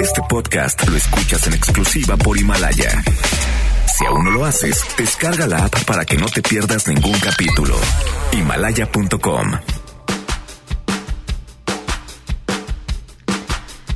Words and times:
Este 0.00 0.22
podcast 0.28 0.88
lo 0.88 0.96
escuchas 0.96 1.46
en 1.46 1.54
exclusiva 1.54 2.16
por 2.16 2.38
Himalaya. 2.38 3.02
Si 3.96 4.04
aún 4.06 4.24
no 4.24 4.30
lo 4.30 4.44
haces, 4.44 4.84
descarga 4.96 5.46
la 5.46 5.64
app 5.64 5.84
para 5.84 6.04
que 6.04 6.16
no 6.16 6.26
te 6.26 6.42
pierdas 6.42 6.86
ningún 6.86 7.18
capítulo. 7.18 7.76
Himalaya.com 8.32 9.52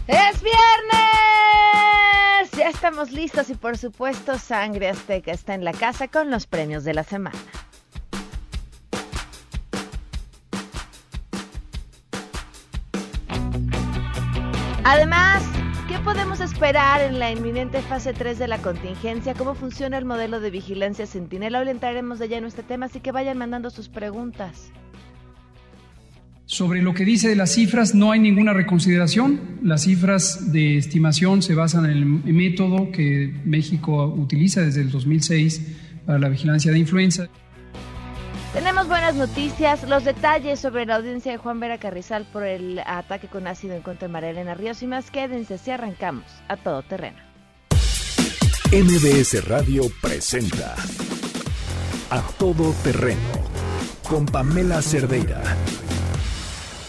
¡Es 0.07 0.43
viernes! 0.43 0.93
Ya 2.57 2.69
estamos 2.69 3.13
listos 3.13 3.51
y 3.51 3.55
por 3.55 3.79
supuesto 3.79 4.39
Sangre 4.39 4.89
Azteca 4.89 5.33
está 5.33 5.55
en 5.55 5.65
la 5.65 5.73
casa 5.73 6.09
con 6.09 6.31
los 6.31 6.47
premios 6.47 6.85
de 6.85 6.95
la 6.95 7.05
semana. 7.05 7.39
Además, 14.85 15.43
¿qué 15.52 15.52
podemos 16.03 16.41
esperar 16.41 17.01
en 17.01 17.19
la 17.19 17.31
inminente 17.31 17.81
fase 17.81 18.13
3 18.13 18.39
de 18.39 18.49
la 18.49 18.59
contingencia? 18.59 19.35
¿Cómo 19.35 19.55
funciona 19.55 19.99
el 19.99 20.05
modelo 20.05 20.41
de 20.41 20.51
vigilancia 20.51 21.07
Centinela? 21.07 21.61
Hoy 21.61 21.69
entraremos 21.69 22.19
de 22.19 22.29
lleno 22.29 22.47
en 22.47 22.49
este 22.49 22.63
tema, 22.63 22.87
así 22.87 23.01
que 23.01 23.13
vayan 23.13 23.39
mandando 23.39 23.71
sus 23.71 23.89
preguntas. 23.89 24.73
Sobre 26.45 26.83
lo 26.83 26.93
que 26.93 27.05
dice 27.05 27.29
de 27.29 27.37
las 27.37 27.53
cifras, 27.53 27.95
no 27.95 28.11
hay 28.11 28.21
ninguna 28.21 28.53
reconsideración. 28.53 29.59
Las 29.63 29.85
cifras 29.85 30.53
de 30.53 30.77
estimación 30.77 31.41
se 31.41 31.55
basan 31.55 31.85
en 31.85 31.91
el 31.93 32.05
método 32.07 32.91
que 32.91 33.33
México 33.45 34.07
utiliza 34.07 34.63
desde 34.63 34.81
el 34.81 34.91
2006 34.91 36.03
para 36.05 36.19
la 36.19 36.29
vigilancia 36.29 36.73
de 36.73 36.79
influenza. 36.79 37.29
Tenemos 38.53 38.87
buenas 38.87 39.15
noticias, 39.15 39.89
los 39.89 40.05
detalles 40.05 40.61
sobre 40.61 40.85
la 40.85 40.97
audiencia 40.97 41.33
de 41.33 41.39
Juan 41.39 41.59
Vera 41.59 41.79
Carrizal 41.79 42.27
por 42.31 42.45
el 42.45 42.81
ataque 42.85 43.29
con 43.29 43.47
ácido 43.47 43.75
en 43.75 43.83
contra 43.83 44.09
de 44.09 44.13
María 44.13 44.31
Elena 44.31 44.55
Ríos 44.55 44.83
y 44.83 44.87
más 44.87 45.11
quédense 45.11 45.57
si 45.57 45.71
arrancamos 45.71 46.27
a 46.49 46.59
todo 46.59 46.83
terreno. 46.83 47.19
MBS 48.71 49.49
Radio 49.49 49.85
presenta 50.03 50.75
A 52.11 52.23
Todo 52.39 52.73
Terreno 52.85 53.21
con 54.09 54.27
Pamela 54.27 54.83
Cerdeira. 54.83 55.43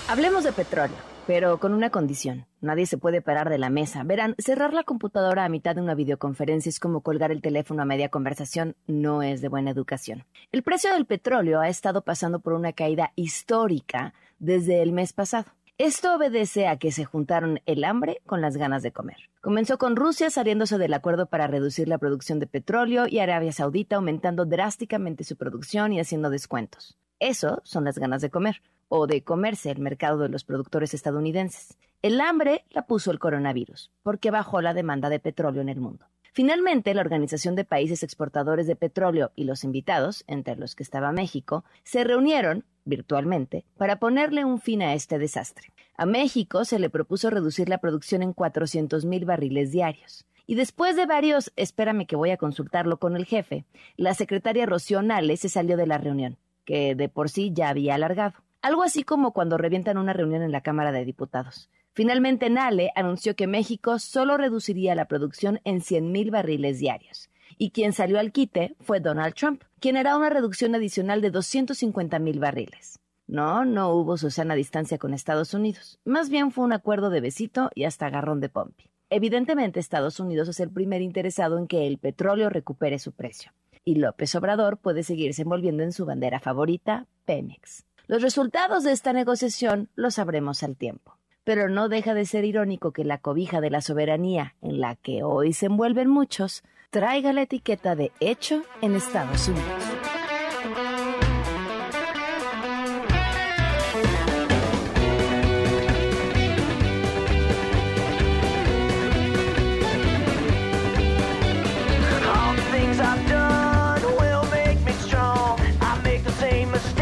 Hablemos 0.10 0.44
de 0.44 0.52
petróleo 0.52 1.14
pero 1.28 1.60
con 1.60 1.74
una 1.74 1.90
condición. 1.90 2.46
Nadie 2.64 2.86
se 2.86 2.98
puede 2.98 3.22
parar 3.22 3.50
de 3.50 3.58
la 3.58 3.70
mesa. 3.70 4.04
Verán, 4.04 4.36
cerrar 4.38 4.74
la 4.74 4.86
computadora 4.86 5.44
a 5.44 5.50
mitad 5.50 5.76
de 5.76 5.82
una 5.82 5.96
videoconferencia 5.96 6.70
es 6.70 6.80
como 6.80 7.02
colgar 7.02 7.30
el 7.30 7.42
teléfono 7.42 7.82
a 7.82 7.86
media 7.86 8.08
conversación. 8.08 8.78
No 8.88 9.22
es 9.22 9.42
de 9.42 9.50
buena 9.50 9.72
educación. 9.72 10.24
El 10.54 10.64
precio 10.64 10.94
del 10.94 11.06
petróleo 11.06 11.60
ha 11.60 11.68
estado 11.68 12.04
pasando 12.04 12.40
por 12.40 12.54
una 12.54 12.72
caída 12.72 13.12
histórica 13.18 14.14
desde 14.40 14.82
el 14.82 14.94
mes 14.94 15.12
pasado. 15.12 15.48
Esto 15.78 16.16
obedece 16.16 16.68
a 16.70 16.78
que 16.78 16.94
se 16.94 17.04
juntaron 17.04 17.60
el 17.66 17.84
hambre 17.84 18.22
con 18.26 18.40
las 18.40 18.56
ganas 18.56 18.82
de 18.82 18.94
comer. 18.94 19.18
Comenzó 19.42 19.78
con 19.78 19.98
Rusia 19.98 20.30
saliéndose 20.30 20.78
del 20.78 20.94
acuerdo 20.94 21.26
para 21.26 21.48
reducir 21.48 21.90
la 21.90 21.98
producción 21.98 22.40
de 22.40 22.48
petróleo 22.48 23.08
y 23.10 23.20
Arabia 23.20 23.52
Saudita 23.52 23.98
aumentando 23.98 24.46
drásticamente 24.46 25.26
su 25.26 25.36
producción 25.36 25.92
y 25.92 26.00
haciendo 26.00 26.30
descuentos. 26.30 26.98
Eso 27.20 27.60
son 27.66 27.84
las 27.84 27.98
ganas 27.98 28.22
de 28.22 28.30
comer 28.30 28.62
o 28.96 29.08
de 29.08 29.24
comerse 29.24 29.72
el 29.72 29.80
mercado 29.80 30.20
de 30.20 30.30
los 30.30 30.44
productores 30.44 30.94
estadounidenses. 30.94 31.80
El 32.04 32.22
hambre 32.22 32.64
la 32.70 32.86
puso 32.86 33.10
el 33.10 33.18
coronavirus, 33.18 33.90
porque 34.04 34.30
bajó 34.30 34.62
la 34.62 34.76
demanda 34.76 35.10
de 35.10 35.20
petróleo 35.20 35.64
en 35.64 35.70
el 35.70 35.80
mundo. 35.80 36.06
Finalmente, 36.32 36.94
la 36.94 37.02
Organización 37.02 37.56
de 37.56 37.66
Países 37.66 38.04
Exportadores 38.04 38.68
de 38.68 38.76
Petróleo 38.76 39.32
y 39.36 39.46
los 39.46 39.64
invitados, 39.64 40.24
entre 40.28 40.58
los 40.58 40.76
que 40.76 40.84
estaba 40.84 41.12
México, 41.12 41.66
se 41.84 42.04
reunieron 42.04 42.66
virtualmente 42.86 43.66
para 43.78 43.98
ponerle 43.98 44.46
un 44.46 44.62
fin 44.62 44.84
a 44.84 44.94
este 44.94 45.18
desastre. 45.18 45.70
A 45.98 46.06
México 46.06 46.64
se 46.64 46.78
le 46.78 46.92
propuso 46.92 47.32
reducir 47.32 47.70
la 47.70 47.80
producción 47.80 48.22
en 48.22 48.34
400 48.34 49.06
mil 49.06 49.26
barriles 49.26 49.72
diarios. 49.72 50.28
Y 50.46 50.54
después 50.54 50.96
de 50.96 51.08
varios, 51.08 51.52
espérame 51.56 52.06
que 52.06 52.16
voy 52.16 52.30
a 52.30 52.38
consultarlo 52.38 52.98
con 52.98 53.16
el 53.16 53.26
jefe, 53.26 53.66
la 53.98 54.14
secretaria 54.14 54.68
Rocío 54.68 55.02
Nale 55.02 55.36
se 55.38 55.50
salió 55.50 55.78
de 55.78 55.88
la 55.88 55.98
reunión, 55.98 56.38
que 56.64 56.94
de 56.94 57.10
por 57.10 57.32
sí 57.32 57.52
ya 57.56 57.70
había 57.70 57.96
alargado. 57.96 58.36
Algo 58.64 58.84
así 58.84 59.04
como 59.04 59.34
cuando 59.34 59.58
revientan 59.58 59.98
una 59.98 60.14
reunión 60.14 60.42
en 60.42 60.54
la 60.54 60.62
Cámara 60.62 60.94
de 60.94 61.04
Diputados. 61.04 61.70
Finalmente, 61.92 62.50
Nale 62.50 62.92
anunció 62.96 63.36
que 63.36 63.46
México 63.46 64.00
solo 64.00 64.38
reduciría 64.38 64.96
la 64.96 65.10
producción 65.10 65.60
en 65.66 65.82
100.000 65.82 66.32
barriles 66.32 66.80
diarios. 66.80 67.30
Y 67.58 67.72
quien 67.72 67.92
salió 67.92 68.20
al 68.20 68.32
quite 68.32 68.78
fue 68.80 69.02
Donald 69.02 69.34
Trump, 69.36 69.64
quien 69.82 69.98
hará 69.98 70.16
una 70.16 70.30
reducción 70.30 70.74
adicional 70.76 71.20
de 71.20 71.34
250.000 71.34 72.40
barriles. 72.40 73.02
No, 73.28 73.66
no 73.66 73.90
hubo 73.90 74.16
Susana 74.16 74.56
distancia 74.56 74.98
con 74.98 75.14
Estados 75.14 75.54
Unidos. 75.54 76.00
Más 76.06 76.30
bien 76.30 76.52
fue 76.52 76.64
un 76.64 76.72
acuerdo 76.72 77.10
de 77.10 77.20
besito 77.20 77.70
y 77.76 77.84
hasta 77.84 78.06
agarrón 78.06 78.40
de 78.40 78.48
pompi. 78.48 78.90
Evidentemente, 79.10 79.82
Estados 79.82 80.22
Unidos 80.22 80.48
es 80.48 80.62
el 80.62 80.70
primer 80.70 81.02
interesado 81.02 81.58
en 81.58 81.68
que 81.68 81.86
el 81.86 81.98
petróleo 81.98 82.50
recupere 82.50 82.98
su 82.98 83.12
precio. 83.12 83.52
Y 83.84 83.96
López 83.96 84.34
Obrador 84.36 84.78
puede 84.78 85.04
seguirse 85.04 85.42
envolviendo 85.42 85.84
en 85.84 85.92
su 85.92 86.06
bandera 86.06 86.40
favorita, 86.40 87.08
Pemex. 87.26 87.84
Los 88.08 88.22
resultados 88.22 88.84
de 88.84 88.92
esta 88.92 89.14
negociación 89.14 89.90
los 89.96 90.16
sabremos 90.16 90.64
al 90.64 90.76
tiempo. 90.76 91.18
Pero 91.46 91.70
no 91.70 91.90
deja 91.90 92.14
de 92.14 92.26
ser 92.26 92.46
irónico 92.46 92.92
que 92.92 93.04
la 93.04 93.18
cobija 93.18 93.62
de 93.62 93.70
la 93.70 93.82
soberanía 93.82 94.56
en 94.62 94.80
la 94.80 94.96
que 94.96 95.24
hoy 95.24 95.54
se 95.54 95.68
envuelven 95.68 96.10
muchos 96.10 96.64
traiga 96.90 97.34
la 97.34 97.42
etiqueta 97.42 97.96
de 97.96 98.12
hecho 98.20 98.64
en 98.82 98.96
Estados 98.96 99.48
Unidos. 99.48 100.93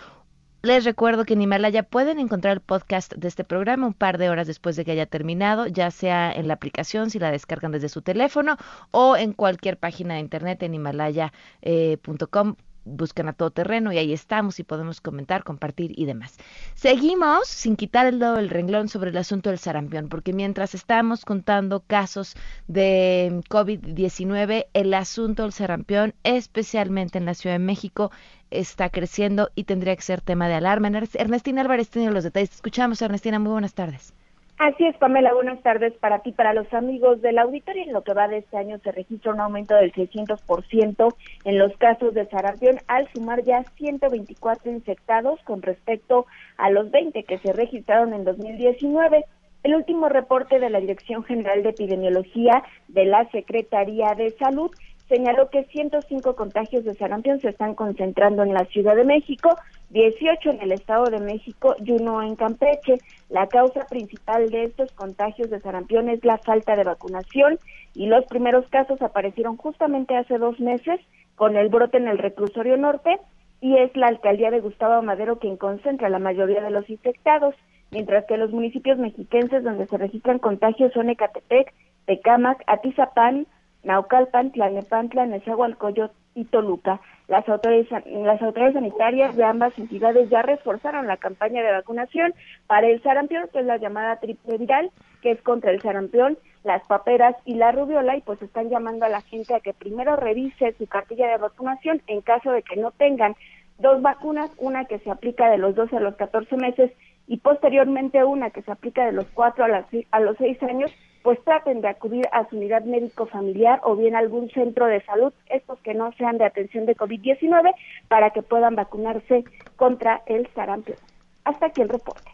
Les 0.66 0.85
recuerdo 0.85 1.25
que 1.25 1.34
en 1.34 1.41
Himalaya 1.41 1.84
pueden 1.84 2.19
encontrar 2.19 2.53
el 2.53 2.62
podcast 2.62 3.13
de 3.16 3.28
este 3.28 3.44
programa 3.44 3.85
un 3.85 3.94
par 3.94 4.18
de 4.18 4.29
horas 4.29 4.47
después 4.47 4.78
de 4.78 4.85
que 4.85 4.91
haya 4.91 5.06
terminado, 5.06 5.68
ya 5.68 5.91
sea 5.91 6.31
en 6.31 6.47
la 6.47 6.53
aplicación 6.53 7.09
si 7.09 7.19
la 7.19 7.31
descargan 7.31 7.74
desde 7.74 7.90
su 7.90 8.01
teléfono 8.01 8.56
o 8.91 9.18
en 9.18 9.34
cualquier 9.34 9.78
página 9.78 10.13
de 10.13 10.22
internet 10.22 10.63
en 10.63 10.73
himalaya.com 10.75 12.56
buscan 12.85 13.27
a 13.27 13.33
todo 13.33 13.51
terreno 13.51 13.91
y 13.91 13.97
ahí 13.97 14.13
estamos 14.13 14.59
y 14.59 14.63
podemos 14.63 15.01
comentar, 15.01 15.44
compartir 15.44 15.97
y 15.97 16.05
demás. 16.05 16.37
Seguimos 16.75 17.47
sin 17.47 17.75
quitar 17.75 18.05
el 18.05 18.19
dedo 18.19 18.35
del 18.35 18.49
renglón 18.49 18.90
sobre 18.90 19.09
el 19.09 19.17
asunto 19.17 19.49
del 19.49 19.59
sarampión, 19.59 20.09
porque 20.09 20.34
mientras 20.34 20.75
estamos 20.75 21.25
contando 21.25 21.81
casos 21.81 22.35
de 22.67 23.41
COVID-19, 23.49 24.67
el 24.73 24.93
asunto 24.93 25.43
del 25.43 25.53
sarampión, 25.53 26.13
especialmente 26.23 27.17
en 27.17 27.25
la 27.25 27.34
Ciudad 27.34 27.55
de 27.55 27.59
México, 27.59 28.11
está 28.52 28.90
creciendo 28.90 29.49
y 29.55 29.63
tendría 29.63 29.96
que 29.96 30.02
ser 30.02 30.22
tema 30.22 30.47
de 30.47 30.55
alarma. 30.55 30.90
Ernestina 31.13 31.61
Álvarez 31.61 31.90
tiene 31.90 32.11
los 32.11 32.23
detalles. 32.23 32.53
escuchamos, 32.53 33.02
Ernestina. 33.02 33.40
Muy 33.40 33.52
buenas 33.52 33.73
tardes. 33.73 34.13
Así 34.59 34.85
es, 34.85 34.96
Pamela. 34.97 35.34
Buenas 35.34 35.61
tardes 35.61 35.94
para 35.94 36.20
ti, 36.20 36.32
para 36.32 36.53
los 36.53 36.72
amigos 36.73 37.22
del 37.22 37.40
auditorio. 37.40 37.84
En 37.84 37.94
lo 37.94 38.03
que 38.03 38.14
va 38.14 38.28
de 38.28 38.38
este 38.38 38.58
año 38.58 38.78
se 38.79 38.91
registra 38.91 39.34
un 39.34 39.40
aumento 39.40 39.76
del 39.76 39.91
600% 39.91 41.16
en 41.44 41.58
los 41.58 41.76
casos 41.78 42.14
de 42.14 42.28
sarampión, 42.28 42.78
al 42.88 43.11
sumar 43.14 43.44
ya 43.44 43.64
124 43.78 44.72
infectados 44.72 45.40
con 45.44 45.61
respecto 45.61 46.28
a 46.58 46.70
los 46.70 46.91
20 46.91 47.23
que 47.23 47.40
se 47.40 47.52
registraron 47.52 48.14
en 48.14 48.23
2019. 48.23 49.26
El 49.64 49.76
último 49.76 50.08
reporte 50.08 50.59
de 50.59 50.70
la 50.70 50.79
Dirección 50.79 51.23
General 51.23 51.64
de 51.64 51.70
Epidemiología 51.70 52.64
de 52.90 53.06
la 53.06 53.29
Secretaría 53.32 54.14
de 54.14 54.32
Salud 54.32 54.72
señaló 55.13 55.47
que 55.51 55.65
105 55.65 56.35
contagios 56.35 56.85
de 56.85 56.95
sarampión 56.95 57.39
se 57.39 57.49
están 57.49 57.75
concentrando 57.75 58.41
en 58.41 58.51
la 58.51 58.65
Ciudad 58.65 58.95
de 58.95 59.03
México, 59.03 59.55
18 59.91 60.49
en 60.49 60.61
el 60.63 60.71
Estado 60.71 61.05
de 61.05 61.19
México 61.19 61.75
y 61.85 61.91
uno 61.91 62.23
en 62.23 62.35
Campeche. 62.35 62.97
La 63.29 63.45
causa 63.45 63.85
principal 63.85 64.49
de 64.49 64.63
estos 64.63 64.91
contagios 64.93 65.51
de 65.51 65.59
sarampión 65.59 66.09
es 66.09 66.25
la 66.25 66.39
falta 66.39 66.75
de 66.75 66.83
vacunación 66.83 67.59
y 67.93 68.07
los 68.07 68.25
primeros 68.25 68.67
casos 68.69 69.03
aparecieron 69.03 69.55
justamente 69.55 70.17
hace 70.17 70.39
dos 70.39 70.59
meses 70.59 70.99
con 71.35 71.57
el 71.57 71.69
brote 71.69 71.97
en 71.97 72.07
el 72.07 72.17
reclusorio 72.17 72.75
norte 72.75 73.19
y 73.61 73.77
es 73.77 73.95
la 73.95 74.07
alcaldía 74.07 74.49
de 74.49 74.61
Gustavo 74.61 74.99
Madero 75.03 75.37
quien 75.37 75.57
concentra 75.57 76.09
la 76.09 76.17
mayoría 76.17 76.63
de 76.63 76.71
los 76.71 76.89
infectados, 76.89 77.53
mientras 77.91 78.25
que 78.25 78.37
los 78.37 78.51
municipios 78.51 78.97
mexiquenses 78.97 79.63
donde 79.63 79.85
se 79.85 79.97
registran 79.99 80.39
contagios 80.39 80.91
son 80.91 81.11
Ecatepec, 81.11 81.71
Tecámac, 82.07 82.63
Atizapán, 82.65 83.45
Naucalpan, 83.84 84.52
Tlalnepantla, 84.52 85.26
Nezahualcóyotl 85.26 86.16
y 86.35 86.46
Toluca. 86.46 87.00
Las 87.28 87.47
autoridades, 87.47 87.90
las 88.06 88.41
autoridades 88.41 88.74
sanitarias 88.74 89.35
de 89.35 89.44
ambas 89.44 89.78
entidades 89.78 90.30
ya 90.30 90.41
reforzaron 90.41 91.08
la 91.08 91.18
campaña 91.18 91.64
de 91.64 91.72
vacunación 91.72 92.34
para 92.68 92.88
el 92.88 93.02
sarampión, 93.02 93.47
que 93.52 93.59
es 93.59 93.66
la 93.66 93.78
llamada 93.78 94.20
triple 94.20 94.58
viral, 94.58 94.91
que 95.22 95.32
es 95.32 95.41
contra 95.41 95.72
el 95.72 95.82
sarampión, 95.82 96.38
las 96.64 96.85
paperas 96.88 97.35
y 97.46 97.56
la 97.56 97.72
rubiola, 97.72 98.18
y 98.18 98.22
pues 98.22 98.41
están 98.41 98.70
llamando 98.70 99.06
a 99.06 99.09
la 99.09 99.22
gente 99.22 99.53
a 99.53 99.59
que 99.59 99.74
primero 99.74 100.16
revise 100.16 100.74
su 100.78 100.88
cartilla 100.88 101.28
de 101.28 101.38
vacunación 101.38 102.02
en 102.08 102.22
caso 102.22 102.52
de 102.52 102.64
que 102.64 102.76
no 102.76 102.91
tengan 102.91 103.35
dos 103.80 104.02
vacunas, 104.02 104.52
una 104.58 104.85
que 104.85 105.00
se 105.00 105.12
aplica 105.12 105.50
de 105.50 105.58
los 105.58 105.76
12 105.76 105.97
a 105.97 106.02
los 106.02 106.16
14 106.16 106.56
meses 106.58 106.91
y 107.28 107.38
posteriormente 107.38 108.24
una 108.24 108.50
que 108.50 108.62
se 108.62 108.72
aplica 108.72 109.06
de 109.06 109.14
los 109.14 109.26
4 109.34 109.66
a, 109.66 109.85
a 110.12 110.20
los 110.20 110.38
6 110.38 110.62
años, 110.64 110.91
pues 111.23 111.43
traten 111.43 111.81
de 111.81 111.87
acudir 111.87 112.28
a 112.31 112.47
su 112.49 112.58
unidad 112.58 112.84
médico 112.84 113.25
familiar 113.25 113.79
o 113.84 113.96
bien 113.96 114.16
a 114.16 114.20
algún 114.20 114.49
centro 114.52 114.85
de 114.85 115.02
salud, 115.05 115.34
estos 115.47 115.79
que 115.79 115.93
no 115.93 116.11
sean 116.17 116.37
de 116.37 116.46
atención 116.46 116.85
de 116.85 116.96
COVID-19, 116.96 117.73
para 118.09 118.31
que 118.31 118.43
puedan 118.43 118.75
vacunarse 118.75 119.46
contra 119.78 120.22
el 120.25 120.47
sarampión. 120.53 120.97
Hasta 121.46 121.67
aquí 121.67 121.81
el 121.81 121.90
reporte. 121.90 122.29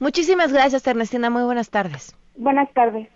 Muchísimas 0.00 0.52
gracias, 0.52 0.86
Ernestina. 0.86 1.30
Muy 1.30 1.42
buenas 1.42 1.70
tardes. 1.70 2.16
Buenas 2.36 2.72
tardes. 2.72 3.08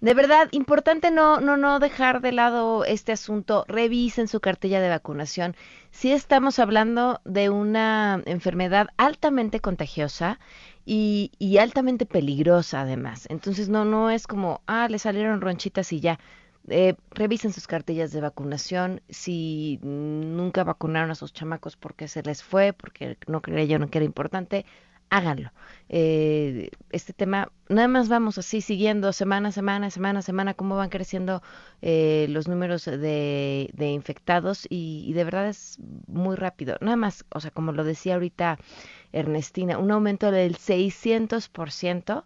De 0.00 0.12
verdad, 0.12 0.48
importante 0.50 1.10
no, 1.10 1.40
no, 1.40 1.56
no 1.56 1.78
dejar 1.78 2.20
de 2.20 2.32
lado 2.32 2.84
este 2.84 3.12
asunto. 3.12 3.64
Revisen 3.68 4.28
su 4.28 4.40
cartilla 4.40 4.80
de 4.80 4.88
vacunación. 4.88 5.56
Si 5.92 6.12
estamos 6.12 6.58
hablando 6.58 7.20
de 7.24 7.48
una 7.48 8.22
enfermedad 8.26 8.88
altamente 8.98 9.60
contagiosa 9.60 10.38
y, 10.84 11.32
y 11.38 11.58
altamente 11.58 12.06
peligrosa 12.06 12.82
además. 12.82 13.26
Entonces 13.30 13.68
no, 13.68 13.84
no 13.84 14.10
es 14.10 14.26
como, 14.26 14.62
ah, 14.66 14.88
le 14.88 14.98
salieron 14.98 15.40
ronchitas 15.40 15.92
y 15.92 16.00
ya. 16.00 16.18
Eh, 16.68 16.94
revisen 17.10 17.52
sus 17.52 17.66
cartillas 17.66 18.12
de 18.12 18.20
vacunación. 18.20 19.02
Si 19.08 19.78
nunca 19.82 20.64
vacunaron 20.64 21.10
a 21.10 21.14
sus 21.14 21.32
chamacos 21.32 21.76
porque 21.76 22.08
se 22.08 22.22
les 22.22 22.42
fue, 22.42 22.72
porque 22.72 23.18
no 23.26 23.42
creyeron 23.42 23.88
que 23.88 23.98
era 23.98 24.04
importante, 24.06 24.64
háganlo. 25.10 25.52
Eh, 25.88 26.70
este 26.90 27.12
tema, 27.12 27.52
nada 27.68 27.88
más 27.88 28.08
vamos 28.08 28.38
así 28.38 28.60
siguiendo 28.60 29.12
semana 29.12 29.50
a 29.50 29.52
semana, 29.52 29.90
semana 29.90 30.20
a 30.20 30.22
semana, 30.22 30.54
cómo 30.54 30.76
van 30.76 30.88
creciendo 30.88 31.42
eh, 31.82 32.26
los 32.30 32.48
números 32.48 32.84
de, 32.86 33.70
de 33.72 33.90
infectados 33.90 34.66
y, 34.70 35.04
y, 35.06 35.12
de 35.12 35.24
verdad 35.24 35.48
es 35.48 35.78
muy 36.06 36.36
rápido. 36.36 36.76
Nada 36.80 36.96
más, 36.96 37.24
o 37.30 37.40
sea, 37.40 37.50
como 37.50 37.72
lo 37.72 37.84
decía 37.84 38.14
ahorita 38.14 38.58
Ernestina, 39.14 39.78
un 39.78 39.90
aumento 39.90 40.30
del 40.30 40.56
600% 40.56 42.24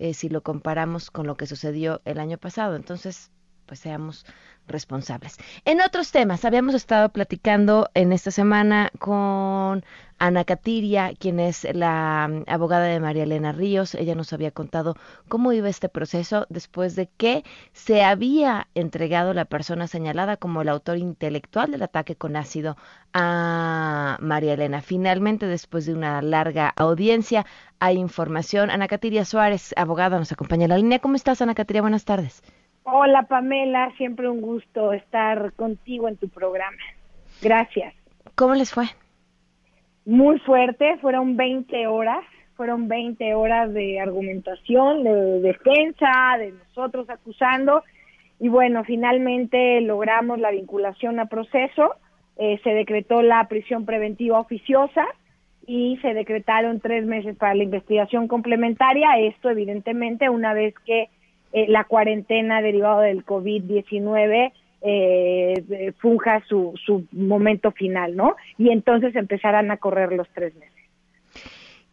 eh, 0.00 0.14
si 0.14 0.30
lo 0.30 0.42
comparamos 0.42 1.10
con 1.10 1.26
lo 1.26 1.36
que 1.36 1.46
sucedió 1.46 2.00
el 2.06 2.18
año 2.18 2.38
pasado. 2.38 2.74
Entonces, 2.74 3.30
pues 3.66 3.80
seamos 3.80 4.24
responsables. 4.70 5.36
En 5.64 5.80
otros 5.80 6.12
temas, 6.12 6.44
habíamos 6.44 6.74
estado 6.74 7.08
platicando 7.10 7.90
en 7.94 8.12
esta 8.12 8.30
semana 8.30 8.90
con 8.98 9.84
Ana 10.20 10.44
Catiria, 10.44 11.14
quien 11.18 11.40
es 11.40 11.66
la 11.72 12.28
mm, 12.30 12.44
abogada 12.46 12.84
de 12.84 13.00
María 13.00 13.22
Elena 13.22 13.52
Ríos. 13.52 13.94
Ella 13.94 14.14
nos 14.14 14.32
había 14.34 14.50
contado 14.50 14.94
cómo 15.28 15.52
iba 15.52 15.68
este 15.68 15.88
proceso 15.88 16.46
después 16.50 16.94
de 16.94 17.08
que 17.08 17.42
se 17.72 18.04
había 18.04 18.68
entregado 18.74 19.32
la 19.32 19.46
persona 19.46 19.86
señalada 19.86 20.36
como 20.36 20.60
el 20.60 20.68
autor 20.68 20.98
intelectual 20.98 21.70
del 21.70 21.82
ataque 21.82 22.16
con 22.16 22.36
ácido 22.36 22.76
a 23.14 24.18
María 24.20 24.52
Elena. 24.54 24.82
Finalmente, 24.82 25.46
después 25.46 25.86
de 25.86 25.94
una 25.94 26.20
larga 26.20 26.68
audiencia, 26.76 27.46
hay 27.78 27.96
información. 27.96 28.70
Ana 28.70 28.88
Catiria 28.88 29.24
Suárez, 29.24 29.72
abogada, 29.76 30.18
nos 30.18 30.32
acompaña 30.32 30.64
en 30.64 30.70
la 30.70 30.76
línea. 30.76 30.98
¿Cómo 30.98 31.16
estás, 31.16 31.40
Ana 31.40 31.54
Catiria? 31.54 31.80
Buenas 31.80 32.04
tardes. 32.04 32.42
Hola 32.84 33.24
Pamela, 33.24 33.92
siempre 33.96 34.28
un 34.28 34.40
gusto 34.40 34.92
estar 34.92 35.52
contigo 35.52 36.08
en 36.08 36.16
tu 36.16 36.28
programa. 36.28 36.78
Gracias. 37.42 37.94
¿Cómo 38.34 38.54
les 38.54 38.72
fue? 38.72 38.84
Muy 40.06 40.38
fuerte, 40.40 40.96
fueron 40.98 41.36
20 41.36 41.86
horas, 41.86 42.24
fueron 42.56 42.88
20 42.88 43.34
horas 43.34 43.72
de 43.72 44.00
argumentación, 44.00 45.04
de 45.04 45.40
defensa, 45.40 46.36
de 46.38 46.52
nosotros 46.52 47.08
acusando 47.10 47.82
y 48.40 48.48
bueno, 48.48 48.84
finalmente 48.84 49.82
logramos 49.82 50.38
la 50.38 50.50
vinculación 50.50 51.20
a 51.20 51.26
proceso, 51.26 51.94
eh, 52.38 52.58
se 52.64 52.70
decretó 52.70 53.20
la 53.20 53.46
prisión 53.48 53.84
preventiva 53.84 54.40
oficiosa 54.40 55.06
y 55.66 55.98
se 56.00 56.14
decretaron 56.14 56.80
tres 56.80 57.04
meses 57.04 57.36
para 57.36 57.54
la 57.54 57.64
investigación 57.64 58.28
complementaria, 58.28 59.18
esto 59.18 59.50
evidentemente 59.50 60.30
una 60.30 60.54
vez 60.54 60.74
que 60.86 61.10
eh, 61.52 61.66
la 61.68 61.84
cuarentena 61.84 62.62
derivada 62.62 63.02
del 63.02 63.24
COVID-19 63.24 64.52
eh, 64.82 65.92
funja 65.98 66.42
su, 66.48 66.72
su 66.84 67.06
momento 67.12 67.72
final, 67.72 68.16
¿no? 68.16 68.36
Y 68.56 68.70
entonces 68.70 69.14
empezarán 69.16 69.70
a 69.70 69.76
correr 69.76 70.12
los 70.12 70.28
tres 70.30 70.54
meses. 70.54 70.80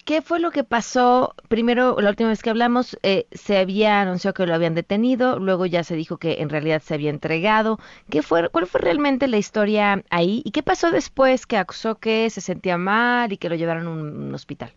¿Qué 0.07 0.21
fue 0.21 0.39
lo 0.39 0.51
que 0.51 0.63
pasó? 0.63 1.35
Primero, 1.49 1.97
la 1.99 2.11
última 2.11 2.29
vez 2.29 2.41
que 2.41 2.49
hablamos, 2.49 2.97
eh, 3.03 3.27
se 3.33 3.57
había 3.57 3.99
anunciado 3.99 4.33
que 4.35 4.45
lo 4.45 4.55
habían 4.55 4.73
detenido, 4.73 5.37
luego 5.37 5.65
ya 5.65 5.83
se 5.83 5.97
dijo 5.97 6.15
que 6.15 6.37
en 6.39 6.47
realidad 6.47 6.81
se 6.81 6.93
había 6.93 7.09
entregado. 7.09 7.77
¿Qué 8.09 8.21
fue, 8.21 8.47
¿Cuál 8.47 8.67
fue 8.67 8.79
realmente 8.79 9.27
la 9.27 9.37
historia 9.37 10.01
ahí? 10.09 10.41
¿Y 10.45 10.51
qué 10.51 10.63
pasó 10.63 10.91
después 10.91 11.45
que 11.45 11.57
acusó 11.57 11.95
que 11.95 12.29
se 12.29 12.39
sentía 12.39 12.77
mal 12.77 13.33
y 13.33 13.37
que 13.37 13.49
lo 13.49 13.55
llevaron 13.55 13.87
a 13.87 13.89
un 13.89 14.33
hospital? 14.33 14.71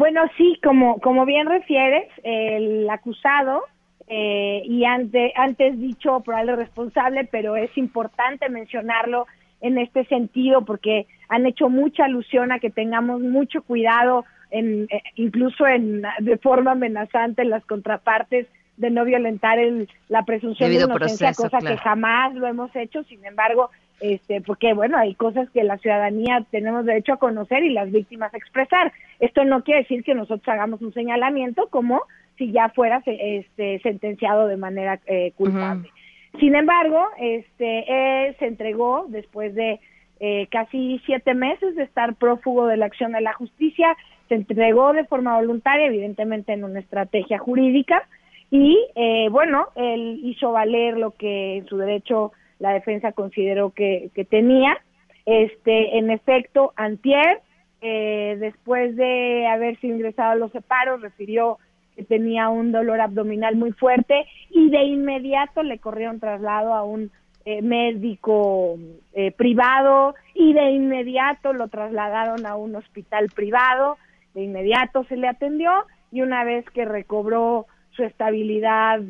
Bueno, 0.00 0.22
sí, 0.38 0.58
como, 0.64 0.98
como 0.98 1.26
bien 1.26 1.46
refieres, 1.46 2.08
el 2.22 2.88
acusado, 2.88 3.64
eh, 4.08 4.62
y 4.64 4.86
ante, 4.86 5.34
antes 5.36 5.78
dicho 5.78 6.20
por 6.20 6.40
el 6.40 6.56
responsable, 6.56 7.28
pero 7.30 7.54
es 7.54 7.76
importante 7.76 8.48
mencionarlo 8.48 9.26
en 9.60 9.76
este 9.76 10.06
sentido 10.06 10.64
porque 10.64 11.06
han 11.28 11.44
hecho 11.44 11.68
mucha 11.68 12.06
alusión 12.06 12.50
a 12.50 12.60
que 12.60 12.70
tengamos 12.70 13.20
mucho 13.20 13.60
cuidado, 13.60 14.24
en, 14.50 14.84
eh, 14.84 15.02
incluso 15.16 15.66
en, 15.66 16.02
de 16.20 16.38
forma 16.38 16.70
amenazante 16.70 17.42
en 17.42 17.50
las 17.50 17.66
contrapartes 17.66 18.46
de 18.78 18.88
no 18.88 19.04
violentar 19.04 19.58
el, 19.58 19.86
la 20.08 20.24
presunción 20.24 20.70
de 20.70 20.76
inocencia, 20.76 21.34
cosa 21.34 21.58
que 21.58 21.76
jamás 21.76 22.34
lo 22.34 22.46
hemos 22.46 22.74
hecho. 22.74 23.02
Sin 23.04 23.22
embargo, 23.26 23.68
este, 24.00 24.40
porque 24.40 24.72
bueno, 24.72 24.98
hay 24.98 25.14
cosas 25.14 25.48
que 25.50 25.62
la 25.64 25.78
ciudadanía 25.78 26.44
tenemos 26.50 26.84
derecho 26.84 27.14
a 27.14 27.18
conocer 27.18 27.62
y 27.64 27.70
las 27.70 27.90
víctimas 27.90 28.32
a 28.32 28.38
expresar. 28.38 28.92
Esto 29.18 29.44
no 29.44 29.62
quiere 29.62 29.82
decir 29.82 30.02
que 30.04 30.14
nosotros 30.14 30.48
hagamos 30.48 30.82
un 30.82 30.92
señalamiento 30.92 31.68
como 31.68 32.02
si 32.36 32.52
ya 32.52 32.70
fuera 32.70 33.02
este, 33.04 33.78
sentenciado 33.80 34.46
de 34.46 34.56
manera 34.56 34.98
eh, 35.06 35.32
culpable. 35.36 35.90
Sin 36.38 36.54
embargo, 36.54 37.06
este, 37.18 38.34
se 38.38 38.46
entregó 38.46 39.06
después 39.08 39.54
de 39.54 39.80
eh, 40.20 40.48
casi 40.50 41.00
siete 41.06 41.34
meses 41.34 41.74
de 41.76 41.82
estar 41.82 42.14
prófugo 42.14 42.66
de 42.66 42.76
la 42.76 42.86
acción 42.86 43.12
de 43.12 43.22
la 43.22 43.32
justicia, 43.32 43.96
se 44.28 44.34
entregó 44.34 44.92
de 44.92 45.04
forma 45.04 45.36
voluntaria, 45.36 45.86
evidentemente 45.86 46.52
en 46.52 46.62
una 46.62 46.80
estrategia 46.80 47.38
jurídica, 47.38 48.06
y 48.50 48.78
eh, 48.96 49.28
bueno, 49.30 49.68
él 49.76 50.20
hizo 50.22 50.52
valer 50.52 50.98
lo 50.98 51.12
que 51.12 51.58
en 51.58 51.66
su 51.66 51.78
derecho 51.78 52.32
la 52.60 52.72
defensa 52.72 53.12
consideró 53.12 53.70
que, 53.70 54.10
que 54.14 54.24
tenía. 54.24 54.78
Este, 55.26 55.98
en 55.98 56.10
efecto, 56.10 56.72
Antier, 56.76 57.40
eh, 57.80 58.36
después 58.38 58.94
de 58.94 59.46
haberse 59.46 59.86
ingresado 59.88 60.32
a 60.32 60.36
los 60.36 60.52
separos, 60.52 61.00
refirió 61.00 61.58
que 61.96 62.04
tenía 62.04 62.48
un 62.48 62.70
dolor 62.70 63.00
abdominal 63.00 63.56
muy 63.56 63.72
fuerte 63.72 64.26
y 64.50 64.70
de 64.70 64.84
inmediato 64.84 65.62
le 65.62 65.78
corrieron 65.78 66.20
traslado 66.20 66.74
a 66.74 66.84
un 66.84 67.10
eh, 67.46 67.62
médico 67.62 68.78
eh, 69.14 69.32
privado 69.32 70.14
y 70.34 70.52
de 70.52 70.70
inmediato 70.70 71.54
lo 71.54 71.68
trasladaron 71.68 72.44
a 72.44 72.54
un 72.54 72.76
hospital 72.76 73.28
privado, 73.34 73.96
de 74.34 74.44
inmediato 74.44 75.04
se 75.04 75.16
le 75.16 75.26
atendió 75.26 75.70
y 76.12 76.20
una 76.20 76.44
vez 76.44 76.68
que 76.70 76.84
recobró 76.84 77.66
su 77.92 78.04
estabilidad 78.04 79.00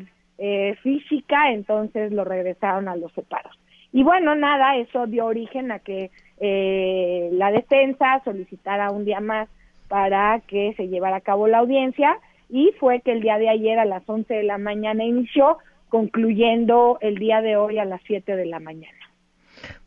eh, 0.43 0.75
física, 0.81 1.51
entonces 1.51 2.11
lo 2.11 2.23
regresaron 2.23 2.87
a 2.87 2.95
los 2.95 3.11
separos. 3.13 3.55
Y 3.93 4.01
bueno, 4.01 4.33
nada, 4.33 4.75
eso 4.77 5.05
dio 5.05 5.27
origen 5.27 5.71
a 5.71 5.77
que 5.77 6.09
eh, 6.39 7.29
la 7.33 7.51
defensa 7.51 8.19
solicitara 8.25 8.89
un 8.89 9.05
día 9.05 9.19
más 9.19 9.49
para 9.87 10.39
que 10.47 10.73
se 10.77 10.87
llevara 10.87 11.17
a 11.17 11.21
cabo 11.21 11.47
la 11.47 11.59
audiencia 11.59 12.17
y 12.49 12.71
fue 12.79 13.01
que 13.01 13.11
el 13.11 13.21
día 13.21 13.37
de 13.37 13.49
ayer 13.49 13.77
a 13.77 13.85
las 13.85 14.01
11 14.09 14.33
de 14.33 14.41
la 14.41 14.57
mañana 14.57 15.03
inició 15.03 15.59
concluyendo 15.89 16.97
el 17.01 17.19
día 17.19 17.41
de 17.41 17.57
hoy 17.57 17.77
a 17.77 17.85
las 17.85 18.01
7 18.07 18.35
de 18.35 18.47
la 18.47 18.59
mañana. 18.59 18.97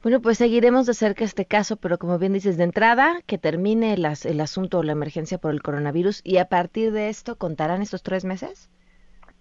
Bueno, 0.05 0.21
pues 0.21 0.39
seguiremos 0.39 0.87
de 0.87 0.95
cerca 0.95 1.25
este 1.25 1.47
caso, 1.47 1.79
pero 1.79 1.99
como 1.99 2.17
bien 2.21 2.33
dices, 2.33 2.57
de 2.57 2.63
entrada, 2.63 3.23
que 3.27 3.39
termine 3.39 3.95
el 3.95 4.41
asunto 4.41 4.79
o 4.79 4.83
la 4.85 4.93
emergencia 4.93 5.39
por 5.39 5.51
el 5.51 5.63
coronavirus 5.63 6.21
y 6.23 6.37
a 6.37 6.45
partir 6.45 6.93
de 6.93 7.09
esto, 7.09 7.39
¿contarán 7.39 7.83
estos 7.83 8.05
tres 8.05 8.25
meses? 8.25 8.71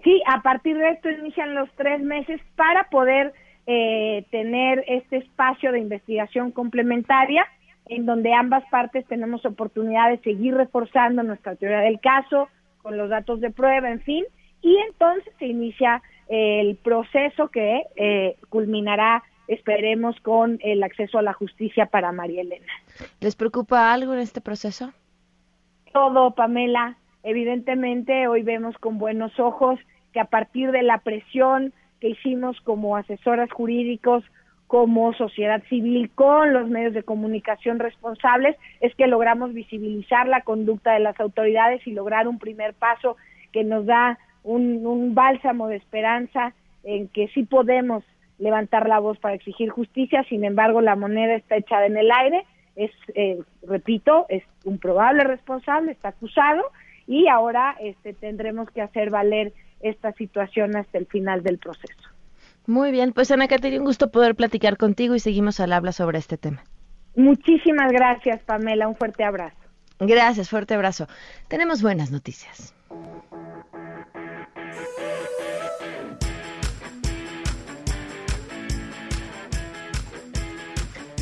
Sí, 0.04 0.22
a 0.28 0.42
partir 0.42 0.78
de 0.78 0.90
esto 0.90 1.10
inician 1.10 1.56
los 1.56 1.70
tres 1.76 2.02
meses 2.02 2.42
para 2.56 2.90
poder 2.90 3.34
eh, 3.66 4.26
tener 4.32 4.84
este 4.88 5.18
espacio 5.18 5.72
de 5.72 5.80
investigación 5.80 6.52
complementaria 6.52 7.48
en 7.88 8.06
donde 8.06 8.34
ambas 8.34 8.64
partes 8.70 9.06
tenemos 9.08 9.46
oportunidad 9.46 10.10
de 10.10 10.18
seguir 10.20 10.56
reforzando 10.56 11.24
nuestra 11.24 11.56
teoría 11.56 11.80
del 11.80 12.00
caso 12.00 12.50
con 12.82 12.98
los 12.98 13.10
datos 13.10 13.40
de 13.40 13.50
prueba, 13.50 13.90
en 13.90 14.02
fin, 14.02 14.26
y 14.62 14.78
entonces 14.90 15.34
se 15.40 15.46
inicia 15.46 16.02
el 16.28 16.76
proceso 16.78 17.50
que 17.50 17.84
eh, 17.96 18.38
culminará, 18.50 19.24
esperemos, 19.48 20.20
con 20.22 20.58
el 20.62 20.84
acceso 20.84 21.18
a 21.18 21.22
la 21.22 21.34
justicia 21.34 21.86
para 21.86 22.12
María 22.12 22.42
Elena. 22.42 22.72
¿Les 23.20 23.36
preocupa 23.36 23.94
algo 23.94 24.14
en 24.14 24.20
este 24.20 24.42
proceso? 24.42 24.92
Todo, 25.92 26.32
Pamela. 26.32 26.98
Evidentemente, 27.24 28.28
hoy 28.28 28.42
vemos 28.44 28.78
con 28.78 28.98
buenos 28.98 29.38
ojos 29.40 29.80
que 30.14 30.20
a 30.20 30.26
partir 30.26 30.72
de 30.72 30.84
la 30.84 31.00
presión 31.00 31.74
que 32.00 32.10
hicimos 32.10 32.60
como 32.62 32.96
asesoras 32.96 33.52
jurídicos, 33.52 34.24
como 34.68 35.14
sociedad 35.14 35.62
civil, 35.70 36.10
con 36.16 36.54
los 36.54 36.68
medios 36.68 36.94
de 36.94 37.04
comunicación 37.04 37.80
responsables, 37.80 38.56
es 38.82 38.96
que 38.96 39.08
logramos 39.08 39.54
visibilizar 39.54 40.28
la 40.28 40.42
conducta 40.42 40.94
de 40.94 41.00
las 41.00 41.20
autoridades 41.20 41.86
y 41.86 41.92
lograr 41.92 42.28
un 42.28 42.40
primer 42.40 42.74
paso 42.74 43.18
que 43.52 43.64
nos 43.64 43.86
da 43.86 44.18
un, 44.44 45.14
bálsamo 45.14 45.68
de 45.68 45.78
esperanza 45.78 46.54
en 46.84 47.08
que 47.08 47.28
sí 47.30 47.44
podemos 47.44 48.04
levantar 48.40 48.90
la 48.90 49.00
voz 49.00 49.18
para 49.20 49.36
exigir 49.36 49.70
justicia, 49.70 50.24
sin 50.28 50.44
embargo 50.44 50.82
la 50.82 50.96
moneda 50.96 51.36
está 51.36 51.56
echada 51.56 51.86
en 51.86 51.98
el 51.98 52.12
aire, 52.12 52.44
es, 52.76 52.92
eh, 53.16 53.40
repito, 53.62 54.26
es 54.30 54.44
un 54.66 54.80
probable 54.80 55.24
responsable, 55.24 55.92
está 55.92 56.10
acusado 56.10 56.64
y 57.08 57.28
ahora 57.28 57.76
este, 57.80 58.14
tendremos 58.14 58.70
que 58.72 58.82
hacer 58.82 59.10
valer 59.12 59.54
esta 59.84 60.12
situación 60.14 60.76
hasta 60.76 60.98
el 60.98 61.06
final 61.06 61.44
del 61.44 61.60
proceso. 61.60 62.10
Muy 62.66 62.92
bien, 62.92 63.12
pues 63.14 63.30
Ana 63.32 63.48
Caterina, 63.48 63.82
un 63.82 63.86
gusto 63.86 64.10
poder 64.10 64.36
platicar 64.36 64.78
contigo 64.78 65.16
y 65.16 65.20
seguimos 65.20 65.60
al 65.60 65.74
habla 65.74 65.92
sobre 65.92 66.18
este 66.18 66.38
tema. 66.38 66.64
Muchísimas 67.16 67.92
gracias, 67.92 68.42
Pamela. 68.44 68.88
Un 68.88 68.96
fuerte 68.96 69.24
abrazo. 69.24 69.58
Gracias, 70.00 70.50
fuerte 70.50 70.74
abrazo. 70.74 71.08
Tenemos 71.48 71.82
buenas 71.82 72.12
noticias. 72.12 72.74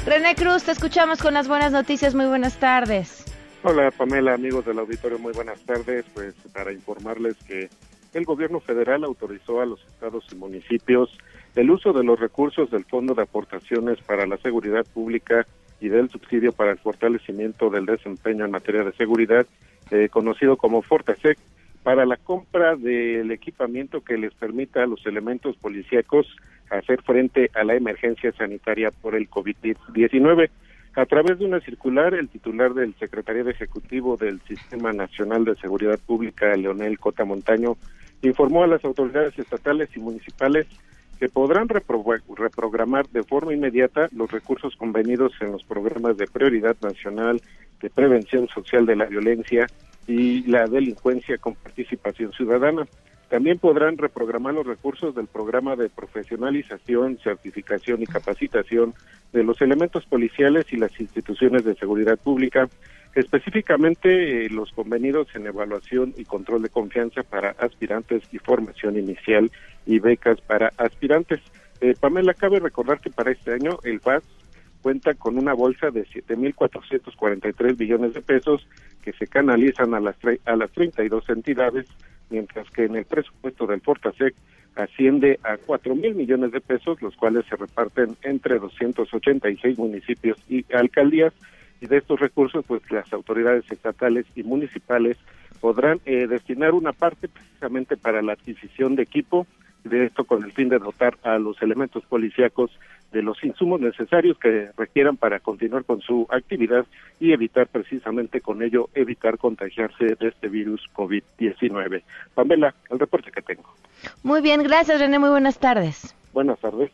René 0.05 0.35
Cruz, 0.35 0.63
te 0.63 0.71
escuchamos 0.71 1.21
con 1.21 1.33
las 1.33 1.47
buenas 1.47 1.71
noticias. 1.71 2.15
Muy 2.15 2.25
buenas 2.25 2.57
tardes. 2.57 3.25
Hola 3.63 3.91
Pamela, 3.91 4.33
amigos 4.33 4.65
del 4.65 4.79
auditorio, 4.79 5.19
muy 5.19 5.33
buenas 5.33 5.59
tardes. 5.61 6.05
Pues 6.15 6.33
para 6.53 6.71
informarles 6.71 7.35
que 7.47 7.69
el 8.13 8.25
gobierno 8.25 8.59
federal 8.59 9.03
autorizó 9.03 9.61
a 9.61 9.65
los 9.65 9.81
estados 9.85 10.25
y 10.31 10.35
municipios 10.35 11.17
el 11.55 11.71
uso 11.71 11.93
de 11.93 12.03
los 12.03 12.19
recursos 12.19 12.69
del 12.69 12.85
Fondo 12.85 13.13
de 13.13 13.23
Aportaciones 13.23 14.01
para 14.01 14.25
la 14.25 14.37
Seguridad 14.37 14.85
Pública 14.93 15.45
y 15.79 15.89
del 15.89 16.09
subsidio 16.09 16.51
para 16.51 16.71
el 16.71 16.77
fortalecimiento 16.77 17.69
del 17.69 17.85
desempeño 17.85 18.45
en 18.45 18.51
materia 18.51 18.83
de 18.83 18.93
seguridad, 18.93 19.45
eh, 19.89 20.09
conocido 20.09 20.57
como 20.57 20.81
Fortasec, 20.81 21.37
para 21.83 22.05
la 22.05 22.17
compra 22.17 22.75
del 22.75 23.31
equipamiento 23.31 24.01
que 24.01 24.17
les 24.17 24.33
permita 24.33 24.83
a 24.83 24.87
los 24.87 25.05
elementos 25.07 25.57
policíacos 25.57 26.27
hacer 26.69 27.01
frente 27.01 27.49
a 27.53 27.63
la 27.63 27.75
emergencia 27.75 28.31
sanitaria 28.33 28.91
por 28.91 29.15
el 29.15 29.29
COVID-19. 29.29 30.49
A 30.93 31.05
través 31.05 31.39
de 31.39 31.45
una 31.45 31.59
circular, 31.61 32.13
el 32.13 32.29
titular 32.29 32.73
del 32.73 32.93
Secretario 32.95 33.47
Ejecutivo 33.49 34.17
del 34.17 34.41
Sistema 34.41 34.93
Nacional 34.93 35.45
de 35.45 35.55
Seguridad 35.55 35.99
Pública, 36.05 36.53
Leonel 36.55 36.99
Cota 36.99 37.25
Montaño, 37.25 37.77
informó 38.21 38.63
a 38.63 38.67
las 38.67 38.83
autoridades 38.85 39.37
estatales 39.37 39.89
y 39.95 39.99
municipales 39.99 40.67
que 41.19 41.29
podrán 41.29 41.67
reprogramar 41.69 43.07
de 43.09 43.23
forma 43.23 43.53
inmediata 43.53 44.09
los 44.11 44.31
recursos 44.31 44.75
convenidos 44.75 45.33
en 45.41 45.51
los 45.51 45.63
programas 45.63 46.17
de 46.17 46.25
prioridad 46.25 46.75
nacional 46.81 47.41
de 47.79 47.89
prevención 47.89 48.47
social 48.47 48.85
de 48.85 48.95
la 48.95 49.05
violencia 49.05 49.67
y 50.07 50.41
la 50.47 50.65
delincuencia 50.65 51.37
con 51.37 51.55
participación 51.55 52.31
ciudadana. 52.33 52.87
También 53.31 53.59
podrán 53.59 53.97
reprogramar 53.97 54.53
los 54.53 54.67
recursos 54.67 55.15
del 55.15 55.27
programa 55.27 55.77
de 55.77 55.87
profesionalización, 55.87 57.17
certificación 57.23 58.01
y 58.01 58.05
capacitación 58.05 58.93
de 59.31 59.45
los 59.45 59.61
elementos 59.61 60.05
policiales 60.05 60.65
y 60.73 60.75
las 60.75 60.99
instituciones 60.99 61.63
de 61.63 61.75
seguridad 61.75 62.19
pública, 62.19 62.67
específicamente 63.15 64.45
eh, 64.45 64.49
los 64.49 64.73
convenidos 64.73 65.33
en 65.33 65.47
evaluación 65.47 66.13
y 66.17 66.25
control 66.25 66.63
de 66.63 66.67
confianza 66.67 67.23
para 67.23 67.51
aspirantes 67.51 68.21
y 68.33 68.37
formación 68.37 68.97
inicial 68.97 69.49
y 69.85 69.99
becas 69.99 70.41
para 70.41 70.73
aspirantes. 70.75 71.39
Eh, 71.79 71.95
Pamela, 71.97 72.33
cabe 72.33 72.59
recordar 72.59 72.99
que 72.99 73.11
para 73.11 73.31
este 73.31 73.53
año 73.53 73.79
el 73.85 74.01
FAS 74.01 74.23
cuenta 74.81 75.13
con 75.13 75.37
una 75.37 75.53
bolsa 75.53 75.89
de 75.89 76.05
7.443 76.05 77.77
billones 77.77 78.13
de 78.13 78.21
pesos 78.21 78.67
que 79.01 79.13
se 79.13 79.27
canalizan 79.27 79.93
a 79.93 80.01
las, 80.01 80.17
a 80.43 80.55
las 80.57 80.69
32 80.71 81.29
entidades 81.29 81.87
mientras 82.31 82.69
que 82.71 82.85
en 82.85 82.95
el 82.95 83.05
presupuesto 83.05 83.67
del 83.67 83.81
Fortasec 83.81 84.33
asciende 84.75 85.39
a 85.43 85.57
cuatro 85.57 85.95
mil 85.95 86.15
millones 86.15 86.51
de 86.51 86.61
pesos, 86.61 87.01
los 87.01 87.15
cuales 87.15 87.45
se 87.45 87.55
reparten 87.55 88.15
entre 88.23 88.57
286 88.57 89.77
municipios 89.77 90.37
y 90.49 90.65
alcaldías. 90.73 91.33
Y 91.81 91.87
de 91.87 91.97
estos 91.97 92.19
recursos, 92.19 92.63
pues 92.65 92.81
las 92.91 93.11
autoridades 93.11 93.69
estatales 93.71 94.25
y 94.35 94.43
municipales 94.43 95.17
podrán 95.59 95.99
eh, 96.05 96.27
destinar 96.27 96.73
una 96.73 96.93
parte 96.93 97.27
precisamente 97.27 97.97
para 97.97 98.21
la 98.21 98.33
adquisición 98.33 98.95
de 98.95 99.03
equipo, 99.03 99.47
de 99.83 100.05
esto 100.05 100.25
con 100.25 100.43
el 100.43 100.51
fin 100.51 100.69
de 100.69 100.79
dotar 100.79 101.17
a 101.23 101.39
los 101.39 101.61
elementos 101.61 102.03
policíacos 102.05 102.71
de 103.11 103.21
los 103.21 103.43
insumos 103.43 103.81
necesarios 103.81 104.37
que 104.39 104.69
requieran 104.77 105.17
para 105.17 105.39
continuar 105.39 105.83
con 105.85 106.01
su 106.01 106.27
actividad 106.29 106.85
y 107.19 107.33
evitar 107.33 107.67
precisamente 107.67 108.41
con 108.41 108.63
ello 108.63 108.89
evitar 108.95 109.37
contagiarse 109.37 110.15
de 110.19 110.27
este 110.27 110.47
virus 110.47 110.81
COVID-19. 110.93 112.03
Pamela, 112.33 112.73
el 112.89 112.99
reporte 112.99 113.31
que 113.31 113.41
tengo. 113.41 113.73
Muy 114.23 114.41
bien, 114.41 114.63
gracias 114.63 114.99
René, 114.99 115.19
muy 115.19 115.29
buenas 115.29 115.59
tardes. 115.59 116.15
Buenas 116.33 116.59
tardes. 116.59 116.91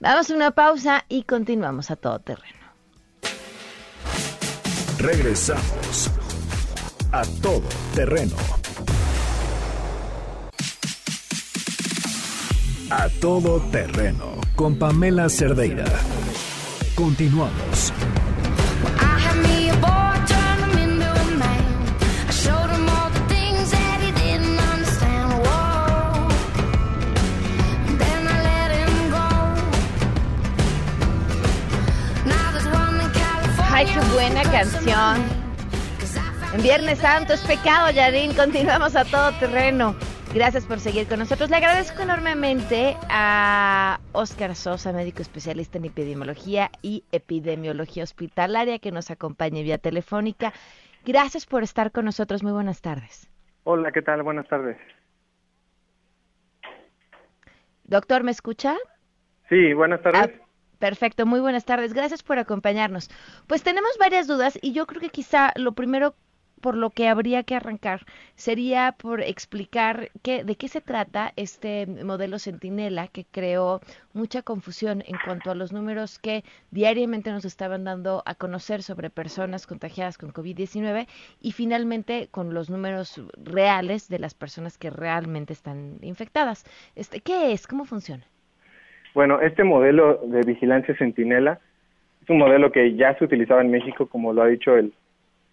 Vamos 0.00 0.30
a 0.30 0.34
una 0.34 0.50
pausa 0.52 1.04
y 1.08 1.24
continuamos 1.24 1.90
a 1.90 1.96
todo 1.96 2.18
terreno. 2.20 2.58
Regresamos 4.98 6.10
a 7.12 7.22
todo 7.42 7.62
terreno. 7.94 8.36
A 12.90 13.10
todo 13.20 13.60
terreno 13.70 14.40
con 14.56 14.76
Pamela 14.78 15.28
Cerdeira. 15.28 15.84
Continuamos. 16.94 17.92
Ay, 33.70 33.84
qué 33.84 34.00
buena 34.14 34.42
canción. 34.44 35.16
En 36.54 36.62
Viernes 36.62 37.00
Santo 37.00 37.34
es 37.34 37.40
pecado, 37.40 37.90
Yarín. 37.90 38.32
Continuamos 38.32 38.96
a 38.96 39.04
todo 39.04 39.30
terreno. 39.32 39.94
Gracias 40.34 40.66
por 40.66 40.78
seguir 40.78 41.08
con 41.08 41.18
nosotros. 41.18 41.48
Le 41.48 41.56
agradezco 41.56 42.02
enormemente 42.02 42.96
a 43.08 43.98
Oscar 44.12 44.54
Sosa, 44.54 44.92
médico 44.92 45.22
especialista 45.22 45.78
en 45.78 45.86
epidemiología 45.86 46.70
y 46.82 47.02
epidemiología 47.12 48.04
hospitalaria, 48.04 48.78
que 48.78 48.92
nos 48.92 49.10
acompaña 49.10 49.62
vía 49.62 49.78
telefónica. 49.78 50.52
Gracias 51.06 51.46
por 51.46 51.62
estar 51.62 51.92
con 51.92 52.04
nosotros. 52.04 52.42
Muy 52.42 52.52
buenas 52.52 52.82
tardes. 52.82 53.30
Hola, 53.64 53.90
¿qué 53.90 54.02
tal? 54.02 54.22
Buenas 54.22 54.46
tardes. 54.48 54.76
Doctor, 57.84 58.22
¿me 58.22 58.30
escucha? 58.30 58.76
Sí, 59.48 59.72
buenas 59.72 60.02
tardes. 60.02 60.20
Ah, 60.22 60.46
perfecto, 60.78 61.24
muy 61.24 61.40
buenas 61.40 61.64
tardes. 61.64 61.94
Gracias 61.94 62.22
por 62.22 62.38
acompañarnos. 62.38 63.08
Pues 63.46 63.62
tenemos 63.62 63.90
varias 63.98 64.26
dudas 64.26 64.58
y 64.60 64.72
yo 64.72 64.86
creo 64.86 65.00
que 65.00 65.08
quizá 65.08 65.52
lo 65.56 65.72
primero 65.72 66.14
por 66.60 66.76
lo 66.76 66.90
que 66.90 67.08
habría 67.08 67.42
que 67.42 67.54
arrancar 67.54 68.02
sería 68.34 68.94
por 68.98 69.22
explicar 69.22 70.10
qué, 70.22 70.44
de 70.44 70.56
qué 70.56 70.68
se 70.68 70.80
trata 70.80 71.32
este 71.36 71.86
modelo 71.86 72.38
Centinela 72.38 73.08
que 73.08 73.24
creó 73.24 73.80
mucha 74.12 74.42
confusión 74.42 75.02
en 75.06 75.16
cuanto 75.24 75.50
a 75.50 75.54
los 75.54 75.72
números 75.72 76.18
que 76.18 76.44
diariamente 76.70 77.30
nos 77.30 77.44
estaban 77.44 77.84
dando 77.84 78.22
a 78.26 78.34
conocer 78.34 78.82
sobre 78.82 79.10
personas 79.10 79.66
contagiadas 79.66 80.18
con 80.18 80.32
COVID-19 80.32 81.06
y 81.40 81.52
finalmente 81.52 82.28
con 82.30 82.54
los 82.54 82.70
números 82.70 83.20
reales 83.42 84.08
de 84.08 84.18
las 84.18 84.34
personas 84.34 84.78
que 84.78 84.90
realmente 84.90 85.52
están 85.52 85.98
infectadas. 86.02 86.64
Este, 86.96 87.20
¿Qué 87.20 87.52
es? 87.52 87.66
¿Cómo 87.66 87.84
funciona? 87.84 88.24
Bueno, 89.14 89.40
este 89.40 89.64
modelo 89.64 90.20
de 90.26 90.42
vigilancia 90.42 90.96
Centinela 90.96 91.60
es 92.22 92.30
un 92.30 92.38
modelo 92.38 92.70
que 92.72 92.94
ya 92.94 93.16
se 93.18 93.24
utilizaba 93.24 93.62
en 93.62 93.70
México, 93.70 94.06
como 94.06 94.32
lo 94.32 94.42
ha 94.42 94.46
dicho 94.46 94.76
el, 94.76 94.92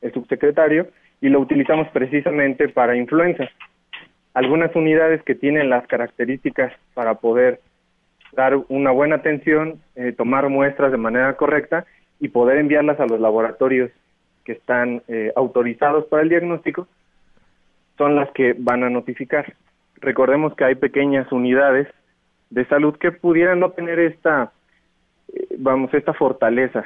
el 0.01 0.13
subsecretario, 0.13 0.87
y 1.21 1.29
lo 1.29 1.39
utilizamos 1.39 1.87
precisamente 1.89 2.69
para 2.69 2.95
influenza. 2.95 3.49
Algunas 4.33 4.75
unidades 4.75 5.23
que 5.23 5.35
tienen 5.35 5.69
las 5.69 5.87
características 5.87 6.73
para 6.93 7.15
poder 7.15 7.61
dar 8.33 8.57
una 8.67 8.91
buena 8.91 9.15
atención, 9.15 9.81
eh, 9.95 10.11
tomar 10.11 10.49
muestras 10.49 10.91
de 10.91 10.97
manera 10.97 11.35
correcta 11.37 11.85
y 12.19 12.29
poder 12.29 12.57
enviarlas 12.57 12.99
a 12.99 13.05
los 13.05 13.19
laboratorios 13.19 13.91
que 14.43 14.53
están 14.53 15.01
eh, 15.07 15.31
autorizados 15.35 16.05
para 16.05 16.23
el 16.23 16.29
diagnóstico, 16.29 16.87
son 17.97 18.15
las 18.15 18.29
que 18.31 18.55
van 18.57 18.83
a 18.83 18.89
notificar. 18.89 19.53
Recordemos 19.95 20.53
que 20.55 20.65
hay 20.65 20.75
pequeñas 20.75 21.31
unidades 21.31 21.87
de 22.49 22.65
salud 22.65 22.95
que 22.97 23.11
pudieran 23.11 23.59
no 23.59 23.71
tener 23.71 23.99
esta, 23.99 24.51
eh, 25.33 25.47
vamos, 25.57 25.93
esta 25.93 26.13
fortaleza. 26.13 26.85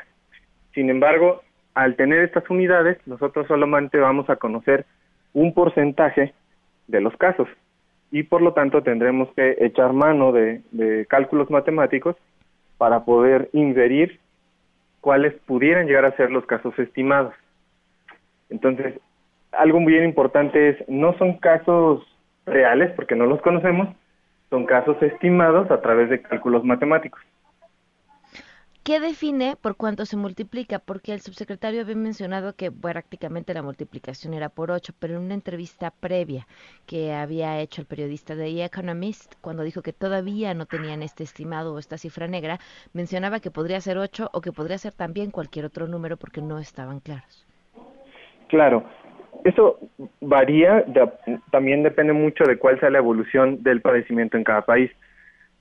Sin 0.73 0.89
embargo, 0.89 1.41
al 1.79 1.95
tener 1.95 2.19
estas 2.19 2.49
unidades, 2.49 2.97
nosotros 3.07 3.47
solamente 3.47 3.99
vamos 3.99 4.29
a 4.29 4.35
conocer 4.35 4.85
un 5.33 5.53
porcentaje 5.53 6.33
de 6.87 6.99
los 6.99 7.15
casos 7.15 7.47
y 8.11 8.23
por 8.23 8.41
lo 8.41 8.51
tanto 8.53 8.83
tendremos 8.83 9.29
que 9.33 9.55
echar 9.61 9.93
mano 9.93 10.33
de, 10.33 10.61
cálculos 11.07 11.49
matemáticos 11.49 12.17
para 12.77 13.05
poder 13.05 13.49
inferir 13.53 14.19
cuáles 14.99 15.33
pudieran 15.45 15.87
llegar 15.87 16.03
a 16.03 16.17
ser 16.17 16.31
los 16.31 16.45
casos 16.45 16.77
estimados. 16.77 17.33
Entonces, 18.49 18.99
algo 19.53 19.79
muy 19.79 19.97
importante 19.99 20.69
es, 20.69 20.89
no 20.89 21.17
son 21.17 21.37
casos 21.37 22.05
reales 22.45 22.91
porque 22.97 23.15
no 23.15 23.25
los 23.25 23.41
conocemos, 23.41 23.87
son 24.49 24.65
casos 24.65 25.01
estimados 25.01 25.71
a 25.71 25.79
través 25.79 26.09
de 26.09 26.21
cálculos 26.21 26.65
matemáticos. 26.65 27.21
¿Qué 28.89 28.99
define 28.99 29.55
por 29.55 29.77
cuánto 29.77 30.03
se 30.07 30.17
multiplica? 30.17 30.79
Porque 30.79 31.13
el 31.13 31.19
subsecretario 31.19 31.81
había 31.81 31.95
mencionado 31.95 32.55
que 32.55 32.71
prácticamente 32.71 33.53
la 33.53 33.61
multiplicación 33.61 34.33
era 34.33 34.49
por 34.49 34.71
8, 34.71 34.93
pero 34.97 35.13
en 35.13 35.25
una 35.25 35.35
entrevista 35.35 35.91
previa 35.91 36.47
que 36.87 37.13
había 37.13 37.59
hecho 37.59 37.81
el 37.81 37.87
periodista 37.87 38.33
de 38.33 38.45
The 38.45 38.65
Economist, 38.65 39.35
cuando 39.41 39.61
dijo 39.61 39.83
que 39.83 39.93
todavía 39.93 40.55
no 40.55 40.65
tenían 40.65 41.03
este 41.03 41.23
estimado 41.23 41.75
o 41.75 41.77
esta 41.77 41.99
cifra 41.99 42.27
negra, 42.27 42.57
mencionaba 42.91 43.39
que 43.39 43.51
podría 43.51 43.79
ser 43.79 43.99
8 43.99 44.31
o 44.33 44.41
que 44.41 44.51
podría 44.51 44.79
ser 44.79 44.93
también 44.93 45.29
cualquier 45.29 45.65
otro 45.65 45.87
número 45.87 46.17
porque 46.17 46.41
no 46.41 46.57
estaban 46.57 46.99
claros. 46.99 47.45
Claro, 48.47 48.85
eso 49.43 49.77
varía, 50.19 50.83
también 51.51 51.83
depende 51.83 52.13
mucho 52.13 52.43
de 52.43 52.57
cuál 52.57 52.79
sea 52.79 52.89
la 52.89 52.97
evolución 52.97 53.61
del 53.61 53.81
padecimiento 53.81 54.35
en 54.35 54.43
cada 54.43 54.63
país. 54.63 54.89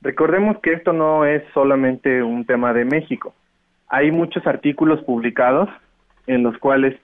Recordemos 0.00 0.58
que 0.60 0.72
esto 0.72 0.92
no 0.92 1.24
es 1.24 1.42
solamente 1.52 2.22
un 2.22 2.44
tema 2.44 2.72
de 2.72 2.84
México. 2.84 3.34
Hay 3.88 4.10
muchos 4.10 4.46
artículos 4.46 5.02
publicados 5.02 5.68
en 6.26 6.42
los 6.42 6.56
cuales 6.58 6.96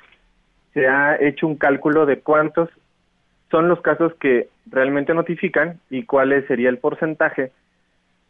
se 0.75 0.87
ha 0.87 1.17
hecho 1.21 1.47
un 1.47 1.57
cálculo 1.57 2.07
de 2.07 2.21
cuántos 2.21 2.69
son 3.51 3.69
los 3.69 3.81
casos 3.81 4.13
que 4.15 4.49
realmente 4.67 5.15
notifican 5.15 5.81
y 5.91 6.05
cuál 6.05 6.47
sería 6.47 6.69
el 6.69 6.79
porcentaje 6.79 7.53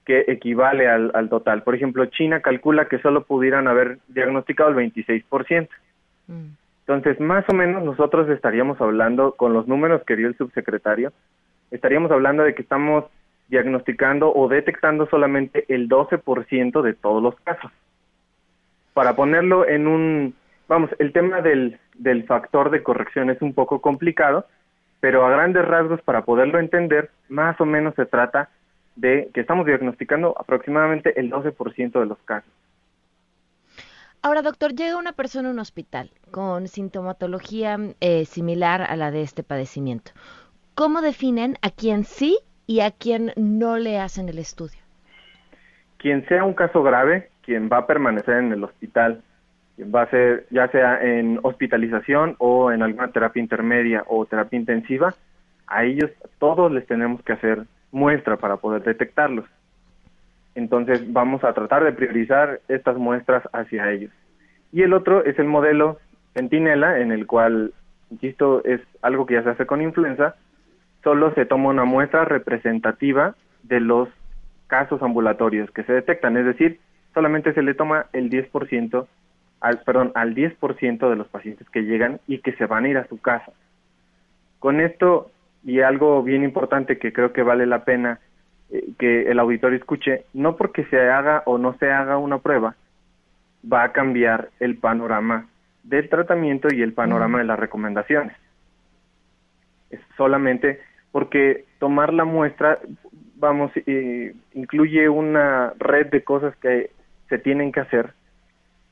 que 0.05 0.25
equivale 0.29 0.89
al, 0.89 1.29
total. 1.31 1.63
Por 1.63 1.75
ejemplo, 1.75 2.05
China 2.07 2.41
calcula 2.41 2.87
que 2.87 2.99
solo 2.99 3.25
pudieran 3.25 3.69
haber 3.69 3.99
diagnosticado 4.09 4.71
el 4.71 4.93
26%. 4.93 5.69
Mm. 6.27 6.33
Entonces, 6.87 7.19
más 7.21 7.45
o 7.49 7.55
menos 7.55 7.83
nosotros 7.83 8.29
estaríamos 8.29 8.79
hablando, 8.81 9.33
con 9.33 9.55
los 9.55 9.67
números 9.67 10.03
que 10.07 10.17
dio 10.17 10.29
el 10.29 10.37
subsecretario, 10.37 11.13
estaríamos 11.71 12.11
hablando 12.11 12.43
de 12.43 12.55
que 12.55 12.61
estamos 12.61 13.07
diagnosticando 13.49 14.33
o 14.35 14.49
detectando 14.49 15.07
solamente 15.07 15.65
el 15.69 15.89
12% 15.89 16.83
de 16.83 16.95
todos 16.95 17.23
los 17.23 17.35
casos. 17.41 17.71
Para 18.93 19.17
ponerlo 19.17 19.67
en 19.67 19.87
un, 19.87 20.35
vamos, 20.69 20.91
el 20.99 21.13
tema 21.13 21.41
del, 21.41 21.79
del 21.95 22.25
factor 22.25 22.71
de 22.71 22.83
corrección 22.83 23.31
es 23.31 23.41
un 23.43 23.55
poco 23.55 23.81
complicado, 23.81 24.47
pero 25.01 25.27
a 25.27 25.31
grandes 25.31 25.65
rasgos 25.65 26.01
para 26.03 26.25
poderlo 26.25 26.59
entender, 26.59 27.11
más 27.29 27.61
o 27.61 27.67
menos 27.67 27.95
se 27.95 28.07
trata 28.07 28.49
de 28.97 29.31
que 29.35 29.41
estamos 29.41 29.67
diagnosticando 29.67 30.35
aproximadamente 30.39 31.19
el 31.19 31.31
12% 31.31 32.01
de 32.01 32.07
los 32.07 32.19
casos. 32.25 32.51
Ahora, 34.23 34.41
doctor, 34.41 34.75
llega 34.75 34.97
una 34.97 35.13
persona 35.13 35.51
a 35.51 35.53
un 35.53 35.59
hospital 35.59 36.11
con 36.31 36.67
sintomatología 36.69 37.77
eh, 38.01 38.25
similar 38.25 38.81
a 38.81 38.97
la 38.97 39.11
de 39.11 39.21
este 39.21 39.43
padecimiento. 39.43 40.13
¿Cómo 40.75 41.03
definen 41.03 41.59
a 41.61 41.69
quién 41.69 42.05
sí 42.05 42.39
y 42.67 42.81
a 42.81 42.91
quien 42.91 43.33
no 43.37 43.77
le 43.77 43.99
hacen 43.99 44.29
el 44.29 44.39
estudio? 44.39 44.79
Quien 45.99 46.27
sea 46.27 46.45
un 46.45 46.55
caso 46.55 46.83
grave, 46.83 47.31
quien 47.43 47.69
va 47.71 47.79
a 47.79 47.87
permanecer 47.87 48.39
en 48.39 48.53
el 48.53 48.65
hospital, 48.65 49.23
quien 49.77 49.93
va 49.95 50.03
a 50.03 50.11
ser 50.11 50.47
ya 50.51 50.69
sea 50.69 51.03
en 51.03 51.41
hospitalización 51.43 52.37
o 52.39 52.73
en 52.73 52.83
alguna 52.83 53.09
terapia 53.09 53.43
intermedia 53.43 54.05
o 54.07 54.27
terapia 54.27 54.59
intensiva, 54.59 55.15
a 55.67 55.85
ellos 55.85 56.11
todos 56.39 56.71
les 56.73 56.87
tenemos 56.87 57.23
que 57.23 57.33
hacer 57.33 57.65
muestra 57.91 58.37
para 58.37 58.57
poder 58.57 58.83
detectarlos. 58.83 59.47
Entonces 60.55 61.13
vamos 61.13 61.43
a 61.43 61.53
tratar 61.53 61.85
de 61.85 61.93
priorizar 61.93 62.61
estas 62.69 62.97
muestras 62.97 63.43
hacia 63.53 63.91
ellos. 63.91 64.13
Y 64.73 64.83
el 64.83 64.93
otro 64.93 65.25
es 65.25 65.39
el 65.39 65.47
modelo 65.47 65.99
Centinela, 66.35 66.99
en 66.99 67.13
el 67.13 67.27
cual, 67.27 67.73
insisto, 68.11 68.65
es 68.65 68.81
algo 69.03 69.27
que 69.27 69.35
ya 69.35 69.43
se 69.43 69.51
hace 69.51 69.67
con 69.67 69.81
influenza, 69.81 70.35
solo 71.05 71.33
se 71.35 71.47
toma 71.47 71.69
una 71.69 71.85
muestra 71.85 72.25
representativa 72.25 73.37
de 73.63 73.79
los 73.79 74.09
casos 74.67 75.03
ambulatorios 75.03 75.71
que 75.71 75.85
se 75.85 75.93
detectan, 75.93 76.37
es 76.37 76.47
decir, 76.47 76.81
solamente 77.13 77.53
se 77.53 77.63
le 77.63 77.75
toma 77.75 78.07
el 78.13 78.31
10%, 78.31 79.07
al, 79.61 79.79
perdón, 79.83 80.11
al 80.15 80.35
10% 80.35 81.09
de 81.09 81.17
los 81.17 81.29
pacientes 81.29 81.69
que 81.71 81.83
llegan 81.83 82.21
y 82.27 82.39
que 82.39 82.53
se 82.55 82.67
van 82.67 82.85
a 82.85 82.89
ir 82.89 82.99
a 82.99 83.07
su 83.07 83.21
casa. 83.21 83.53
Con 84.59 84.81
esto, 84.81 85.31
y 85.63 85.81
algo 85.81 86.23
bien 86.23 86.43
importante 86.43 86.99
que 86.99 87.13
creo 87.13 87.33
que 87.33 87.43
vale 87.43 87.67
la 87.67 87.85
pena 87.85 88.19
eh, 88.71 88.93
que 88.99 89.31
el 89.31 89.39
auditorio 89.39 89.79
escuche, 89.79 90.25
no 90.33 90.57
porque 90.57 90.85
se 90.87 90.99
haga 91.09 91.43
o 91.47 91.59
no 91.59 91.75
se 91.79 91.91
haga 91.91 92.17
una 92.17 92.39
prueba, 92.39 92.75
va 93.71 93.85
a 93.85 93.93
cambiar 93.93 94.49
el 94.59 94.77
panorama 94.79 95.47
del 95.83 96.09
tratamiento 96.09 96.69
y 96.73 96.83
el 96.83 96.95
panorama 96.95 97.39
de 97.39 97.45
las 97.45 97.59
recomendaciones. 97.59 98.37
Es 99.91 100.01
solamente 100.17 100.81
porque 101.15 101.67
tomar 101.79 102.13
la 102.13 102.25
muestra, 102.25 102.81
vamos, 103.37 103.71
incluye 104.53 105.09
una 105.09 105.73
red 105.79 106.09
de 106.09 106.25
cosas 106.25 106.57
que 106.57 106.91
se 107.29 107.39
tienen 107.39 107.71
que 107.71 107.79
hacer 107.79 108.15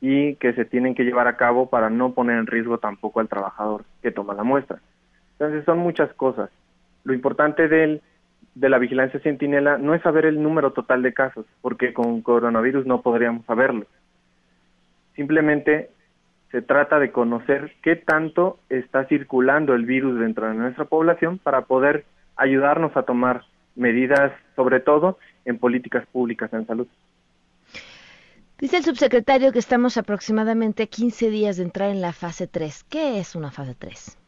y 0.00 0.36
que 0.36 0.52
se 0.52 0.64
tienen 0.64 0.94
que 0.94 1.02
llevar 1.02 1.26
a 1.26 1.36
cabo 1.36 1.68
para 1.68 1.90
no 1.90 2.12
poner 2.12 2.38
en 2.38 2.46
riesgo 2.46 2.78
tampoco 2.78 3.18
al 3.18 3.26
trabajador 3.26 3.82
que 4.02 4.12
toma 4.12 4.34
la 4.34 4.44
muestra. 4.44 4.78
Entonces 5.32 5.64
son 5.64 5.78
muchas 5.78 6.14
cosas. 6.14 6.48
Lo 7.02 7.12
importante 7.12 7.66
del, 7.66 8.02
de 8.54 8.68
la 8.68 8.78
vigilancia 8.78 9.18
centinela 9.18 9.76
no 9.76 9.92
es 9.92 10.02
saber 10.02 10.24
el 10.24 10.40
número 10.40 10.72
total 10.72 11.02
de 11.02 11.12
casos, 11.12 11.44
porque 11.60 11.92
con 11.92 12.22
coronavirus 12.22 12.86
no 12.86 13.02
podríamos 13.02 13.44
saberlo. 13.46 13.86
Simplemente 15.16 15.90
se 16.52 16.62
trata 16.62 17.00
de 17.00 17.10
conocer 17.10 17.72
qué 17.82 17.96
tanto 17.96 18.60
está 18.68 19.06
circulando 19.06 19.74
el 19.74 19.86
virus 19.86 20.20
dentro 20.20 20.46
de 20.46 20.54
nuestra 20.54 20.84
población 20.84 21.38
para 21.38 21.62
poder 21.62 22.04
ayudarnos 22.36 22.96
a 22.96 23.02
tomar 23.02 23.44
medidas, 23.74 24.32
sobre 24.56 24.80
todo 24.80 25.18
en 25.44 25.58
políticas 25.58 26.06
públicas 26.06 26.52
en 26.52 26.66
salud. 26.66 26.86
Dice 28.58 28.76
el 28.76 28.84
subsecretario 28.84 29.50
que 29.50 29.58
estamos 29.58 29.96
aproximadamente 29.96 30.86
15 30.86 31.30
días 31.30 31.56
de 31.56 31.64
entrar 31.64 31.90
en 31.90 32.00
la 32.00 32.12
fase 32.12 32.46
3. 32.46 32.84
¿Qué 32.84 33.18
es 33.18 33.34
una 33.34 33.50
fase 33.50 33.74
3? 33.76 34.18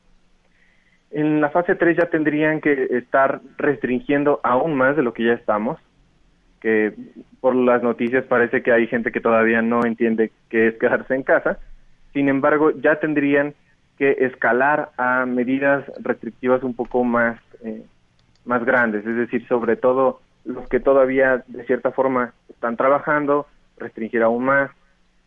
En 1.12 1.40
la 1.40 1.50
fase 1.50 1.76
3 1.76 1.96
ya 1.96 2.06
tendrían 2.06 2.60
que 2.60 2.88
estar 2.90 3.40
restringiendo 3.56 4.40
aún 4.42 4.74
más 4.74 4.96
de 4.96 5.04
lo 5.04 5.14
que 5.14 5.24
ya 5.24 5.34
estamos, 5.34 5.78
que 6.60 6.92
por 7.40 7.54
las 7.54 7.84
noticias 7.84 8.24
parece 8.24 8.64
que 8.64 8.72
hay 8.72 8.88
gente 8.88 9.12
que 9.12 9.20
todavía 9.20 9.62
no 9.62 9.84
entiende 9.84 10.32
qué 10.48 10.66
es 10.66 10.74
quedarse 10.78 11.14
en 11.14 11.22
casa. 11.22 11.60
Sin 12.12 12.28
embargo, 12.28 12.72
ya 12.72 12.98
tendrían 12.98 13.54
que 13.98 14.16
escalar 14.18 14.90
a 14.96 15.24
medidas 15.26 15.84
restrictivas 16.00 16.64
un 16.64 16.74
poco 16.74 17.04
más, 17.04 17.38
eh, 17.62 17.84
más 18.44 18.64
grandes, 18.64 19.06
es 19.06 19.16
decir, 19.16 19.46
sobre 19.48 19.76
todo 19.76 20.20
los 20.44 20.68
que 20.68 20.80
todavía 20.80 21.42
de 21.46 21.64
cierta 21.64 21.90
forma 21.90 22.34
están 22.48 22.76
trabajando, 22.76 23.46
restringir 23.78 24.22
aún 24.22 24.44
más, 24.44 24.70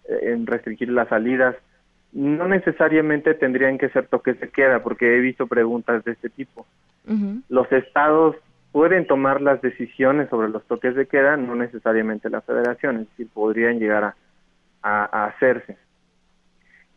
eh, 0.08 0.38
restringir 0.46 0.90
las 0.90 1.08
salidas 1.10 1.56
no 2.18 2.48
necesariamente 2.48 3.34
tendrían 3.34 3.78
que 3.78 3.90
ser 3.90 4.08
toques 4.08 4.40
de 4.40 4.50
queda, 4.50 4.82
porque 4.82 5.18
he 5.18 5.20
visto 5.20 5.48
preguntas 5.48 6.04
de 6.04 6.14
este 6.14 6.30
tipo. 6.30 6.66
Los 7.48 7.72
estados 7.72 8.36
pueden 8.72 9.08
tomar 9.08 9.42
las 9.42 9.62
decisiones 9.62 10.30
sobre 10.30 10.50
los 10.50 10.66
toques 10.66 10.96
de 10.96 11.08
queda, 11.08 11.38
no 11.38 11.56
necesariamente 11.56 12.30
la 12.30 12.42
federación, 12.42 12.98
es 12.98 13.10
decir, 13.10 13.28
podrían 13.34 13.80
llegar 13.80 14.14
a, 14.84 15.26
hacerse. 15.26 15.78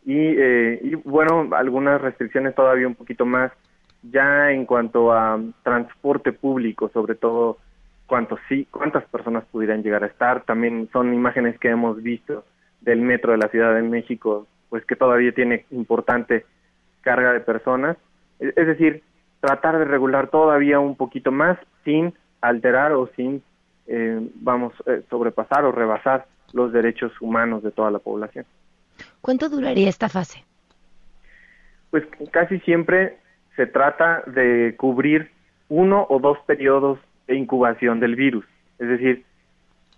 Eh, 0.07 0.79
y, 0.83 0.95
bueno, 0.95 1.49
algunas 1.55 2.01
restricciones 2.01 2.55
todavía 2.55 2.87
un 2.87 2.95
poquito 2.95 3.25
más, 3.25 3.51
ya 4.03 4.51
en 4.51 4.65
cuanto 4.65 5.13
a 5.13 5.39
transporte 5.63 6.31
público, 6.31 6.89
sobre 6.89 7.15
todo 7.15 7.57
cuántos 8.07 8.39
sí, 8.49 8.67
cuántas 8.71 9.05
personas 9.05 9.45
pudieran 9.51 9.83
llegar 9.83 10.03
a 10.03 10.07
estar, 10.07 10.43
también 10.43 10.89
son 10.91 11.13
imágenes 11.13 11.57
que 11.59 11.69
hemos 11.69 12.01
visto 12.01 12.43
del 12.81 13.01
metro 13.01 13.31
de 13.31 13.37
la 13.37 13.47
Ciudad 13.49 13.75
de 13.75 13.83
México, 13.83 14.47
pues 14.69 14.85
que 14.85 14.95
todavía 14.95 15.33
tiene 15.33 15.65
importante 15.71 16.45
carga 17.01 17.33
de 17.33 17.39
personas, 17.41 17.97
es 18.39 18.67
decir, 18.67 19.03
tratar 19.39 19.77
de 19.77 19.85
regular 19.85 20.29
todavía 20.29 20.79
un 20.79 20.95
poquito 20.95 21.31
más 21.31 21.57
sin 21.83 22.13
alterar 22.41 22.91
o 22.93 23.09
sin, 23.15 23.43
eh, 23.87 24.29
vamos, 24.35 24.73
eh, 24.87 25.03
sobrepasar 25.09 25.65
o 25.65 25.71
rebasar 25.71 26.25
los 26.53 26.73
derechos 26.73 27.11
humanos 27.21 27.63
de 27.63 27.71
toda 27.71 27.91
la 27.91 27.99
población. 27.99 28.45
¿Cuánto 29.21 29.49
duraría 29.49 29.89
esta 29.89 30.09
fase? 30.09 30.43
Pues 31.89 32.03
casi 32.31 32.59
siempre 32.59 33.17
se 33.55 33.67
trata 33.67 34.23
de 34.27 34.75
cubrir 34.77 35.31
uno 35.69 36.05
o 36.09 36.19
dos 36.19 36.37
periodos 36.45 36.99
de 37.27 37.35
incubación 37.35 37.99
del 37.99 38.15
virus. 38.15 38.45
Es 38.79 38.87
decir, 38.87 39.23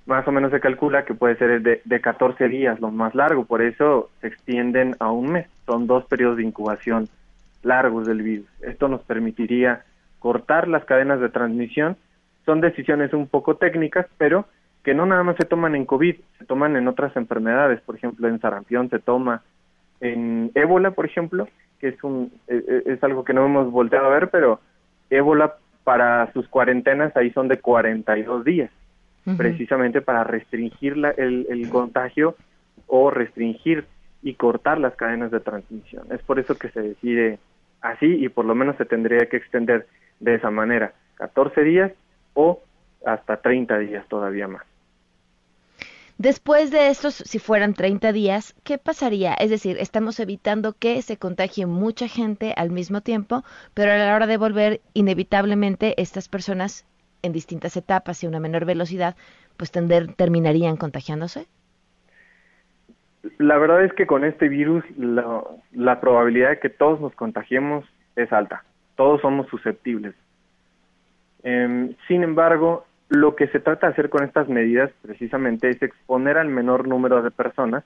más 0.05 0.27
o 0.27 0.31
menos 0.31 0.51
se 0.51 0.59
calcula 0.59 1.05
que 1.05 1.13
puede 1.13 1.35
ser 1.37 1.61
de, 1.61 1.81
de 1.83 2.01
14 2.01 2.47
días, 2.49 2.79
lo 2.79 2.91
más 2.91 3.15
largo, 3.15 3.45
por 3.45 3.61
eso 3.61 4.09
se 4.21 4.27
extienden 4.27 4.95
a 4.99 5.11
un 5.11 5.31
mes. 5.31 5.47
Son 5.65 5.87
dos 5.87 6.05
periodos 6.05 6.37
de 6.37 6.43
incubación 6.43 7.07
largos 7.63 8.05
del 8.05 8.21
virus. 8.21 8.47
Esto 8.61 8.87
nos 8.87 9.01
permitiría 9.03 9.83
cortar 10.19 10.67
las 10.67 10.85
cadenas 10.85 11.19
de 11.19 11.29
transmisión. 11.29 11.97
Son 12.45 12.61
decisiones 12.61 13.13
un 13.13 13.27
poco 13.27 13.55
técnicas, 13.55 14.05
pero 14.17 14.45
que 14.83 14.93
no 14.93 15.05
nada 15.05 15.23
más 15.23 15.37
se 15.37 15.45
toman 15.45 15.75
en 15.75 15.85
COVID, 15.85 16.15
se 16.37 16.45
toman 16.45 16.75
en 16.75 16.87
otras 16.87 17.15
enfermedades, 17.15 17.79
por 17.81 17.95
ejemplo, 17.95 18.27
en 18.27 18.39
sarampión 18.39 18.89
se 18.89 18.99
toma, 18.99 19.41
en 20.01 20.51
ébola, 20.55 20.91
por 20.91 21.05
ejemplo, 21.05 21.47
que 21.83 21.89
es 21.89 22.01
un 22.01 22.31
e, 22.47 22.55
e, 22.55 22.93
es 22.93 23.03
algo 23.03 23.25
que 23.25 23.33
no 23.33 23.45
hemos 23.45 23.69
volteado 23.69 24.05
a 24.05 24.11
ver, 24.11 24.29
pero 24.29 24.61
ébola 25.09 25.55
para 25.83 26.31
sus 26.31 26.47
cuarentenas 26.47 27.15
ahí 27.17 27.29
son 27.31 27.49
de 27.49 27.59
42 27.59 28.45
días, 28.45 28.71
precisamente 29.35 29.99
para 29.99 30.23
restringir 30.23 30.95
la, 30.95 31.09
el, 31.09 31.45
el 31.49 31.67
contagio 31.67 32.37
o 32.87 33.09
restringir 33.09 33.83
y 34.21 34.35
cortar 34.35 34.79
las 34.79 34.95
cadenas 34.95 35.29
de 35.31 35.41
transmisión. 35.41 36.05
Es 36.09 36.21
por 36.21 36.39
eso 36.39 36.57
que 36.57 36.69
se 36.69 36.81
decide 36.81 37.39
así 37.81 38.05
y 38.05 38.29
por 38.29 38.45
lo 38.45 38.55
menos 38.55 38.77
se 38.77 38.85
tendría 38.85 39.25
que 39.25 39.35
extender 39.35 39.85
de 40.21 40.35
esa 40.35 40.51
manera, 40.51 40.93
14 41.15 41.63
días 41.63 41.91
o 42.33 42.61
hasta 43.05 43.41
30 43.41 43.77
días 43.79 44.07
todavía 44.07 44.47
más. 44.47 44.63
Después 46.23 46.71
de 46.71 46.87
estos, 46.87 47.15
si 47.15 47.37
fueran 47.37 47.73
30 47.73 48.13
días, 48.13 48.55
¿qué 48.63 48.77
pasaría? 48.77 49.33
Es 49.33 49.49
decir, 49.49 49.75
estamos 49.77 50.21
evitando 50.21 50.71
que 50.71 51.01
se 51.01 51.17
contagie 51.17 51.65
mucha 51.65 52.07
gente 52.07 52.53
al 52.55 52.69
mismo 52.69 53.01
tiempo, 53.01 53.43
pero 53.73 53.91
a 53.91 53.97
la 53.97 54.15
hora 54.15 54.25
de 54.25 54.37
volver, 54.37 54.79
inevitablemente 54.93 56.01
estas 56.01 56.29
personas 56.29 56.87
en 57.23 57.33
distintas 57.33 57.75
etapas 57.75 58.23
y 58.23 58.25
a 58.25 58.29
una 58.29 58.39
menor 58.39 58.63
velocidad, 58.63 59.17
pues 59.57 59.69
terminarían 59.69 60.77
contagiándose. 60.77 61.45
La 63.37 63.57
verdad 63.57 63.83
es 63.83 63.91
que 63.91 64.07
con 64.07 64.23
este 64.23 64.47
virus 64.47 64.85
la, 64.95 65.99
probabilidad 65.99 66.51
de 66.51 66.59
que 66.59 66.69
todos 66.69 67.01
nos 67.01 67.13
contagiemos 67.15 67.83
es 68.15 68.31
alta. 68.31 68.63
Todos 68.95 69.19
somos 69.19 69.49
susceptibles. 69.49 70.15
Em, 71.43 71.93
sin 72.07 72.23
embargo, 72.23 72.85
lo 73.13 73.35
que 73.35 73.47
se 73.47 73.59
trata 73.59 73.87
de 73.87 73.93
hacer 73.93 74.09
con 74.09 74.23
estas 74.23 74.49
medidas 74.49 74.89
precisamente 75.03 75.69
es 75.69 75.79
exponer 75.83 76.39
al 76.39 76.49
menor 76.49 76.87
número 76.87 77.21
de 77.21 77.29
personas 77.29 77.83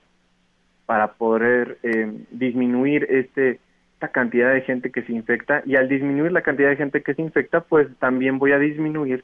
para 0.86 1.12
poder 1.12 1.76
em, 1.82 2.24
disminuir 2.30 3.06
este, 3.10 3.60
esta 3.92 4.08
cantidad 4.08 4.54
de 4.54 4.62
gente 4.62 4.90
que 4.90 5.02
se 5.02 5.12
infecta 5.12 5.60
y 5.66 5.76
al 5.76 5.86
disminuir 5.86 6.32
la 6.32 6.40
cantidad 6.40 6.70
de 6.70 6.76
gente 6.76 7.02
que 7.02 7.12
se 7.12 7.20
infecta, 7.20 7.60
pues 7.60 7.88
también 7.98 8.38
voy 8.38 8.52
a 8.52 8.58
disminuir 8.58 9.22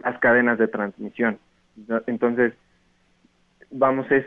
las 0.00 0.18
cadenas 0.18 0.58
de 0.58 0.68
transmisión. 0.68 1.38
Entonces, 2.06 2.52
vamos, 3.70 4.10
es 4.12 4.26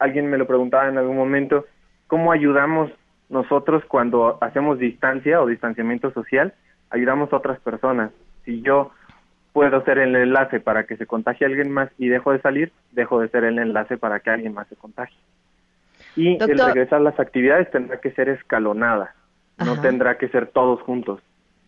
alguien 0.00 0.28
me 0.28 0.38
lo 0.38 0.46
preguntaba 0.48 0.88
en 0.88 0.98
algún 0.98 1.16
momento, 1.16 1.66
¿cómo 2.08 2.32
ayudamos 2.32 2.90
nosotros 3.28 3.84
cuando 3.84 4.38
hacemos 4.40 4.80
distancia 4.80 5.40
o 5.40 5.46
distanciamiento 5.46 6.10
social? 6.10 6.52
Ayudamos 6.90 7.32
a 7.32 7.36
otras 7.36 7.60
personas. 7.60 8.10
Si 8.44 8.60
yo 8.60 8.90
puedo 9.54 9.82
ser 9.84 9.98
el 9.98 10.14
enlace 10.16 10.58
para 10.58 10.84
que 10.84 10.96
se 10.96 11.06
contagie 11.06 11.46
alguien 11.46 11.70
más 11.70 11.88
y 11.96 12.08
dejo 12.08 12.32
de 12.32 12.40
salir, 12.40 12.72
dejo 12.90 13.20
de 13.20 13.28
ser 13.28 13.44
el 13.44 13.58
enlace 13.58 13.96
para 13.96 14.18
que 14.18 14.30
alguien 14.30 14.52
más 14.52 14.66
se 14.66 14.74
contagie. 14.74 15.16
Y 16.16 16.42
el 16.42 16.58
regresar 16.58 16.98
a 16.98 17.04
las 17.04 17.18
actividades 17.20 17.70
tendrá 17.70 18.00
que 18.00 18.10
ser 18.10 18.28
escalonada, 18.28 19.14
no 19.64 19.80
tendrá 19.80 20.18
que 20.18 20.28
ser 20.28 20.48
todos 20.48 20.82
juntos. 20.82 21.20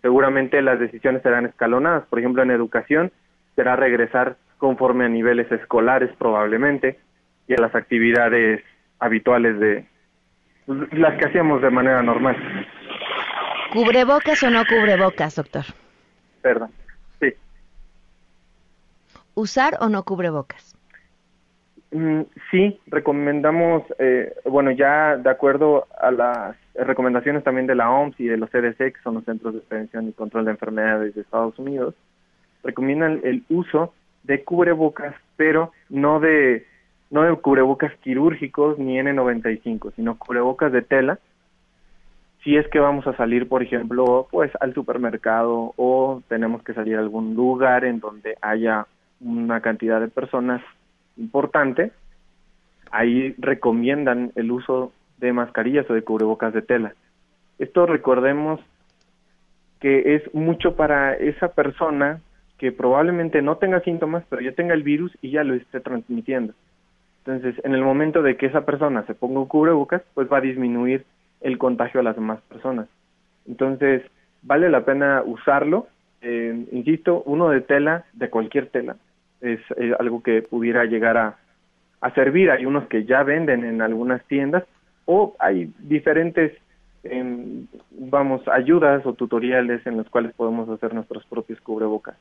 Seguramente 0.03 0.61
las 0.63 0.81
decisiones 0.81 1.23
serán 1.23 1.47
escalonadas. 1.47 2.05
Por 2.07 2.19
ejemplo, 2.19 2.43
en 2.43 2.51
educación 2.51 3.13
será 3.55 3.77
regresar 3.77 4.37
conforme 4.59 5.05
a 5.05 5.09
niveles 5.09 5.51
escolares 5.53 6.11
probablemente, 6.19 6.99
y 7.49 7.55
a 7.55 7.61
las 7.61 7.75
actividades 7.75 8.65
habituales 8.99 9.61
de 9.61 9.87
las 10.67 11.17
que 11.19 11.27
hacíamos 11.27 11.63
de 11.63 11.71
manera 11.71 12.03
normal. 12.03 12.37
¿Cubrebocas 13.73 14.43
o 14.43 14.51
no 14.51 14.65
cubrebocas, 14.65 15.37
doctor? 15.37 15.65
Perdón. 16.43 16.71
¿Usar 19.37 19.77
o 19.81 19.91
no 19.91 20.03
cubrebocas? 20.03 20.75
Mm, 21.93 22.23
sí, 22.51 22.81
recomendamos, 22.87 23.83
eh, 23.99 24.35
bueno, 24.47 24.71
ya 24.71 25.19
de 25.19 25.29
acuerdo 25.29 25.87
a 26.01 26.11
las 26.11 26.57
recomendaciones 26.75 27.45
también 27.45 27.67
de 27.67 27.75
la 27.75 27.91
OMS 27.91 28.19
y 28.19 28.29
de 28.29 28.39
los 28.39 28.51
CDC, 28.51 28.95
que 28.95 29.03
son 29.05 29.15
los 29.15 29.25
Centros 29.25 29.53
de 29.53 29.61
Prevención 29.61 30.09
y 30.09 30.13
Control 30.13 30.47
de 30.47 30.53
Enfermedades 30.53 31.15
de 31.15 31.21
Estados 31.21 31.59
Unidos, 31.59 31.95
recomiendan 32.65 33.21
el 33.25 33.45
uso 33.51 33.93
de 34.25 34.43
cubrebocas, 34.43 35.15
pero 35.37 35.71
no 35.91 36.19
de 36.19 36.67
no 37.11 37.23
de 37.23 37.37
cubrebocas 37.37 37.95
quirúrgicos 38.03 38.79
ni 38.79 38.99
N95, 38.99 39.93
sino 39.97 40.19
cubrebocas 40.19 40.73
de 40.73 40.81
tela. 40.81 41.19
Si 42.43 42.57
es 42.57 42.67
que 42.69 42.81
vamos 42.81 43.07
a 43.07 43.17
salir, 43.17 43.49
por 43.49 43.63
ejemplo, 43.63 44.29
pues 44.31 44.51
al 44.61 44.73
supermercado 44.73 45.75
o 45.77 46.23
tenemos 46.29 46.63
que 46.63 46.73
salir 46.73 46.97
a 46.97 47.01
algún 47.01 47.35
lugar 47.35 47.85
en 47.85 48.01
donde 48.01 48.37
haya 48.41 48.87
una 49.21 49.61
cantidad 49.61 50.01
de 50.01 50.09
personas 50.09 50.63
importante, 51.17 51.93
ahí 52.91 53.35
recomiendan 53.39 54.33
el 54.35 54.51
uso 54.51 54.93
de 55.19 55.33
mascarillas 55.33 55.89
o 55.91 55.95
de 55.95 56.03
cubrebocas 56.03 56.53
de 56.53 56.63
tela. 56.63 56.95
Esto 57.59 57.87
recordemos 57.87 58.61
que 59.81 60.15
es 60.15 60.35
mucho 60.35 60.77
para 60.77 61.15
esa 61.15 61.49
persona 61.49 62.21
que 62.59 62.73
probablemente 62.73 63.43
no 63.43 63.57
tenga 63.57 63.81
síntomas, 63.81 64.25
pero 64.29 64.43
ya 64.43 64.53
tenga 64.53 64.75
el 64.75 64.83
virus 64.83 65.17
y 65.21 65.31
ya 65.31 65.45
lo 65.45 65.55
esté 65.55 65.81
transmitiendo. 65.81 66.55
Entonces, 67.25 67.63
en 67.65 67.75
el 67.75 67.83
momento 67.83 68.23
de 68.23 68.37
que 68.37 68.47
esa 68.47 68.65
persona 68.65 69.05
se 69.07 69.15
ponga 69.15 69.41
un 69.41 69.47
cubrebocas, 69.47 70.03
pues 70.15 70.31
va 70.33 70.39
a 70.39 70.43
disminuir 70.43 71.05
el 71.41 71.59
contagio 71.59 72.01
a 72.01 72.03
las 72.03 72.15
demás 72.15 72.41
personas. 72.49 72.89
Entonces, 73.47 74.03
vale 74.43 74.71
la 74.71 74.85
pena 74.85 75.23
usarlo. 75.25 75.89
Eh, 76.23 76.67
insisto, 76.73 77.23
uno 77.27 77.51
de 77.51 77.61
tela, 77.61 78.05
de 78.15 78.31
cualquier 78.31 78.69
tela, 78.69 78.97
es 79.47 79.61
algo 79.99 80.23
que 80.23 80.43
pudiera 80.43 80.85
llegar 80.85 81.17
a, 81.17 81.37
a, 82.01 82.11
servir. 82.13 82.51
Hay 82.51 82.67
unos 82.67 82.87
que 82.89 83.05
ya 83.05 83.23
venden 83.23 83.65
en 83.65 83.81
algunas 83.81 84.25
tiendas 84.27 84.65
o 85.05 85.35
hay 85.39 85.73
diferentes, 85.79 86.53
em, 87.05 87.67
vamos, 87.91 88.47
ayudas 88.49 89.07
o 89.07 89.15
tutoriales 89.15 89.87
en 89.87 89.97
los 89.97 90.09
cuales 90.11 90.33
podemos 90.35 90.69
hacer 90.69 90.93
nuestros 90.93 91.25
propios 91.27 91.61
cubrebocas. 91.61 92.17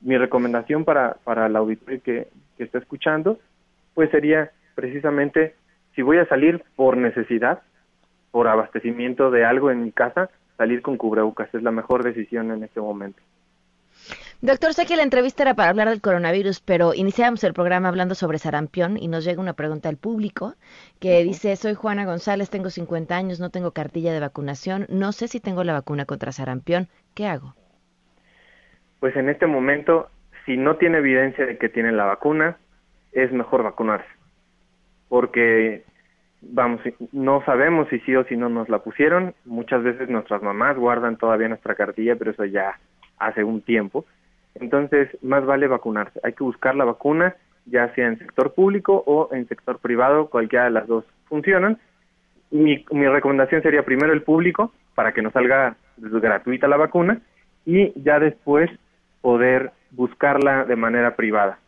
Mi 0.00 0.16
recomendación 0.16 0.84
para, 0.84 1.16
para 1.24 1.48
la 1.48 1.58
auditoría 1.58 1.98
que, 1.98 2.28
que 2.56 2.64
está 2.64 2.78
escuchando 2.78 3.38
pues 3.98 4.12
sería 4.12 4.52
precisamente 4.76 5.56
si 5.96 6.02
voy 6.02 6.18
a 6.18 6.26
salir 6.26 6.62
por 6.76 6.96
necesidad, 6.96 7.62
por 8.30 8.46
abastecimiento 8.46 9.32
de 9.32 9.44
algo 9.44 9.72
en 9.72 9.82
mi 9.82 9.90
casa, 9.90 10.30
salir 10.56 10.82
con 10.82 10.96
cubrebocas 10.96 11.52
es 11.52 11.64
la 11.64 11.72
mejor 11.72 12.04
decisión 12.04 12.52
en 12.52 12.62
este 12.62 12.80
momento. 12.80 13.20
Doctor, 14.40 14.72
sé 14.72 14.86
que 14.86 14.96
la 14.96 15.02
entrevista 15.02 15.42
era 15.42 15.54
para 15.54 15.70
hablar 15.70 15.88
del 15.88 16.00
coronavirus, 16.00 16.60
pero 16.60 16.94
iniciamos 16.94 17.42
el 17.42 17.54
programa 17.54 17.88
hablando 17.88 18.14
sobre 18.14 18.38
sarampión 18.38 18.96
y 18.96 19.08
nos 19.08 19.24
llega 19.24 19.40
una 19.40 19.54
pregunta 19.54 19.88
al 19.88 19.96
público 19.96 20.54
que 21.00 21.24
dice, 21.24 21.56
soy 21.56 21.74
Juana 21.74 22.04
González, 22.04 22.48
tengo 22.48 22.70
50 22.70 23.16
años, 23.16 23.40
no 23.40 23.50
tengo 23.50 23.72
cartilla 23.72 24.12
de 24.12 24.20
vacunación, 24.20 24.86
no 24.88 25.12
sé 25.12 25.26
si 25.26 25.40
tengo 25.40 25.64
la 25.64 25.72
vacuna 25.72 26.04
contra 26.04 26.30
sarampión, 26.30 26.88
¿qué 27.14 27.26
hago? 27.26 27.54
Pues 29.00 29.16
en 29.16 29.28
este 29.28 29.46
momento, 29.46 30.08
si 30.46 30.56
no 30.56 30.76
tiene 30.76 30.98
evidencia 30.98 31.44
de 31.46 31.58
que 31.58 31.68
tiene 31.68 31.92
la 31.92 32.04
vacuna, 32.04 32.58
es 33.12 33.32
mejor 33.32 33.62
vacunarse, 33.62 34.08
porque 35.08 35.84
vamos, 36.40 36.80
no 37.12 37.44
sabemos 37.44 37.88
si 37.88 37.98
sí 38.00 38.14
o 38.14 38.24
si 38.24 38.36
no 38.36 38.48
nos 38.48 38.68
la 38.68 38.80
pusieron. 38.80 39.34
Muchas 39.44 39.82
veces 39.82 40.08
nuestras 40.08 40.42
mamás 40.42 40.76
guardan 40.76 41.16
todavía 41.16 41.48
nuestra 41.48 41.74
cartilla, 41.74 42.16
pero 42.16 42.30
eso 42.30 42.44
ya 42.44 42.78
hace 43.18 43.44
un 43.44 43.62
tiempo. 43.62 44.04
Entonces, 44.54 45.08
más 45.22 45.44
vale 45.44 45.66
vacunarse. 45.66 46.20
Hay 46.22 46.32
que 46.32 46.44
buscar 46.44 46.74
la 46.74 46.84
vacuna, 46.84 47.36
ya 47.66 47.94
sea 47.94 48.06
en 48.06 48.18
sector 48.18 48.54
público 48.54 49.02
o 49.06 49.28
en 49.32 49.46
sector 49.48 49.78
privado, 49.78 50.30
cualquiera 50.30 50.64
de 50.64 50.70
las 50.70 50.86
dos 50.86 51.04
funcionan. 51.28 51.78
Mi, 52.50 52.84
mi 52.90 53.06
recomendación 53.06 53.62
sería 53.62 53.84
primero 53.84 54.12
el 54.12 54.22
público, 54.22 54.72
para 54.94 55.12
que 55.12 55.22
nos 55.22 55.32
salga 55.32 55.76
gratuita 55.96 56.66
la 56.66 56.76
vacuna, 56.76 57.20
y 57.66 57.92
ya 58.00 58.18
después 58.18 58.70
poder 59.20 59.72
buscarla 59.90 60.64
de 60.64 60.76
manera 60.76 61.14
privada 61.14 61.58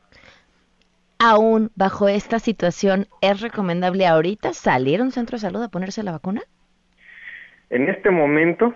aún 1.20 1.70
bajo 1.76 2.08
esta 2.08 2.38
situación, 2.38 3.06
¿es 3.20 3.40
recomendable 3.40 4.06
ahorita 4.06 4.52
salir 4.54 5.00
a 5.00 5.04
un 5.04 5.12
centro 5.12 5.36
de 5.36 5.42
salud 5.42 5.62
a 5.62 5.68
ponerse 5.68 6.02
la 6.02 6.12
vacuna? 6.12 6.40
En 7.68 7.88
este 7.88 8.10
momento, 8.10 8.74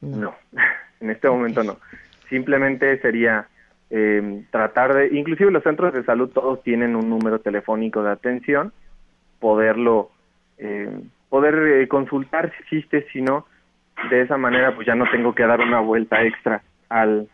no. 0.00 0.34
en 1.00 1.10
este 1.10 1.28
momento 1.28 1.62
no. 1.62 1.78
Simplemente 2.28 2.98
sería 3.00 3.48
eh, 3.90 4.42
tratar 4.50 4.94
de, 4.94 5.16
inclusive 5.16 5.50
los 5.50 5.62
centros 5.62 5.92
de 5.92 6.04
salud 6.04 6.30
todos 6.30 6.62
tienen 6.62 6.96
un 6.96 7.08
número 7.08 7.38
telefónico 7.38 8.02
de 8.02 8.12
atención, 8.12 8.72
poderlo, 9.40 10.10
eh, 10.58 10.90
poder 11.28 11.54
eh, 11.82 11.88
consultar 11.88 12.50
si 12.52 12.62
existe, 12.62 13.06
si 13.12 13.22
no, 13.22 13.46
de 14.10 14.22
esa 14.22 14.36
manera 14.36 14.74
pues 14.74 14.86
ya 14.86 14.94
no 14.94 15.04
tengo 15.10 15.34
que 15.34 15.46
dar 15.46 15.60
una 15.60 15.80
vuelta 15.80 16.22
extra 16.22 16.62
al, 16.88 17.28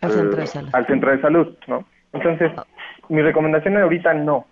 al, 0.00 0.12
centro 0.12 0.40
de 0.40 0.46
salud. 0.46 0.70
Al 0.72 0.86
centro 0.86 1.10
de 1.10 1.20
salud, 1.20 1.58
¿no? 1.66 1.84
Entonces, 2.12 2.52
oh 2.56 2.64
mi 3.08 3.22
recomendación 3.22 3.76
ahorita 3.76 4.14
no. 4.14 4.46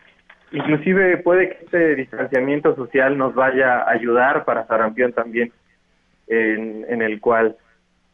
Inclusive 0.52 1.18
puede 1.18 1.48
que 1.48 1.64
este 1.64 1.94
distanciamiento 1.96 2.74
social 2.74 3.18
nos 3.18 3.34
vaya 3.34 3.80
a 3.80 3.90
ayudar 3.90 4.44
para 4.44 4.66
sarampión 4.66 5.12
también, 5.12 5.52
en, 6.28 7.02
el 7.02 7.20
cual 7.20 7.56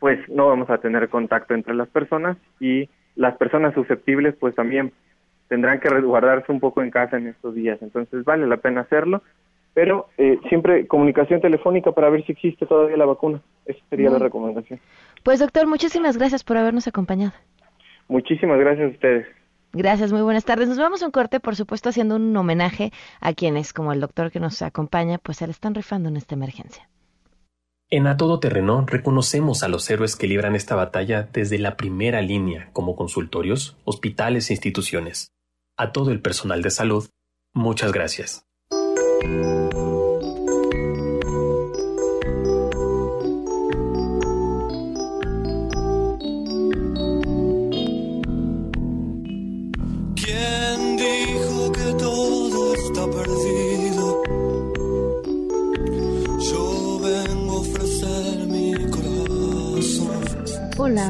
pues 0.02 0.18
no 0.28 0.48
vamos 0.48 0.68
a 0.68 0.78
tener 0.78 1.08
contacto 1.08 1.54
entre 1.54 1.74
las 1.74 1.88
personas 1.88 2.36
y 2.58 2.88
las 3.14 3.36
personas 3.36 3.72
susceptibles 3.72 4.34
pues 4.34 4.52
también 4.52 4.90
tendrán 5.46 5.78
que 5.78 5.88
resguardarse 5.88 6.50
un 6.50 6.58
poco 6.58 6.82
en 6.82 6.90
casa 6.90 7.18
en 7.18 7.28
estos 7.28 7.54
días. 7.54 7.80
Entonces 7.80 8.24
vale 8.24 8.48
la 8.48 8.56
pena 8.56 8.80
hacerlo, 8.80 9.22
pero 9.74 10.08
eh, 10.18 10.40
siempre 10.48 10.88
comunicación 10.88 11.40
telefónica 11.40 11.92
para 11.92 12.10
ver 12.10 12.26
si 12.26 12.32
existe 12.32 12.66
todavía 12.66 12.96
la 12.96 13.04
vacuna. 13.04 13.42
Esa 13.64 13.78
sería 13.90 14.10
la 14.10 14.18
recomendación. 14.18 14.80
Pues 15.22 15.38
doctor, 15.38 15.68
muchísimas 15.68 16.18
gracias 16.18 16.42
por 16.42 16.56
habernos 16.56 16.88
acompañado. 16.88 17.34
Muchísimas 18.08 18.58
gracias 18.58 18.88
a 18.88 18.94
ustedes. 18.94 19.26
Gracias, 19.72 20.12
muy 20.12 20.22
buenas 20.22 20.44
tardes. 20.44 20.66
Nos 20.66 20.78
vamos 20.78 21.04
a 21.04 21.06
un 21.06 21.12
corte, 21.12 21.38
por 21.38 21.54
supuesto, 21.54 21.90
haciendo 21.90 22.16
un 22.16 22.36
homenaje 22.36 22.90
a 23.20 23.34
quienes, 23.34 23.72
como 23.72 23.92
el 23.92 24.00
doctor 24.00 24.32
que 24.32 24.40
nos 24.40 24.62
acompaña, 24.62 25.18
pues 25.18 25.36
se 25.36 25.46
le 25.46 25.52
están 25.52 25.76
rifando 25.76 26.08
en 26.08 26.16
esta 26.16 26.34
emergencia. 26.34 26.88
En 27.94 28.06
A 28.06 28.16
Todo 28.16 28.40
Terreno 28.40 28.86
reconocemos 28.86 29.62
a 29.62 29.68
los 29.68 29.90
héroes 29.90 30.16
que 30.16 30.26
libran 30.26 30.56
esta 30.56 30.74
batalla 30.74 31.28
desde 31.30 31.58
la 31.58 31.76
primera 31.76 32.22
línea, 32.22 32.70
como 32.72 32.96
consultorios, 32.96 33.76
hospitales 33.84 34.48
e 34.48 34.54
instituciones. 34.54 35.30
A 35.76 35.92
todo 35.92 36.10
el 36.10 36.22
personal 36.22 36.62
de 36.62 36.70
salud, 36.70 37.10
muchas 37.52 37.92
gracias. 37.92 38.46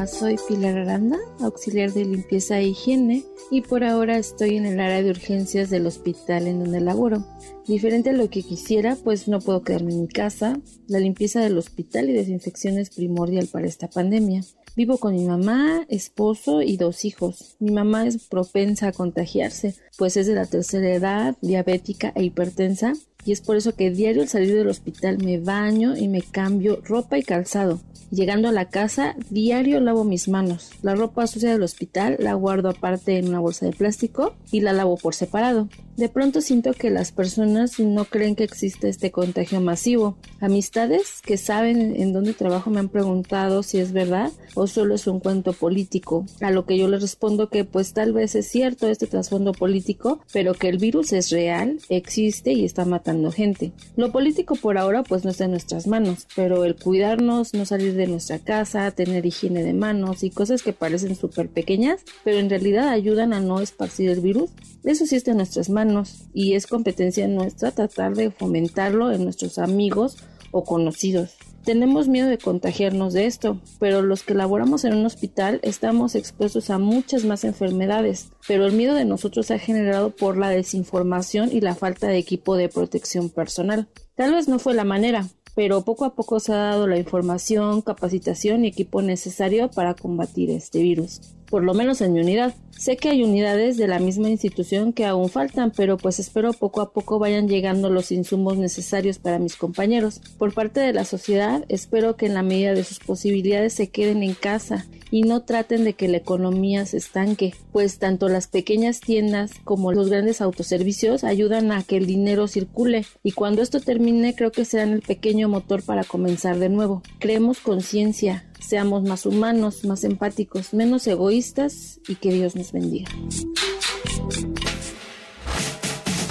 Soy 0.07 0.37
Pilar 0.47 0.77
Aranda, 0.77 1.17
auxiliar 1.39 1.93
de 1.93 2.05
limpieza 2.05 2.59
e 2.59 2.67
higiene, 2.67 3.23
y 3.51 3.61
por 3.61 3.83
ahora 3.83 4.17
estoy 4.17 4.57
en 4.57 4.65
el 4.65 4.79
área 4.79 5.01
de 5.01 5.11
urgencias 5.11 5.69
del 5.69 5.87
hospital 5.87 6.47
en 6.47 6.59
donde 6.59 6.81
laboro. 6.81 7.25
Diferente 7.67 8.09
a 8.09 8.13
lo 8.13 8.29
que 8.29 8.43
quisiera, 8.43 8.95
pues 8.95 9.27
no 9.27 9.39
puedo 9.39 9.63
quedarme 9.63 9.93
en 9.93 10.01
mi 10.01 10.07
casa. 10.07 10.59
La 10.87 10.99
limpieza 10.99 11.39
del 11.41 11.57
hospital 11.57 12.09
y 12.09 12.13
desinfección 12.13 12.77
es 12.77 12.89
primordial 12.89 13.47
para 13.47 13.67
esta 13.67 13.89
pandemia. 13.89 14.43
Vivo 14.75 14.97
con 14.97 15.13
mi 15.15 15.23
mamá, 15.25 15.85
esposo 15.87 16.63
y 16.63 16.77
dos 16.77 17.05
hijos. 17.05 17.55
Mi 17.59 17.71
mamá 17.71 18.07
es 18.07 18.27
propensa 18.27 18.87
a 18.87 18.91
contagiarse, 18.91 19.75
pues 19.97 20.17
es 20.17 20.25
de 20.27 20.33
la 20.33 20.47
tercera 20.47 20.91
edad, 20.91 21.37
diabética 21.41 22.11
e 22.15 22.23
hipertensa, 22.23 22.93
y 23.25 23.31
es 23.31 23.41
por 23.41 23.55
eso 23.55 23.75
que 23.75 23.91
diario 23.91 24.21
al 24.21 24.27
salir 24.27 24.53
del 24.53 24.67
hospital 24.67 25.17
me 25.23 25.39
baño 25.39 25.95
y 25.97 26.07
me 26.07 26.21
cambio 26.21 26.81
ropa 26.83 27.17
y 27.17 27.23
calzado. 27.23 27.79
Llegando 28.13 28.47
a 28.47 28.51
la 28.51 28.69
casa, 28.69 29.15
diario 29.31 29.79
lavo 29.79 30.03
mis 30.03 30.27
manos. 30.27 30.69
La 30.83 30.93
ropa 30.93 31.25
sucia 31.25 31.51
del 31.51 31.63
hospital 31.63 32.17
la 32.19 32.35
guardo 32.35 32.69
aparte 32.69 33.17
en 33.17 33.27
una 33.27 33.39
bolsa 33.39 33.65
de 33.65 33.71
plástico 33.71 34.35
y 34.51 34.61
la 34.61 34.71
lavo 34.71 34.97
por 34.97 35.15
separado. 35.15 35.67
De 35.97 36.09
pronto 36.09 36.41
siento 36.41 36.73
que 36.73 36.89
las 36.91 37.11
personas 37.11 37.79
no 37.79 38.05
creen 38.05 38.35
que 38.35 38.43
existe 38.43 38.89
este 38.89 39.11
contagio 39.11 39.61
masivo. 39.61 40.17
Amistades 40.39 41.21
que 41.23 41.37
saben 41.37 41.95
en 41.99 42.13
dónde 42.13 42.33
trabajo 42.33 42.69
me 42.69 42.79
han 42.79 42.89
preguntado 42.89 43.63
si 43.63 43.79
es 43.79 43.93
verdad 43.93 44.31
o 44.55 44.67
solo 44.67 44.95
es 44.95 45.07
un 45.07 45.19
cuento 45.19 45.53
político, 45.53 46.25
a 46.41 46.51
lo 46.51 46.65
que 46.65 46.77
yo 46.77 46.87
les 46.87 47.01
respondo 47.01 47.49
que 47.49 47.63
pues 47.63 47.93
tal 47.93 48.13
vez 48.13 48.35
es 48.35 48.47
cierto 48.47 48.87
este 48.87 49.07
trasfondo 49.07 49.53
político, 49.53 50.19
pero 50.31 50.53
que 50.53 50.69
el 50.69 50.77
virus 50.77 51.13
es 51.13 51.29
real, 51.29 51.79
existe 51.89 52.53
y 52.53 52.65
está 52.65 52.85
matando 52.85 53.12
gente. 53.31 53.71
Lo 53.95 54.11
político 54.11 54.55
por 54.55 54.77
ahora 54.77 55.03
pues 55.03 55.23
no 55.23 55.31
está 55.31 55.45
en 55.45 55.51
nuestras 55.51 55.87
manos, 55.87 56.27
pero 56.35 56.65
el 56.65 56.75
cuidarnos, 56.75 57.53
no 57.53 57.65
salir 57.65 57.93
de 57.93 58.07
nuestra 58.07 58.39
casa, 58.39 58.91
tener 58.91 59.25
higiene 59.25 59.63
de 59.63 59.73
manos 59.73 60.23
y 60.23 60.29
cosas 60.29 60.61
que 60.63 60.73
parecen 60.73 61.15
súper 61.15 61.49
pequeñas, 61.49 62.01
pero 62.23 62.39
en 62.39 62.49
realidad 62.49 62.89
ayudan 62.89 63.33
a 63.33 63.39
no 63.39 63.59
esparcir 63.59 64.09
el 64.09 64.21
virus, 64.21 64.51
eso 64.83 65.05
sí 65.05 65.15
está 65.15 65.31
en 65.31 65.37
nuestras 65.37 65.69
manos 65.69 66.25
y 66.33 66.53
es 66.53 66.67
competencia 66.67 67.27
nuestra 67.27 67.71
tratar 67.71 68.15
de 68.15 68.31
fomentarlo 68.31 69.11
en 69.11 69.23
nuestros 69.23 69.57
amigos 69.57 70.17
o 70.51 70.63
conocidos. 70.63 71.37
Tenemos 71.63 72.09
miedo 72.09 72.27
de 72.27 72.37
contagiarnos 72.37 73.13
de 73.13 73.25
esto, 73.25 73.57
pero 73.79 74.01
los 74.01 74.23
que 74.23 74.33
laboramos 74.33 74.83
en 74.83 74.95
un 74.95 75.05
hospital 75.05 75.61
estamos 75.63 76.13
expuestos 76.13 76.69
a 76.69 76.77
muchas 76.77 77.23
más 77.23 77.45
enfermedades, 77.45 78.31
pero 78.49 78.65
el 78.65 78.73
miedo 78.73 78.95
de 78.95 79.05
nosotros 79.05 79.45
se 79.45 79.53
ha 79.53 79.59
generado 79.59 80.09
por 80.09 80.37
la 80.37 80.49
desinformación 80.49 81.49
y 81.53 81.61
la 81.61 81.73
falta 81.73 82.07
de 82.07 82.17
equipo 82.17 82.57
de 82.57 82.67
protección 82.67 83.29
personal. 83.29 83.87
Tal 84.15 84.33
vez 84.33 84.49
no 84.49 84.59
fue 84.59 84.73
la 84.73 84.83
manera, 84.83 85.25
pero 85.55 85.81
poco 85.81 86.05
a 86.05 86.15
poco 86.15 86.39
se 86.39 86.53
ha 86.53 86.57
dado 86.57 86.87
la 86.87 86.97
información, 86.97 87.81
capacitación 87.81 88.65
y 88.65 88.69
equipo 88.69 89.01
necesario 89.01 89.69
para 89.69 89.93
combatir 89.93 90.49
este 90.49 90.81
virus 90.81 91.21
por 91.53 91.63
lo 91.63 91.75
menos 91.75 92.01
en 92.01 92.13
mi 92.13 92.19
unidad. 92.19 92.55
Sé 92.71 92.97
que 92.97 93.09
hay 93.09 93.21
unidades 93.21 93.77
de 93.77 93.87
la 93.87 93.99
misma 93.99 94.27
institución 94.27 94.91
que 94.91 95.05
aún 95.05 95.29
faltan, 95.29 95.69
pero 95.69 95.97
pues 95.99 96.17
espero 96.17 96.51
poco 96.51 96.81
a 96.81 96.91
poco 96.93 97.19
vayan 97.19 97.47
llegando 97.47 97.91
los 97.91 98.11
insumos 98.11 98.57
necesarios 98.57 99.19
para 99.19 99.37
mis 99.37 99.55
compañeros. 99.55 100.19
Por 100.39 100.51
parte 100.55 100.79
de 100.79 100.93
la 100.93 101.05
sociedad, 101.05 101.63
espero 101.69 102.15
que 102.15 102.25
en 102.25 102.33
la 102.33 102.41
medida 102.41 102.73
de 102.73 102.83
sus 102.83 102.97
posibilidades 102.97 103.73
se 103.73 103.91
queden 103.91 104.23
en 104.23 104.33
casa 104.33 104.87
y 105.13 105.21
no 105.21 105.43
traten 105.43 105.83
de 105.83 105.93
que 105.93 106.07
la 106.07 106.17
economía 106.17 106.87
se 106.87 106.97
estanque, 106.97 107.53
pues 107.71 107.99
tanto 107.99 108.29
las 108.29 108.47
pequeñas 108.47 108.99
tiendas 108.99 109.51
como 109.63 109.91
los 109.91 110.09
grandes 110.09 110.41
autoservicios 110.41 111.23
ayudan 111.23 111.71
a 111.71 111.83
que 111.83 111.97
el 111.97 112.07
dinero 112.07 112.47
circule 112.47 113.05
y 113.21 113.33
cuando 113.33 113.61
esto 113.61 113.79
termine 113.79 114.33
creo 114.33 114.51
que 114.51 114.65
serán 114.65 114.89
el 114.89 115.03
pequeño 115.03 115.49
motor 115.49 115.83
para 115.83 116.03
comenzar 116.03 116.57
de 116.57 116.69
nuevo. 116.69 117.03
Creemos 117.19 117.59
conciencia, 117.59 118.49
seamos 118.59 119.03
más 119.03 119.27
humanos, 119.27 119.85
más 119.85 120.03
empáticos, 120.03 120.73
menos 120.73 121.05
egoístas 121.05 121.99
y 122.07 122.15
que 122.15 122.31
Dios 122.33 122.55
nos 122.55 122.71
bendiga. 122.71 123.11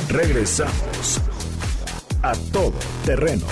Regresamos 0.08 1.20
a 2.20 2.32
todo 2.52 2.74
terreno. 3.04 3.46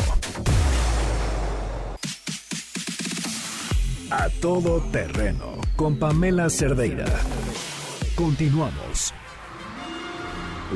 A 4.11 4.29
todo 4.41 4.81
terreno 4.91 5.55
con 5.77 5.97
Pamela 5.97 6.51
Cerdeira. 6.51 7.05
Continuamos. 8.17 9.15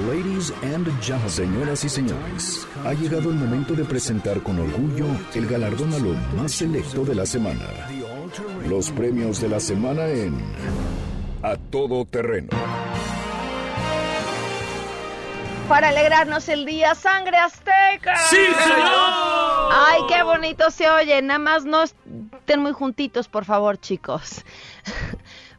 Ladies 0.07 0.53
and 0.63 0.87
gentlemen, 1.03 1.31
señoras 1.31 1.85
y 1.85 1.89
señores, 1.89 2.69
ha 2.85 2.95
llegado 2.95 3.31
el 3.31 3.37
momento 3.37 3.75
de 3.75 3.85
presentar 3.85 4.41
con 4.41 4.61
orgullo 4.61 5.07
el 5.35 5.49
galardón 5.49 5.93
a 5.95 5.99
lo 5.99 6.15
más 6.37 6.53
selecto 6.53 7.05
de 7.05 7.17
la 7.17 7.27
semana. 7.27 7.67
Los 8.69 8.91
premios 8.91 9.41
de 9.41 9.49
la 9.49 9.59
semana 9.59 10.07
en 10.07 10.41
A 11.43 11.57
Todo 11.57 12.05
Terreno. 12.05 12.51
Para 15.69 15.89
alegrarnos 15.89 16.49
el 16.49 16.67
día, 16.67 16.95
sangre 16.95 17.37
azteca. 17.39 18.17
¡Sí, 18.29 18.37
señor! 18.37 19.44
Ay, 19.71 20.03
qué 20.09 20.23
bonito 20.23 20.71
se 20.71 20.89
oye. 20.89 21.21
Nada 21.23 21.39
más 21.39 21.65
no 21.65 21.83
estén 21.83 22.61
muy 22.61 22.73
juntitos, 22.73 23.29
por 23.29 23.45
favor, 23.45 23.79
chicos. 23.79 24.45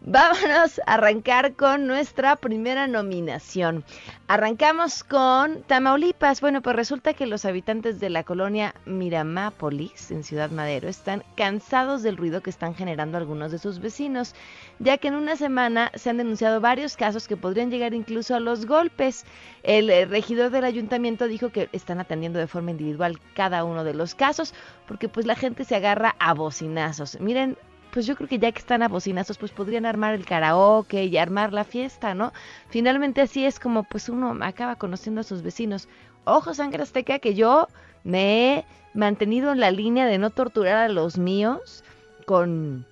Vámonos 0.08 0.80
a 0.86 0.94
arrancar 0.94 1.56
con 1.56 1.88
nuestra 1.88 2.36
primera 2.36 2.86
nominación. 2.86 3.84
Arrancamos 4.28 5.04
con 5.04 5.64
Tamaulipas. 5.64 6.42
Bueno, 6.42 6.62
pues 6.62 6.76
resulta 6.76 7.16
que 7.16 7.26
los 7.26 7.44
habitantes 7.44 8.00
de 8.00 8.12
la 8.12 8.24
colonia 8.24 8.76
Miramápolis, 8.86 10.12
en 10.12 10.24
Ciudad 10.24 10.52
Madero, 10.52 10.88
están 10.90 11.24
cansados 11.36 12.04
del 12.04 12.18
ruido 12.18 12.42
que 12.42 12.52
están 12.52 12.76
generando 12.76 13.18
algunos 13.18 13.52
de 13.52 13.58
sus 13.58 13.80
vecinos, 13.80 14.36
ya 14.78 15.00
que 15.00 15.08
en 15.08 15.16
una 15.16 15.38
semana 15.38 15.92
se 15.96 16.12
han 16.12 16.18
denunciado 16.18 16.62
varios 16.62 16.96
casos 16.98 17.28
que 17.28 17.36
podrían 17.36 17.72
llegar 17.72 17.96
incluso 17.96 18.36
a 18.36 18.40
los 18.40 18.68
golpes. 18.68 19.26
El 19.64 19.90
eh, 19.90 20.06
regidor 20.06 20.52
del 20.52 20.66
ayuntamiento 20.66 21.28
dijo 21.28 21.50
que 21.50 21.68
están 21.72 22.00
atendiendo 22.00 22.38
de 22.38 22.46
forma 22.46 22.70
individual 22.70 23.20
cada 23.34 23.64
uno 23.64 23.84
de 23.84 23.96
los 23.96 24.14
casos, 24.14 24.54
porque 24.88 25.10
pues 25.10 25.26
la 25.26 25.36
gente 25.36 25.64
se 25.64 25.76
agarra 25.76 26.16
a 26.20 26.36
bocinazos. 26.36 27.20
Miren, 27.20 27.58
pues 27.96 28.06
yo 28.06 28.18
creo 28.18 28.28
que 28.28 28.40
ya 28.40 28.52
que 28.52 28.60
están 28.60 28.84
a 28.84 28.90
bocinazos, 28.90 29.38
pues 29.38 29.54
podrían 29.54 29.86
armar 29.86 30.16
el 30.16 30.26
karaoke 30.26 31.06
y 31.06 31.18
armar 31.18 31.54
la 31.54 31.64
fiesta, 31.64 32.14
¿no? 32.14 32.34
Finalmente 32.68 33.22
así 33.22 33.46
es 33.46 33.58
como 33.58 33.84
pues 33.86 34.10
uno 34.10 34.38
acaba 34.42 34.76
conociendo 34.76 35.22
a 35.22 35.24
sus 35.24 35.42
vecinos. 35.42 35.88
Ojo, 36.26 36.54
sangre 36.54 36.84
azteca, 36.84 37.20
que 37.20 37.36
yo 37.36 37.70
me 38.04 38.58
he 38.58 38.66
mantenido 38.94 39.54
en 39.54 39.62
la 39.62 39.72
línea 39.72 40.08
de 40.08 40.18
no 40.18 40.30
torturar 40.30 40.76
a 40.76 40.90
los 40.90 41.18
míos 41.18 41.86
con 42.26 42.86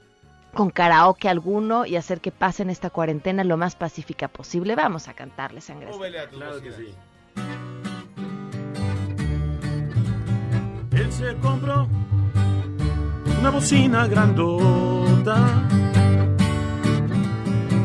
con 0.54 0.70
karaoke 0.70 1.28
alguno 1.28 1.86
y 1.86 1.98
hacer 1.98 2.22
que 2.22 2.32
pasen 2.32 2.70
esta 2.70 2.90
cuarentena 2.90 3.44
lo 3.44 3.58
más 3.58 3.76
pacífica 3.76 4.30
posible. 4.30 4.74
Vamos 4.74 5.10
a 5.10 5.14
cantarle 5.14 5.60
sangre. 5.60 5.90
Azteca. 5.90 6.30
Claro 6.30 6.62
que 6.62 6.72
sí. 6.72 6.96
Él 10.96 11.12
se 11.12 11.36
compró 11.42 11.90
una 13.44 13.52
bocina 13.52 14.08
grandota. 14.08 15.36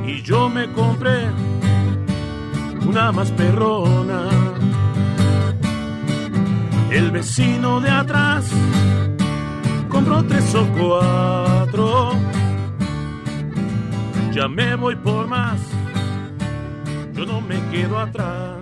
Y 0.06 0.22
yo 0.22 0.48
me 0.48 0.72
compré 0.72 1.26
una 2.86 3.10
más 3.10 3.32
perrona. 3.32 4.28
El 6.92 7.10
vecino 7.10 7.80
de 7.80 7.90
atrás 7.90 8.48
compró 9.88 10.22
tres 10.26 10.54
o 10.54 10.64
cuatro. 10.78 12.12
Ya 14.30 14.46
me 14.46 14.76
voy 14.76 14.94
por 14.94 15.26
más, 15.26 15.58
yo 17.14 17.26
no 17.26 17.40
me 17.40 17.60
quedo 17.72 17.98
atrás. 17.98 18.58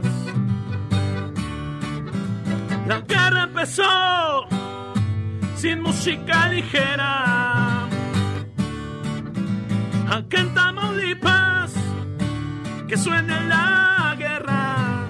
La 2.89 3.01
guerra 3.01 3.43
empezó 3.43 4.56
sin 5.57 5.83
música 5.83 6.49
ligera. 6.49 7.89
Acá 10.11 10.39
en 10.39 10.55
Tamaulipas, 10.55 11.73
que 12.89 12.97
suene 12.97 13.41
la 13.43 14.15
guerra. 14.19 15.07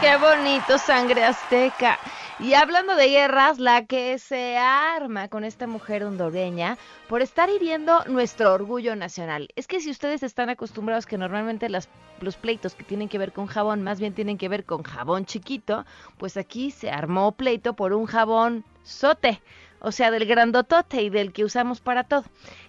Qué 0.00 0.16
bonito, 0.16 0.78
sangre 0.78 1.24
azteca. 1.24 1.98
Y 2.44 2.52
hablando 2.52 2.94
de 2.94 3.08
guerras, 3.08 3.58
la 3.58 3.86
que 3.86 4.18
se 4.18 4.58
arma 4.58 5.28
con 5.28 5.44
esta 5.44 5.66
mujer 5.66 6.04
hondureña 6.04 6.76
por 7.08 7.22
estar 7.22 7.48
hiriendo 7.48 8.04
nuestro 8.04 8.52
orgullo 8.52 8.94
nacional. 8.96 9.48
Es 9.56 9.66
que 9.66 9.80
si 9.80 9.90
ustedes 9.90 10.22
están 10.22 10.50
acostumbrados 10.50 11.06
que 11.06 11.16
normalmente 11.16 11.70
las, 11.70 11.88
los 12.20 12.36
pleitos 12.36 12.74
que 12.74 12.84
tienen 12.84 13.08
que 13.08 13.16
ver 13.16 13.32
con 13.32 13.46
jabón 13.46 13.82
más 13.82 13.98
bien 13.98 14.12
tienen 14.12 14.36
que 14.36 14.50
ver 14.50 14.66
con 14.66 14.82
jabón 14.82 15.24
chiquito, 15.24 15.86
pues 16.18 16.36
aquí 16.36 16.70
se 16.70 16.90
armó 16.90 17.32
pleito 17.32 17.76
por 17.76 17.94
un 17.94 18.04
jabón 18.04 18.62
sote 18.82 19.40
o 19.80 19.90
sea, 19.90 20.10
del 20.10 20.26
grandotote 20.26 21.00
y 21.02 21.08
del 21.08 21.32
que 21.32 21.44
usamos 21.44 21.80
para 21.80 22.04
todo. 22.04 22.24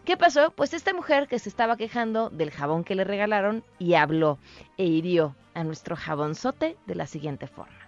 ¿Qué 0.05 0.15
pasó? 0.15 0.51
Pues 0.51 0.73
esta 0.73 0.93
mujer 0.93 1.27
que 1.27 1.39
se 1.39 1.49
estaba 1.49 1.75
quejando 1.75 2.29
del 2.29 2.51
jabón 2.51 2.85
que 2.85 2.95
le 2.95 3.03
regalaron 3.03 3.61
y 3.77 3.95
habló 3.95 4.39
e 4.77 4.85
hirió 4.85 5.35
a 5.53 5.65
nuestro 5.65 5.97
jabonzote 5.97 6.77
de 6.85 6.95
la 6.95 7.07
siguiente 7.07 7.47
forma. 7.47 7.84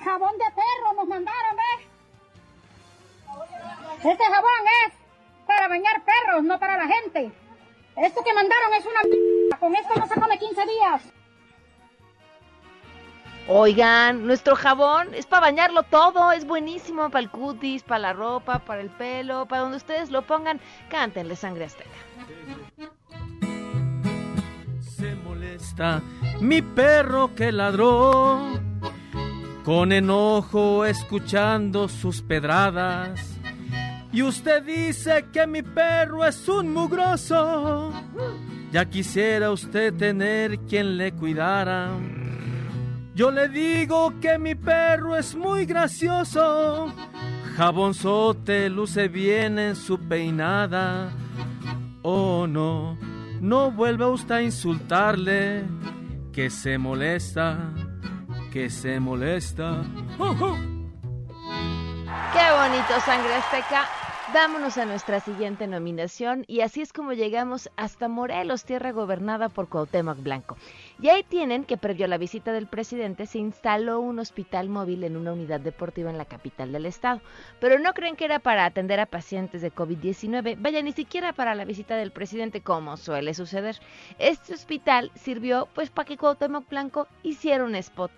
Jabón 0.00 0.32
de 0.38 0.44
perro 0.44 0.92
nos 0.96 1.08
mandaron, 1.08 1.56
¿ves? 1.56 1.88
Este 4.04 4.24
jabón 4.24 4.50
es 4.86 4.94
para 5.46 5.68
bañar 5.68 6.02
perros, 6.04 6.44
no 6.44 6.58
para 6.58 6.76
la 6.76 6.86
gente. 6.86 7.32
Esto 7.96 8.24
que 8.24 8.32
mandaron 8.32 8.72
es 8.74 8.86
una 8.86 9.00
m... 9.02 9.58
Con 9.60 9.74
esto 9.74 9.94
no 9.94 10.06
se 10.06 10.20
come 10.20 10.38
15 10.38 10.66
días. 10.66 11.02
Oigan, 13.48 14.26
nuestro 14.26 14.54
jabón 14.54 15.14
es 15.14 15.26
para 15.26 15.42
bañarlo 15.42 15.82
todo, 15.82 16.30
es 16.30 16.46
buenísimo 16.46 17.10
para 17.10 17.20
el 17.20 17.30
cutis, 17.30 17.82
para 17.82 17.98
la 17.98 18.12
ropa, 18.12 18.60
para 18.60 18.80
el 18.80 18.90
pelo, 18.90 19.46
para 19.46 19.62
donde 19.62 19.78
ustedes 19.78 20.10
lo 20.10 20.22
pongan. 20.22 20.60
Cántenle 20.88 21.34
sangre 21.34 21.64
azteca. 21.64 21.90
Se 24.80 25.14
molesta 25.16 26.00
mi 26.40 26.62
perro 26.62 27.34
que 27.34 27.50
ladró, 27.50 28.60
con 29.64 29.92
enojo 29.92 30.84
escuchando 30.84 31.88
sus 31.88 32.22
pedradas. 32.22 33.38
Y 34.12 34.22
usted 34.22 34.62
dice 34.62 35.26
que 35.32 35.46
mi 35.46 35.62
perro 35.62 36.24
es 36.24 36.48
un 36.48 36.72
mugroso. 36.72 37.92
Ya 38.70 38.84
quisiera 38.84 39.50
usted 39.50 39.94
tener 39.94 40.58
quien 40.60 40.96
le 40.96 41.12
cuidara. 41.12 41.90
Yo 43.14 43.30
le 43.30 43.48
digo 43.48 44.14
que 44.20 44.38
mi 44.38 44.54
perro 44.54 45.16
es 45.16 45.34
muy 45.34 45.66
gracioso. 45.66 46.92
Jabonzote 47.56 48.70
luce 48.70 49.08
bien 49.08 49.58
en 49.58 49.76
su 49.76 49.98
peinada. 49.98 51.10
Oh 52.02 52.46
no, 52.46 52.98
no 53.40 53.70
vuelva 53.70 54.08
usted 54.08 54.34
a 54.34 54.42
insultarle. 54.42 55.64
Que 56.32 56.48
se 56.48 56.78
molesta, 56.78 57.74
que 58.52 58.68
se 58.68 59.00
molesta. 59.00 59.82
¡Oh, 60.18 60.36
oh! 60.40 60.56
Qué 62.32 62.46
bonito, 62.52 63.00
sangre 63.04 63.34
azteca. 63.34 63.88
Vámonos 64.34 64.78
a 64.78 64.84
nuestra 64.84 65.20
siguiente 65.20 65.66
nominación 65.66 66.44
y 66.46 66.60
así 66.60 66.80
es 66.80 66.92
como 66.92 67.12
llegamos 67.12 67.70
hasta 67.76 68.08
Morelos, 68.08 68.64
tierra 68.64 68.92
gobernada 68.92 69.48
por 69.48 69.68
Cuauhtémoc 69.68 70.22
Blanco. 70.22 70.56
Y 71.00 71.08
ahí 71.08 71.22
tienen 71.22 71.64
que 71.64 71.76
previo 71.76 72.04
a 72.04 72.08
la 72.08 72.18
visita 72.18 72.52
del 72.52 72.66
presidente 72.66 73.26
se 73.26 73.38
instaló 73.38 74.00
un 74.00 74.18
hospital 74.18 74.68
móvil 74.68 75.04
en 75.04 75.16
una 75.16 75.32
unidad 75.32 75.60
deportiva 75.60 76.10
en 76.10 76.18
la 76.18 76.24
capital 76.24 76.72
del 76.72 76.86
estado. 76.86 77.20
Pero 77.58 77.78
no 77.78 77.94
creen 77.94 78.16
que 78.16 78.26
era 78.26 78.38
para 78.38 78.66
atender 78.66 79.00
a 79.00 79.06
pacientes 79.06 79.62
de 79.62 79.72
COVID-19, 79.72 80.56
vaya, 80.58 80.82
ni 80.82 80.92
siquiera 80.92 81.32
para 81.32 81.54
la 81.54 81.64
visita 81.64 81.96
del 81.96 82.12
presidente 82.12 82.60
como 82.60 82.96
suele 82.96 83.34
suceder. 83.34 83.80
Este 84.18 84.54
hospital 84.54 85.10
sirvió 85.14 85.68
pues 85.74 85.90
para 85.90 86.06
que 86.06 86.16
Cuauhtémoc 86.16 86.68
Blanco 86.68 87.06
hiciera 87.22 87.64
un 87.64 87.74
spot. 87.76 88.12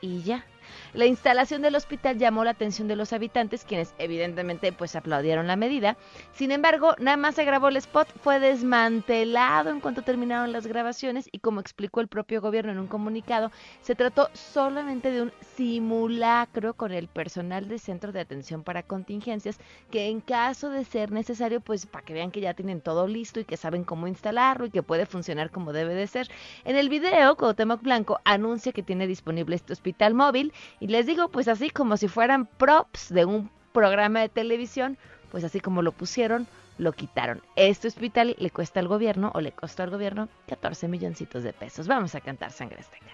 Y 0.00 0.22
ya. 0.22 0.44
La 0.94 1.04
instalación 1.04 1.62
del 1.62 1.74
hospital 1.74 2.18
llamó 2.18 2.44
la 2.44 2.52
atención 2.52 2.88
de 2.88 2.96
los 2.96 3.12
habitantes, 3.12 3.64
quienes 3.64 3.94
evidentemente 3.98 4.72
pues 4.72 4.96
aplaudieron 4.96 5.46
la 5.46 5.56
medida. 5.56 5.96
Sin 6.32 6.50
embargo, 6.50 6.94
nada 6.98 7.16
más 7.16 7.34
se 7.34 7.44
grabó 7.44 7.68
el 7.68 7.76
spot, 7.76 8.08
fue 8.22 8.40
desmantelado 8.40 9.70
en 9.70 9.80
cuanto 9.80 10.02
terminaron 10.02 10.50
las 10.52 10.66
grabaciones 10.66 11.28
y 11.30 11.40
como 11.40 11.60
explicó 11.60 12.00
el 12.00 12.08
propio 12.08 12.40
gobierno 12.40 12.72
en 12.72 12.78
un 12.78 12.86
comunicado, 12.86 13.52
se 13.82 13.94
trató 13.94 14.30
solamente 14.32 15.10
de 15.10 15.22
un 15.22 15.32
simulacro 15.56 16.74
con 16.74 16.92
el 16.92 17.08
personal 17.08 17.68
de 17.68 17.78
centro 17.78 18.12
de 18.12 18.20
atención 18.20 18.62
para 18.62 18.82
contingencias 18.82 19.58
que 19.90 20.08
en 20.08 20.20
caso 20.20 20.70
de 20.70 20.84
ser 20.84 21.12
necesario, 21.12 21.60
pues 21.60 21.86
para 21.86 22.04
que 22.04 22.14
vean 22.14 22.30
que 22.30 22.40
ya 22.40 22.54
tienen 22.54 22.80
todo 22.80 23.06
listo 23.06 23.40
y 23.40 23.44
que 23.44 23.56
saben 23.56 23.84
cómo 23.84 24.06
instalarlo 24.06 24.66
y 24.66 24.70
que 24.70 24.82
puede 24.82 25.06
funcionar 25.06 25.50
como 25.50 25.72
debe 25.72 25.94
de 25.94 26.06
ser. 26.06 26.28
En 26.64 26.76
el 26.76 26.88
video, 26.88 27.36
Cuauhtémoc 27.36 27.82
Blanco 27.82 28.20
anuncia 28.24 28.72
que 28.72 28.82
tiene 28.82 29.06
disponible 29.06 29.56
este 29.56 29.72
hospital 29.72 30.14
móvil 30.14 30.52
y 30.80 30.88
les 30.88 31.06
digo, 31.06 31.28
pues 31.28 31.48
así 31.48 31.70
como 31.70 31.96
si 31.96 32.08
fueran 32.08 32.46
props 32.46 33.08
de 33.12 33.24
un 33.24 33.50
programa 33.72 34.20
de 34.20 34.28
televisión, 34.28 34.98
pues 35.30 35.44
así 35.44 35.60
como 35.60 35.82
lo 35.82 35.92
pusieron, 35.92 36.46
lo 36.78 36.92
quitaron. 36.92 37.42
Este 37.56 37.88
hospital 37.88 38.36
le 38.38 38.50
cuesta 38.50 38.80
al 38.80 38.88
gobierno, 38.88 39.30
o 39.34 39.40
le 39.40 39.52
costó 39.52 39.82
al 39.82 39.90
gobierno, 39.90 40.28
14 40.48 40.88
milloncitos 40.88 41.42
de 41.42 41.52
pesos. 41.52 41.86
Vamos 41.88 42.14
a 42.14 42.20
cantar 42.20 42.52
Sangre 42.52 42.78
Azteca. 42.80 43.06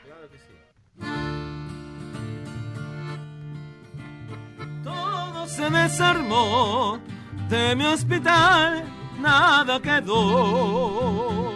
Todo 4.83 5.46
se 5.46 5.70
desarmó 5.70 7.00
de 7.48 7.74
mi 7.77 7.85
hospital, 7.85 8.85
nada 9.18 9.81
quedó. 9.81 11.53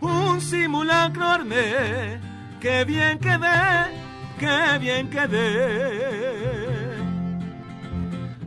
Un 0.00 0.40
simulacro 0.40 1.24
armé, 1.24 2.20
que 2.60 2.84
bien 2.84 3.18
quedé, 3.18 3.90
que 4.38 4.78
bien 4.78 5.10
quedé. 5.10 6.58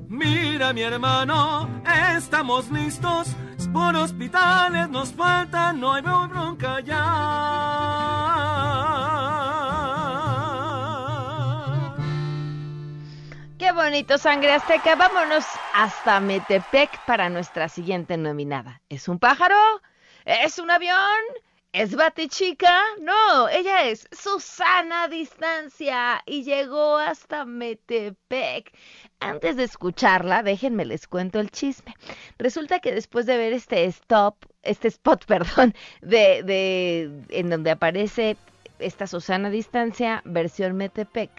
Mira 0.10 0.74
mi 0.74 0.82
hermano, 0.82 1.70
estamos 2.16 2.70
listos, 2.70 3.36
por 3.74 3.96
hospitales 3.96 4.90
nos 4.90 5.14
falta, 5.14 5.74
no 5.74 5.94
hay 5.94 6.02
bronca 6.02 6.80
ya. 6.82 8.32
Qué 13.58 13.72
bonito, 13.72 14.18
sangre 14.18 14.54
azteca. 14.54 14.96
Vámonos 14.96 15.46
hasta 15.74 16.20
Metepec 16.20 17.06
para 17.06 17.30
nuestra 17.30 17.70
siguiente 17.70 18.18
nominada. 18.18 18.82
¿Es 18.90 19.08
un 19.08 19.20
pájaro? 19.20 19.56
¿Es 20.26 20.58
un 20.60 20.72
avión? 20.72 20.98
¿Es 21.74 21.96
Batichica? 21.96 22.82
No, 23.00 23.48
ella 23.48 23.86
es 23.86 24.06
Susana 24.12 25.08
Distancia 25.08 26.22
y 26.26 26.44
llegó 26.44 26.98
hasta 26.98 27.46
Metepec. 27.46 28.74
Antes 29.22 29.56
de 29.56 29.64
escucharla, 29.64 30.44
déjenme 30.44 30.84
les 30.84 31.08
cuento 31.08 31.40
el 31.40 31.50
chisme. 31.50 31.94
Resulta 32.38 32.80
que 32.82 32.92
después 32.92 33.26
de 33.26 33.38
ver 33.38 33.54
este 33.54 33.86
stop, 33.86 34.36
este 34.64 34.90
spot, 34.90 35.26
perdón, 35.28 35.74
de, 36.02 36.44
de 36.44 37.24
en 37.30 37.50
donde 37.50 37.72
aparece 37.72 38.36
esta 38.80 39.08
Susana 39.08 39.50
Distancia, 39.50 40.22
versión 40.26 40.76
Metepec, 40.76 41.32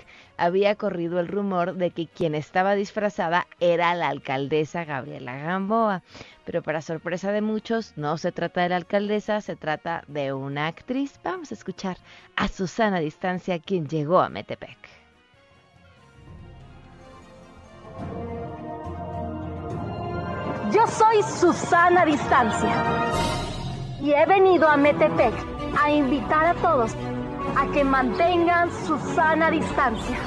había 0.43 0.75
corrido 0.75 1.21
el 1.21 1.29
rumor 1.29 1.77
de 1.77 1.93
que 1.93 2.09
quien 2.09 2.35
estaba 2.35 2.75
disfrazada 2.75 3.47
era 3.61 3.95
la 3.95 4.09
alcaldesa 4.09 4.85
Gabriela 4.85 5.37
Gamboa. 5.37 6.03
Pero 6.45 6.63
para 6.65 6.83
sorpresa 6.83 7.31
de 7.31 7.41
muchos, 7.41 7.93
no 7.97 8.19
se 8.19 8.33
trata 8.33 8.63
de 8.63 8.71
la 8.71 8.77
alcaldesa, 8.77 9.41
se 9.41 9.55
trata 9.55 10.03
de 10.09 10.33
una 10.33 10.67
actriz. 10.67 11.21
Vamos 11.23 11.53
a 11.53 11.55
escuchar 11.55 11.97
a 12.35 12.49
Susana 12.49 12.99
Distancia, 12.99 13.61
quien 13.61 13.87
llegó 13.87 14.19
a 14.21 14.29
Metepec. 14.29 14.77
Yo 20.73 20.85
soy 20.89 21.23
Susana 21.23 22.05
Distancia 22.05 22.83
y 24.01 24.11
he 24.11 24.27
venido 24.27 24.67
a 24.67 24.77
Metepec 24.77 25.35
a 25.81 25.93
invitar 25.93 26.47
a 26.47 26.55
todos 26.55 26.97
a 27.57 27.67
que 27.73 27.85
mantengan 27.85 28.71
su 28.87 28.99
sana 29.15 29.51
distancia. 29.51 30.19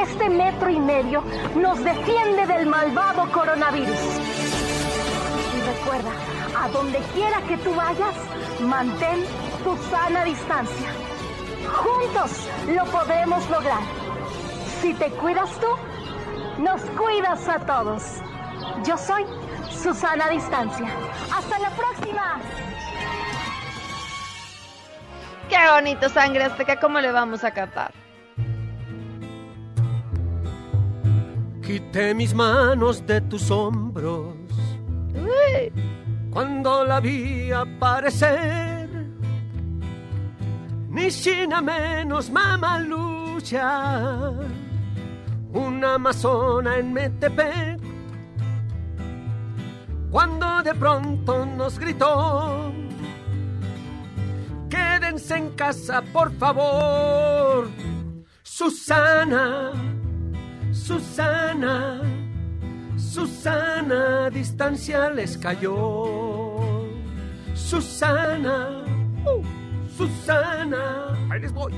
Este 0.00 0.28
metro 0.28 0.70
y 0.70 0.78
medio 0.78 1.22
nos 1.54 1.82
defiende 1.82 2.46
del 2.46 2.66
malvado 2.66 3.30
coronavirus. 3.30 3.98
Y 5.56 5.60
recuerda, 5.60 6.10
a 6.60 6.68
donde 6.68 6.98
quiera 7.14 7.40
que 7.42 7.56
tú 7.58 7.74
vayas, 7.74 8.14
mantén 8.60 9.24
tu 9.62 9.76
sana 9.90 10.24
distancia. 10.24 10.88
Juntos 11.72 12.48
lo 12.74 12.84
podemos 12.86 13.48
lograr. 13.50 13.80
Si 14.80 14.94
te 14.94 15.10
cuidas 15.10 15.50
tú, 15.60 16.62
nos 16.62 16.80
cuidas 16.82 17.48
a 17.48 17.58
todos. 17.60 18.02
Yo 18.84 18.96
soy 18.96 19.24
Susana 19.70 20.28
Distancia. 20.28 20.88
Hasta 21.34 21.58
la 21.58 21.70
próxima. 21.70 22.40
Qué 25.48 25.56
bonito 25.72 26.08
sangre 26.08 26.44
azteca, 26.44 26.80
¿cómo 26.80 27.00
le 27.00 27.10
vamos 27.10 27.44
a 27.44 27.50
cantar? 27.50 27.92
Quité 31.62 32.14
mis 32.14 32.34
manos 32.34 33.06
de 33.06 33.20
tus 33.22 33.50
hombros 33.50 34.34
cuando 36.34 36.84
la 36.84 37.00
vi 37.00 37.52
aparecer. 37.52 38.90
Ni 40.88 41.08
China 41.08 41.62
menos 41.62 42.28
mamalucha, 42.28 44.32
una 45.52 45.94
amazona 45.94 46.78
en 46.78 46.92
Metepec. 46.92 47.80
Cuando 50.10 50.62
de 50.62 50.74
pronto 50.74 51.46
nos 51.46 51.78
gritó 51.78 52.73
En 55.14 55.50
casa, 55.50 56.02
por 56.12 56.32
favor. 56.38 57.68
Susana, 58.42 59.70
Susana, 60.72 62.00
Susana, 62.96 64.28
distancia 64.30 65.10
les 65.10 65.38
cayó. 65.38 66.84
Susana, 67.54 68.82
uh, 69.24 69.42
Susana, 69.96 71.16
ahí 71.30 71.40
les 71.42 71.52
voy. 71.52 71.72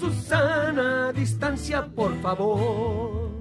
Susana, 0.00 1.12
distancia, 1.12 1.84
por 1.84 2.18
favor. 2.22 3.37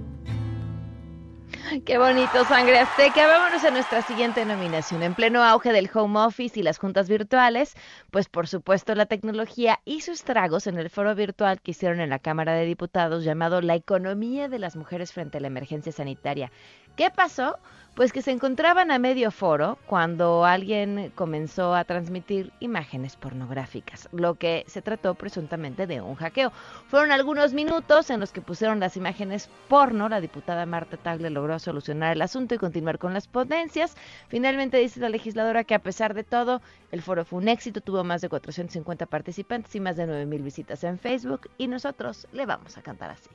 Qué 1.86 1.98
bonito, 1.98 2.46
sangre 2.46 2.80
azteca. 2.80 3.28
Vámonos 3.28 3.64
a 3.66 3.72
nuestra 3.72 4.02
siguiente 4.02 4.46
nominación. 4.46 5.04
En 5.04 5.16
pleno 5.16 5.44
auge 5.44 5.74
del 5.74 5.90
home 5.94 6.20
office 6.20 6.60
y 6.60 6.64
las 6.64 6.78
juntas 6.78 7.10
virtuales, 7.10 7.76
pues 8.10 8.30
por 8.30 8.48
supuesto 8.48 8.96
la 8.96 9.06
tecnología 9.06 9.82
hizo 9.84 10.12
estragos 10.14 10.68
en 10.68 10.78
el 10.78 10.90
foro 10.90 11.14
virtual 11.14 11.60
que 11.60 11.72
hicieron 11.72 12.00
en 12.00 12.10
la 12.10 12.20
Cámara 12.20 12.54
de 12.54 12.66
Diputados 12.66 13.26
llamado 13.26 13.62
La 13.62 13.76
economía 13.76 14.48
de 14.48 14.60
las 14.60 14.78
mujeres 14.78 15.12
frente 15.12 15.40
a 15.40 15.42
la 15.42 15.48
emergencia 15.48 15.92
sanitaria. 15.92 16.52
¿Qué 16.96 17.12
pasó? 17.12 17.58
Pues 17.98 18.14
que 18.14 18.22
se 18.22 18.30
encontraban 18.30 18.92
a 18.92 19.00
medio 19.00 19.32
foro 19.32 19.80
cuando 19.88 20.46
alguien 20.46 21.12
comenzó 21.16 21.74
a 21.74 21.84
transmitir 21.84 22.54
imágenes 22.60 23.16
pornográficas, 23.16 24.08
lo 24.12 24.36
que 24.36 24.66
se 24.68 24.84
trató 24.84 25.16
presuntamente 25.16 25.88
de 25.88 26.00
un 26.00 26.14
hackeo. 26.14 26.52
Fueron 26.90 27.12
algunos 27.12 27.54
minutos 27.54 28.12
en 28.12 28.20
los 28.20 28.32
que 28.32 28.40
pusieron 28.40 28.80
las 28.80 28.98
imágenes 28.98 29.50
porno, 29.68 30.10
la 30.10 30.22
diputada 30.22 30.68
Marta 30.68 30.98
Tagle 30.98 31.32
logró 31.32 31.58
solucionar 31.58 32.14
el 32.14 32.22
asunto 32.22 32.54
y 32.54 32.60
continuar 32.60 33.00
con 33.00 33.16
las 33.16 33.28
ponencias. 33.28 33.98
Finalmente 34.28 34.78
dice 34.78 35.00
la 35.00 35.10
legisladora 35.10 35.64
que 35.64 35.74
a 35.74 35.80
pesar 35.80 36.14
de 36.14 36.24
todo, 36.24 36.62
el 36.92 37.02
foro 37.02 37.26
fue 37.26 37.40
un 37.40 37.48
éxito, 37.48 37.82
tuvo 37.82 38.04
más 38.04 38.22
de 38.22 38.30
450 38.30 39.08
participantes 39.08 39.74
y 39.74 39.80
más 39.80 39.98
de 39.98 40.06
9.000 40.06 40.44
visitas 40.44 40.84
en 40.84 41.00
Facebook 41.00 41.50
y 41.58 41.66
nosotros 41.66 42.28
le 42.32 42.46
vamos 42.46 42.78
a 42.78 42.84
cantar 42.84 43.10
así. 43.10 43.32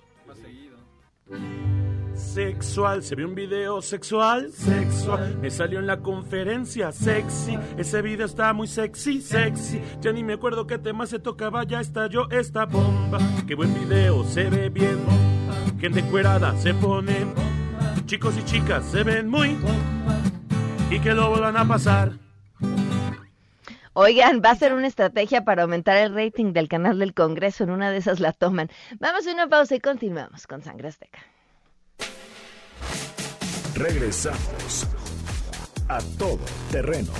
Sexual, 2.14 3.02
se 3.02 3.14
ve 3.14 3.24
un 3.24 3.34
video 3.34 3.80
sexual, 3.82 4.50
sexual. 4.52 5.38
Me 5.40 5.50
salió 5.50 5.78
en 5.78 5.86
la 5.86 5.98
conferencia, 6.00 6.92
sexy. 6.92 7.58
Ese 7.76 8.02
video 8.02 8.26
está 8.26 8.52
muy 8.52 8.66
sexy, 8.66 9.20
sexy. 9.20 9.80
Ya 10.00 10.12
ni 10.12 10.22
me 10.22 10.34
acuerdo 10.34 10.66
qué 10.66 10.78
tema 10.78 11.06
se 11.06 11.18
tocaba, 11.18 11.64
ya 11.64 11.80
estalló 11.80 12.30
esta 12.30 12.66
bomba. 12.66 13.18
Qué 13.46 13.54
buen 13.54 13.74
video, 13.74 14.24
se 14.24 14.48
ve 14.50 14.68
bien. 14.68 14.98
Gente 15.80 16.02
cuerada 16.04 16.56
se 16.56 16.74
pone. 16.74 17.26
Chicos 18.06 18.36
y 18.38 18.44
chicas 18.44 18.84
se 18.84 19.02
ven 19.02 19.28
muy. 19.28 19.58
Y 20.90 21.00
que 21.00 21.12
lo 21.12 21.30
vuelvan 21.30 21.56
a 21.56 21.66
pasar. 21.66 22.12
Oigan, 23.94 24.40
va 24.42 24.50
a 24.50 24.56
ser 24.56 24.72
una 24.72 24.86
estrategia 24.86 25.44
para 25.44 25.62
aumentar 25.62 25.96
el 25.98 26.14
rating 26.14 26.52
del 26.52 26.68
canal 26.68 26.98
del 26.98 27.14
Congreso. 27.14 27.64
En 27.64 27.70
una 27.70 27.90
de 27.90 27.98
esas 27.98 28.20
la 28.20 28.32
toman. 28.32 28.70
Vamos 29.00 29.26
a 29.26 29.32
una 29.32 29.48
pausa 29.48 29.74
y 29.74 29.80
continuamos 29.80 30.46
con 30.46 30.62
Sangre 30.62 30.88
Azteca. 30.88 31.18
Regresamos 33.74 34.86
a 35.88 35.98
todo 36.18 36.38
terreno. 36.70 37.12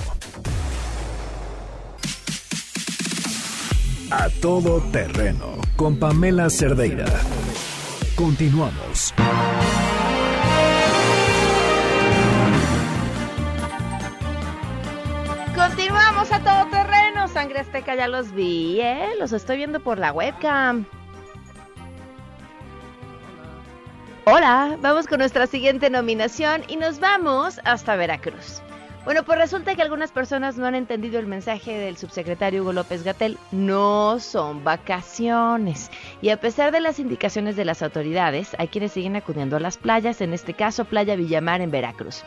A 4.11 4.29
todo 4.41 4.79
terreno 4.91 5.57
con 5.75 5.97
Pamela 5.97 6.49
Cerdeira. 6.51 7.05
Continuamos. 8.15 9.13
Continuamos 15.55 16.31
a 16.31 16.39
todo 16.39 16.69
terreno. 16.69 17.27
Sangre 17.29 17.61
Azteca 17.61 17.95
ya 17.95 18.07
los 18.07 18.31
vi, 18.31 18.79
¿eh? 18.79 19.15
Los 19.17 19.33
estoy 19.33 19.57
viendo 19.57 19.79
por 19.79 19.97
la 19.97 20.11
webcam. 20.11 20.85
Hola, 24.25 24.77
vamos 24.79 25.05
con 25.05 25.19
nuestra 25.19 25.47
siguiente 25.47 25.89
nominación 25.89 26.63
y 26.69 26.77
nos 26.77 27.01
vamos 27.01 27.59
hasta 27.65 27.97
Veracruz. 27.97 28.61
Bueno, 29.03 29.23
pues 29.25 29.37
resulta 29.37 29.75
que 29.75 29.81
algunas 29.81 30.13
personas 30.13 30.55
no 30.55 30.65
han 30.65 30.75
entendido 30.75 31.19
el 31.19 31.27
mensaje 31.27 31.77
del 31.77 31.97
subsecretario 31.97 32.61
Hugo 32.61 32.71
López 32.71 33.03
Gatel. 33.03 33.37
No 33.51 34.21
son 34.21 34.63
vacaciones. 34.63 35.91
Y 36.21 36.29
a 36.29 36.39
pesar 36.39 36.71
de 36.71 36.79
las 36.79 36.99
indicaciones 36.99 37.57
de 37.57 37.65
las 37.65 37.81
autoridades, 37.81 38.55
hay 38.59 38.69
quienes 38.69 38.93
siguen 38.93 39.17
acudiendo 39.17 39.57
a 39.57 39.59
las 39.59 39.77
playas, 39.77 40.21
en 40.21 40.33
este 40.33 40.53
caso 40.53 40.85
Playa 40.85 41.17
Villamar 41.17 41.59
en 41.59 41.71
Veracruz 41.71 42.23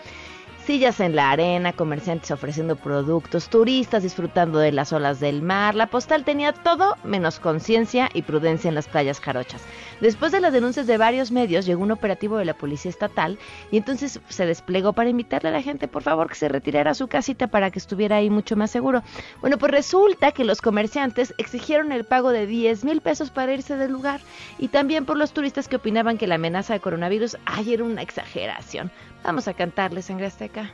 sillas 0.67 0.99
en 0.99 1.14
la 1.14 1.31
arena, 1.31 1.73
comerciantes 1.73 2.33
ofreciendo 2.33 2.75
productos, 2.75 3.49
turistas 3.49 4.03
disfrutando 4.03 4.59
de 4.59 4.73
las 4.73 4.93
olas 4.93 5.21
del 5.21 5.41
mar. 5.41 5.77
La 5.77 5.87
postal 5.87 6.25
tenía 6.25 6.53
todo 6.53 6.97
menos 7.05 7.39
conciencia 7.39 8.11
y 8.12 8.23
prudencia 8.23 8.69
en 8.69 8.75
las 8.75 8.89
playas 8.89 9.21
jarochas. 9.21 9.62
Después 10.01 10.33
de 10.33 10.41
las 10.41 10.53
denuncias 10.53 10.89
de 10.89 10.99
varios 10.99 11.31
medios, 11.31 11.67
llegó 11.67 11.85
un 11.85 11.93
operativo 11.93 12.37
de 12.37 12.45
la 12.45 12.55
Policía 12.55 12.91
Estatal 12.91 13.39
y 13.71 13.77
entonces 13.77 14.21
se 14.29 14.45
desplegó 14.45 14.93
para 14.93 15.09
invitarle 15.09 15.51
a 15.51 15.53
la 15.53 15.62
gente, 15.62 15.87
por 15.87 16.03
favor, 16.03 16.29
que 16.29 16.35
se 16.35 16.49
retirara 16.49 16.91
a 16.91 16.95
su 16.95 17.07
casita 17.07 17.47
para 17.47 17.71
que 17.71 17.79
estuviera 17.79 18.17
ahí 18.17 18.29
mucho 18.29 18.57
más 18.57 18.73
seguro. 18.73 19.05
Bueno, 19.41 19.59
pues 19.59 19.71
resulta 19.71 20.33
que 20.33 20.45
los 20.45 20.61
comerciantes 20.61 21.33
exigieron 21.39 21.93
el 21.93 22.05
pago 22.05 22.31
de 22.31 22.49
10 22.49 22.85
mil 22.85 23.01
pesos 23.01 23.31
para 23.31 23.55
irse 23.55 23.77
del 23.77 23.93
lugar 23.93 24.21
y 24.59 24.67
también 24.67 25.05
por 25.05 25.17
los 25.17 25.31
turistas 25.31 25.69
que 25.69 25.77
opinaban 25.77 26.19
que 26.19 26.27
la 26.27 26.35
amenaza 26.35 26.75
de 26.75 26.81
coronavirus 26.81 27.37
ay, 27.45 27.73
era 27.73 27.85
una 27.85 28.03
exageración. 28.03 28.91
Vamos 29.27 29.49
a 29.49 29.55
cantarle 29.55 30.03
Sangre 30.03 30.27
Azteca. 30.27 30.70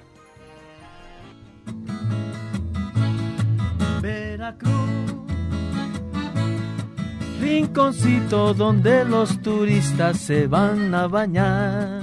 Veracruz, 4.02 4.70
rinconcito 7.40 8.52
donde 8.52 9.06
los 9.06 9.40
turistas 9.40 10.18
se 10.18 10.46
van 10.46 10.94
a 10.94 11.06
bañar. 11.06 12.02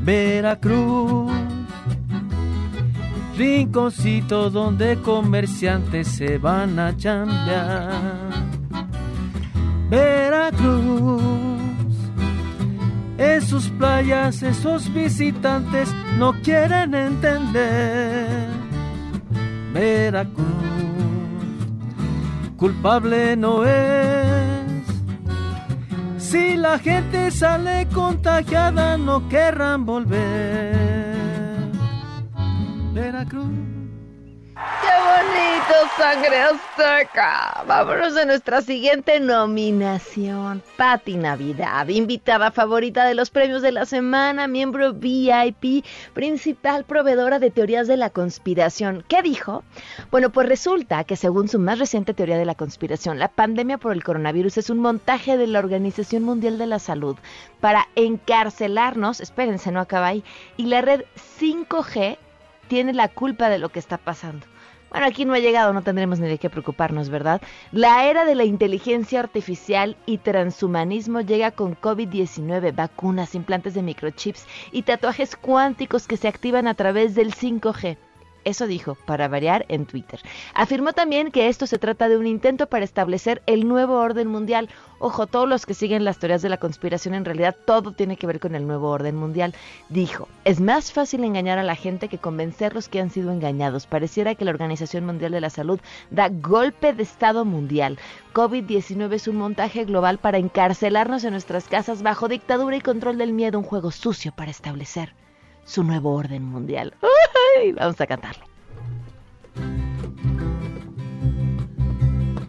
Veracruz, 0.00 1.30
rinconcito 3.36 4.48
donde 4.48 4.96
comerciantes 5.02 6.08
se 6.08 6.38
van 6.38 6.78
a 6.78 6.96
chambear. 6.96 8.30
Veracruz, 9.90 11.57
en 13.18 13.42
sus 13.42 13.68
playas 13.68 14.42
esos 14.42 14.92
visitantes 14.94 15.92
no 16.16 16.32
quieren 16.42 16.94
entender. 16.94 18.48
Veracruz, 19.72 20.46
culpable 22.56 23.36
no 23.36 23.64
es 23.64 24.48
si 26.30 26.58
la 26.58 26.78
gente 26.78 27.30
sale 27.30 27.88
contagiada, 27.94 28.98
no 28.98 29.30
querrán 29.30 29.86
volver. 29.86 30.76
Veracruz. 32.92 33.67
¡Qué 34.58 34.88
bonito, 34.88 35.88
sangre 35.96 36.40
azteca! 36.40 37.62
Vámonos 37.68 38.16
a 38.16 38.24
nuestra 38.24 38.60
siguiente 38.60 39.20
nominación. 39.20 40.64
Patti 40.76 41.16
Navidad, 41.16 41.86
invitada 41.86 42.50
favorita 42.50 43.04
de 43.04 43.14
los 43.14 43.30
premios 43.30 43.62
de 43.62 43.70
la 43.70 43.86
semana, 43.86 44.48
miembro 44.48 44.94
VIP, 44.94 45.84
principal 46.12 46.84
proveedora 46.84 47.38
de 47.38 47.52
teorías 47.52 47.86
de 47.86 47.96
la 47.96 48.10
conspiración. 48.10 49.04
¿Qué 49.06 49.22
dijo? 49.22 49.62
Bueno, 50.10 50.30
pues 50.30 50.48
resulta 50.48 51.04
que 51.04 51.14
según 51.14 51.46
su 51.48 51.60
más 51.60 51.78
reciente 51.78 52.12
teoría 52.12 52.36
de 52.36 52.44
la 52.44 52.56
conspiración, 52.56 53.20
la 53.20 53.28
pandemia 53.28 53.78
por 53.78 53.92
el 53.92 54.02
coronavirus 54.02 54.58
es 54.58 54.70
un 54.70 54.80
montaje 54.80 55.36
de 55.36 55.46
la 55.46 55.60
Organización 55.60 56.24
Mundial 56.24 56.58
de 56.58 56.66
la 56.66 56.80
Salud 56.80 57.16
para 57.60 57.86
encarcelarnos, 57.94 59.20
espérense, 59.20 59.70
no 59.70 59.78
acaba 59.78 60.08
ahí, 60.08 60.24
y 60.56 60.66
la 60.66 60.80
red 60.80 61.04
5G 61.40 62.18
tiene 62.68 62.92
la 62.92 63.08
culpa 63.08 63.48
de 63.48 63.58
lo 63.58 63.70
que 63.70 63.78
está 63.78 63.98
pasando. 63.98 64.46
Bueno, 64.90 65.06
aquí 65.06 65.26
no 65.26 65.34
ha 65.34 65.38
llegado, 65.38 65.74
no 65.74 65.82
tendremos 65.82 66.18
ni 66.18 66.28
de 66.28 66.38
qué 66.38 66.48
preocuparnos, 66.48 67.10
¿verdad? 67.10 67.42
La 67.72 68.06
era 68.06 68.24
de 68.24 68.34
la 68.34 68.44
inteligencia 68.44 69.20
artificial 69.20 69.98
y 70.06 70.16
transhumanismo 70.18 71.20
llega 71.20 71.50
con 71.50 71.76
COVID-19, 71.76 72.74
vacunas, 72.74 73.34
implantes 73.34 73.74
de 73.74 73.82
microchips 73.82 74.46
y 74.72 74.82
tatuajes 74.82 75.36
cuánticos 75.36 76.08
que 76.08 76.16
se 76.16 76.28
activan 76.28 76.66
a 76.66 76.74
través 76.74 77.14
del 77.14 77.34
5G. 77.34 77.98
Eso 78.44 78.66
dijo, 78.66 78.96
para 79.06 79.28
variar, 79.28 79.66
en 79.68 79.86
Twitter. 79.86 80.20
Afirmó 80.54 80.92
también 80.92 81.30
que 81.30 81.48
esto 81.48 81.66
se 81.66 81.78
trata 81.78 82.08
de 82.08 82.16
un 82.16 82.26
intento 82.26 82.66
para 82.66 82.84
establecer 82.84 83.42
el 83.46 83.68
nuevo 83.68 83.98
orden 83.98 84.28
mundial. 84.28 84.68
Ojo, 85.00 85.26
todos 85.26 85.48
los 85.48 85.66
que 85.66 85.74
siguen 85.74 86.04
las 86.04 86.18
teorías 86.18 86.42
de 86.42 86.48
la 86.48 86.56
conspiración, 86.56 87.14
en 87.14 87.24
realidad 87.24 87.56
todo 87.66 87.92
tiene 87.92 88.16
que 88.16 88.26
ver 88.26 88.40
con 88.40 88.54
el 88.54 88.66
nuevo 88.66 88.90
orden 88.90 89.16
mundial. 89.16 89.54
Dijo, 89.88 90.28
es 90.44 90.60
más 90.60 90.92
fácil 90.92 91.24
engañar 91.24 91.58
a 91.58 91.62
la 91.62 91.76
gente 91.76 92.08
que 92.08 92.18
convencerlos 92.18 92.88
que 92.88 93.00
han 93.00 93.10
sido 93.10 93.30
engañados. 93.30 93.86
Pareciera 93.86 94.34
que 94.34 94.44
la 94.44 94.50
Organización 94.50 95.06
Mundial 95.06 95.32
de 95.32 95.40
la 95.40 95.50
Salud 95.50 95.78
da 96.10 96.28
golpe 96.28 96.92
de 96.92 97.02
Estado 97.02 97.44
mundial. 97.44 97.98
COVID-19 98.34 99.12
es 99.14 99.28
un 99.28 99.36
montaje 99.36 99.84
global 99.84 100.18
para 100.18 100.38
encarcelarnos 100.38 101.24
en 101.24 101.32
nuestras 101.32 101.68
casas 101.68 102.02
bajo 102.02 102.28
dictadura 102.28 102.76
y 102.76 102.80
control 102.80 103.18
del 103.18 103.32
miedo, 103.32 103.58
un 103.58 103.64
juego 103.64 103.90
sucio 103.90 104.32
para 104.32 104.50
establecer 104.50 105.12
su 105.68 105.84
nuevo 105.84 106.14
orden 106.14 106.44
mundial. 106.44 106.94
Vamos 107.76 108.00
a 108.00 108.06
cantarlo. 108.06 108.44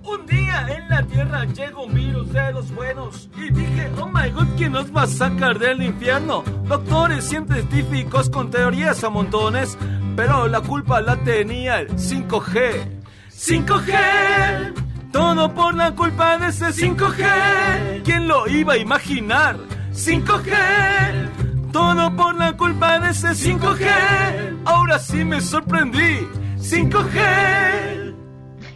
Un 0.03 0.25
día 0.25 0.67
en 0.69 0.89
la 0.89 1.03
tierra 1.03 1.45
llegó 1.45 1.83
un 1.83 1.93
virus 1.93 2.31
de 2.31 2.51
los 2.53 2.73
buenos 2.73 3.29
y 3.37 3.51
dije, 3.51 3.91
oh 3.99 4.07
my 4.07 4.29
god, 4.31 4.47
¿quién 4.57 4.71
nos 4.71 4.95
va 4.95 5.03
a 5.03 5.07
sacar 5.07 5.59
del 5.59 5.83
infierno? 5.83 6.43
Doctores 6.63 7.25
científicos 7.25 8.29
con 8.29 8.49
teorías 8.49 9.03
a 9.03 9.09
montones, 9.09 9.77
pero 10.15 10.47
la 10.47 10.61
culpa 10.61 11.01
la 11.01 11.17
tenía 11.17 11.81
el 11.81 11.89
5G. 11.89 13.01
5G, 13.31 14.73
todo 15.11 15.53
por 15.53 15.75
la 15.75 15.93
culpa 15.93 16.37
de 16.37 16.47
ese 16.47 16.67
5G. 16.67 18.01
¿Quién 18.03 18.27
lo 18.27 18.47
iba 18.47 18.73
a 18.73 18.77
imaginar? 18.77 19.57
5G. 19.91 21.48
Todo 21.71 22.15
por 22.15 22.35
la 22.35 22.57
culpa 22.57 22.99
de 22.99 23.11
ese 23.11 23.29
5G. 23.29 24.61
Ahora 24.65 24.97
sí 24.99 25.23
me 25.23 25.39
sorprendí. 25.39 26.27
5G. 26.57 28.15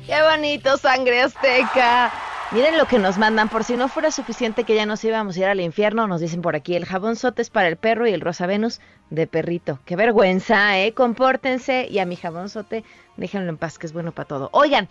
Qué 0.06 0.22
bonito, 0.22 0.78
sangre 0.78 1.22
azteca. 1.22 2.12
Miren 2.52 2.78
lo 2.78 2.86
que 2.86 3.00
nos 3.00 3.18
mandan, 3.18 3.50
por 3.50 3.64
si 3.64 3.76
no 3.76 3.88
fuera 3.88 4.12
suficiente 4.12 4.64
que 4.64 4.76
ya 4.76 4.86
nos 4.86 5.04
íbamos 5.04 5.36
a 5.36 5.40
ir 5.40 5.46
al 5.46 5.60
infierno, 5.60 6.06
nos 6.06 6.22
dicen 6.22 6.44
por 6.44 6.56
aquí, 6.56 6.76
el 6.76 6.86
jabón 6.86 7.16
es 7.36 7.50
para 7.50 7.68
el 7.68 7.78
perro 7.78 8.06
y 8.06 8.14
el 8.14 8.22
rosa 8.22 8.46
Venus 8.46 8.80
de 9.10 9.26
perrito. 9.26 9.80
Qué 9.86 9.96
vergüenza, 9.96 10.78
¿eh? 10.78 10.94
Compórtense 10.94 11.88
y 11.90 11.98
a 11.98 12.06
mi 12.06 12.16
jabón 12.16 12.50
sote 12.50 12.84
déjenlo 13.18 13.50
en 13.50 13.58
paz, 13.58 13.78
que 13.78 13.88
es 13.88 13.94
bueno 13.94 14.12
para 14.12 14.28
todo. 14.28 14.50
Oigan, 14.52 14.88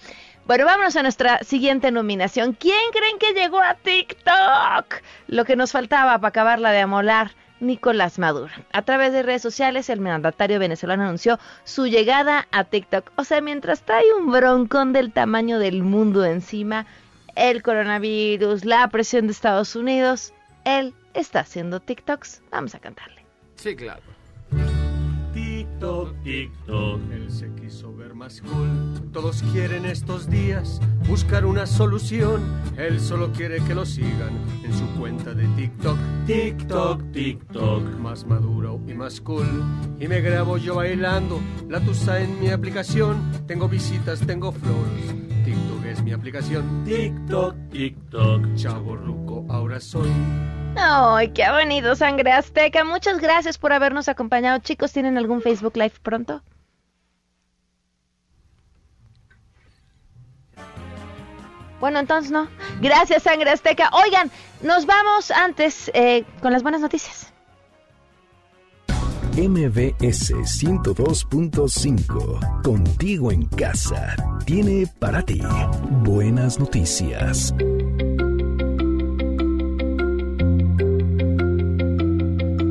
bueno, 0.46 0.64
vámonos 0.64 0.96
a 0.96 1.02
nuestra 1.02 1.38
siguiente 1.44 1.90
nominación. 1.90 2.52
¿Quién 2.54 2.90
creen 2.92 3.18
que 3.18 3.32
llegó 3.32 3.60
a 3.60 3.74
TikTok? 3.74 5.02
Lo 5.28 5.44
que 5.44 5.56
nos 5.56 5.72
faltaba 5.72 6.18
para 6.18 6.28
acabarla 6.28 6.72
de 6.72 6.80
amolar. 6.80 7.32
Nicolás 7.62 8.18
Maduro. 8.18 8.52
A 8.72 8.82
través 8.82 9.12
de 9.12 9.22
redes 9.22 9.40
sociales, 9.40 9.88
el 9.88 10.00
mandatario 10.00 10.58
venezolano 10.58 11.04
anunció 11.04 11.38
su 11.64 11.86
llegada 11.86 12.48
a 12.50 12.64
TikTok. 12.64 13.12
O 13.16 13.24
sea, 13.24 13.40
mientras 13.40 13.82
trae 13.82 14.04
un 14.18 14.30
broncón 14.30 14.92
del 14.92 15.12
tamaño 15.12 15.58
del 15.58 15.82
mundo 15.82 16.24
encima, 16.24 16.86
el 17.36 17.62
coronavirus, 17.62 18.64
la 18.64 18.86
presión 18.88 19.26
de 19.26 19.32
Estados 19.32 19.76
Unidos, 19.76 20.34
él 20.64 20.92
está 21.14 21.40
haciendo 21.40 21.80
TikToks. 21.80 22.42
Vamos 22.50 22.74
a 22.74 22.80
cantarle. 22.80 23.24
Sí, 23.54 23.76
claro. 23.76 24.02
TikTok, 25.32 26.14
TikTok, 26.24 27.00
él 27.12 27.30
se 27.30 27.54
quiso 27.54 27.94
ver 27.94 28.11
más 28.22 28.40
cool. 28.42 29.10
Todos 29.12 29.42
quieren 29.52 29.84
estos 29.84 30.30
días 30.30 30.80
buscar 31.08 31.44
una 31.44 31.66
solución. 31.66 32.40
Él 32.76 33.00
solo 33.00 33.32
quiere 33.32 33.58
que 33.64 33.74
lo 33.74 33.84
sigan 33.84 34.38
en 34.62 34.72
su 34.72 34.86
cuenta 35.00 35.34
de 35.34 35.44
TikTok. 35.56 35.98
TikTok, 36.24 37.10
TikTok, 37.10 37.82
más 37.98 38.24
maduro 38.24 38.80
y 38.86 38.94
más 38.94 39.20
cool. 39.20 39.64
Y 39.98 40.06
me 40.06 40.20
grabo 40.20 40.56
yo 40.56 40.76
bailando 40.76 41.40
la 41.68 41.80
tusa 41.80 42.20
en 42.20 42.38
mi 42.38 42.50
aplicación. 42.50 43.20
Tengo 43.48 43.68
visitas, 43.68 44.20
tengo 44.20 44.52
flores. 44.52 45.44
TikTok 45.44 45.84
es 45.86 46.02
mi 46.04 46.12
aplicación. 46.12 46.84
TikTok, 46.84 47.56
TikTok, 47.70 48.54
chavo 48.54 48.94
ruco, 48.94 49.44
ahora 49.48 49.80
soy. 49.80 50.10
¡Ay, 50.76 51.32
qué 51.32 51.50
bonito, 51.50 51.96
sangre 51.96 52.30
azteca! 52.30 52.84
Muchas 52.84 53.18
gracias 53.18 53.58
por 53.58 53.72
habernos 53.72 54.08
acompañado. 54.08 54.60
Chicos, 54.60 54.92
¿tienen 54.92 55.18
algún 55.18 55.42
Facebook 55.42 55.76
Live 55.76 55.94
pronto? 56.04 56.40
Bueno, 61.82 61.98
entonces 61.98 62.30
no. 62.30 62.48
Gracias, 62.80 63.24
sangre 63.24 63.50
azteca. 63.50 63.90
Oigan, 63.92 64.30
nos 64.62 64.86
vamos 64.86 65.32
antes 65.32 65.90
eh, 65.94 66.24
con 66.40 66.52
las 66.52 66.62
buenas 66.62 66.80
noticias. 66.80 67.26
MBS 69.36 70.32
102.5, 70.32 72.62
contigo 72.62 73.32
en 73.32 73.46
casa, 73.46 74.14
tiene 74.46 74.86
para 75.00 75.22
ti 75.22 75.40
buenas 76.04 76.60
noticias. 76.60 77.52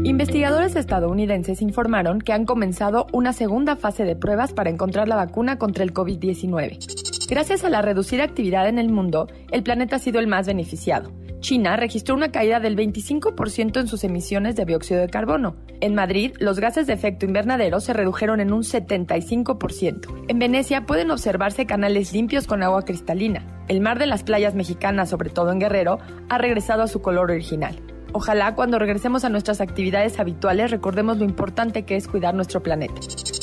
Investigadores 0.03 0.75
estadounidenses 0.75 1.61
informaron 1.61 2.21
que 2.21 2.33
han 2.33 2.45
comenzado 2.45 3.05
una 3.13 3.33
segunda 3.33 3.75
fase 3.75 4.03
de 4.03 4.15
pruebas 4.15 4.51
para 4.51 4.71
encontrar 4.71 5.07
la 5.07 5.15
vacuna 5.15 5.59
contra 5.59 5.83
el 5.83 5.93
COVID-19. 5.93 7.27
Gracias 7.29 7.63
a 7.63 7.69
la 7.69 7.83
reducida 7.83 8.23
actividad 8.23 8.67
en 8.67 8.79
el 8.79 8.89
mundo, 8.89 9.27
el 9.51 9.61
planeta 9.61 9.97
ha 9.97 9.99
sido 9.99 10.19
el 10.19 10.25
más 10.25 10.47
beneficiado. 10.47 11.11
China 11.39 11.77
registró 11.77 12.15
una 12.15 12.31
caída 12.31 12.59
del 12.59 12.75
25% 12.75 13.79
en 13.79 13.87
sus 13.87 14.03
emisiones 14.03 14.55
de 14.55 14.65
dióxido 14.65 15.01
de 15.01 15.09
carbono. 15.09 15.55
En 15.81 15.93
Madrid, 15.93 16.33
los 16.39 16.59
gases 16.59 16.87
de 16.87 16.93
efecto 16.93 17.27
invernadero 17.27 17.79
se 17.79 17.93
redujeron 17.93 18.39
en 18.39 18.53
un 18.53 18.63
75%. 18.63 20.25
En 20.27 20.39
Venecia 20.39 20.85
pueden 20.87 21.11
observarse 21.11 21.67
canales 21.67 22.11
limpios 22.11 22.47
con 22.47 22.63
agua 22.63 22.85
cristalina. 22.85 23.45
El 23.67 23.81
mar 23.81 23.99
de 23.99 24.07
las 24.07 24.23
playas 24.23 24.55
mexicanas, 24.55 25.09
sobre 25.09 25.29
todo 25.29 25.51
en 25.51 25.59
Guerrero, 25.59 25.99
ha 26.27 26.37
regresado 26.39 26.81
a 26.81 26.87
su 26.87 27.01
color 27.01 27.29
original. 27.29 27.75
Ojalá 28.13 28.55
cuando 28.55 28.77
regresemos 28.77 29.23
a 29.23 29.29
nuestras 29.29 29.61
actividades 29.61 30.19
habituales 30.19 30.71
recordemos 30.71 31.17
lo 31.17 31.25
importante 31.25 31.83
que 31.83 31.95
es 31.95 32.07
cuidar 32.07 32.33
nuestro 32.33 32.61
planeta. 32.61 32.95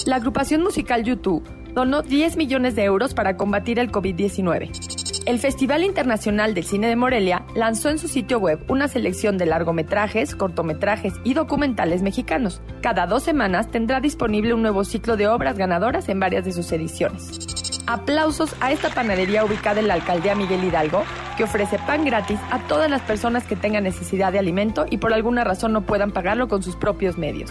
La 0.07 0.17
agrupación 0.17 0.63
musical 0.63 1.05
YouTube 1.05 1.43
donó 1.75 2.03
10 2.03 2.37
millones 2.37 2.75
de 2.77 2.85
euros 2.85 3.15
para 3.15 3.37
combatir 3.37 3.79
el 3.79 3.91
COVID-19. 3.91 5.25
El 5.27 5.39
Festival 5.39 5.85
Internacional 5.85 6.55
del 6.55 6.65
Cine 6.65 6.89
de 6.89 6.97
Morelia 6.97 7.45
lanzó 7.55 7.91
en 7.91 7.99
su 7.99 8.09
sitio 8.09 8.39
web 8.39 8.65
una 8.69 8.89
selección 8.89 9.37
de 9.37 9.47
largometrajes, 9.47 10.35
cortometrajes 10.35 11.15
y 11.25 11.35
documentales 11.35 12.03
mexicanos. 12.03 12.63
Cada 12.83 13.07
dos 13.07 13.23
semanas 13.23 13.71
tendrá 13.71 14.01
disponible 14.01 14.55
un 14.55 14.63
nuevo 14.63 14.85
ciclo 14.85 15.17
de 15.17 15.29
obras 15.29 15.59
ganadoras 15.59 16.09
en 16.09 16.21
varias 16.21 16.45
de 16.45 16.53
sus 16.53 16.73
ediciones. 16.73 17.68
Aplausos 17.89 18.55
a 18.61 18.71
esta 18.71 18.91
panadería 18.91 19.47
ubicada 19.47 19.81
en 19.81 19.89
la 19.89 19.95
alcaldía 19.95 20.35
Miguel 20.35 20.63
Hidalgo, 20.63 21.05
que 21.39 21.45
ofrece 21.45 21.79
pan 21.79 22.05
gratis 22.05 22.39
a 22.51 22.59
todas 22.69 22.91
las 22.91 23.01
personas 23.01 23.45
que 23.45 23.57
tengan 23.57 23.85
necesidad 23.85 24.31
de 24.31 24.39
alimento 24.39 24.85
y 24.91 24.99
por 24.99 25.15
alguna 25.15 25.43
razón 25.43 25.73
no 25.73 25.81
puedan 25.87 26.11
pagarlo 26.13 26.49
con 26.49 26.63
sus 26.63 26.77
propios 26.77 27.17
medios. 27.17 27.51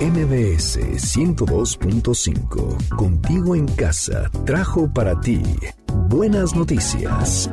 MBS 0.00 0.80
102.5, 1.16 2.96
contigo 2.96 3.54
en 3.54 3.68
casa, 3.68 4.28
trajo 4.44 4.92
para 4.92 5.20
ti 5.20 5.40
buenas 6.08 6.56
noticias. 6.56 7.48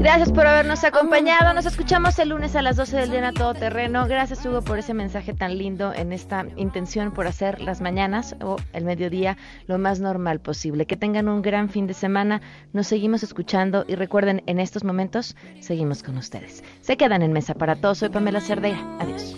Gracias 0.00 0.32
por 0.32 0.46
habernos 0.46 0.82
acompañado. 0.82 1.52
Nos 1.52 1.66
escuchamos 1.66 2.18
el 2.18 2.30
lunes 2.30 2.56
a 2.56 2.62
las 2.62 2.76
12 2.76 2.96
del 2.96 3.10
día 3.10 3.28
en 3.28 3.34
Todo 3.34 3.52
Terreno. 3.52 4.06
Gracias, 4.06 4.44
Hugo, 4.46 4.62
por 4.62 4.78
ese 4.78 4.94
mensaje 4.94 5.34
tan 5.34 5.58
lindo 5.58 5.92
en 5.92 6.12
esta 6.12 6.46
intención 6.56 7.12
por 7.12 7.26
hacer 7.26 7.60
las 7.60 7.82
mañanas 7.82 8.34
o 8.42 8.56
el 8.72 8.84
mediodía 8.86 9.36
lo 9.66 9.78
más 9.78 10.00
normal 10.00 10.40
posible. 10.40 10.86
Que 10.86 10.96
tengan 10.96 11.28
un 11.28 11.42
gran 11.42 11.68
fin 11.68 11.86
de 11.86 11.92
semana. 11.92 12.40
Nos 12.72 12.86
seguimos 12.86 13.22
escuchando 13.22 13.84
y 13.86 13.94
recuerden, 13.94 14.42
en 14.46 14.58
estos 14.58 14.84
momentos 14.84 15.36
seguimos 15.60 16.02
con 16.02 16.16
ustedes. 16.16 16.64
Se 16.80 16.96
quedan 16.96 17.20
en 17.20 17.34
mesa 17.34 17.52
para 17.52 17.76
todos. 17.76 17.98
Soy 17.98 18.08
Pamela 18.08 18.40
Cerdeira. 18.40 18.80
Adiós. 19.00 19.36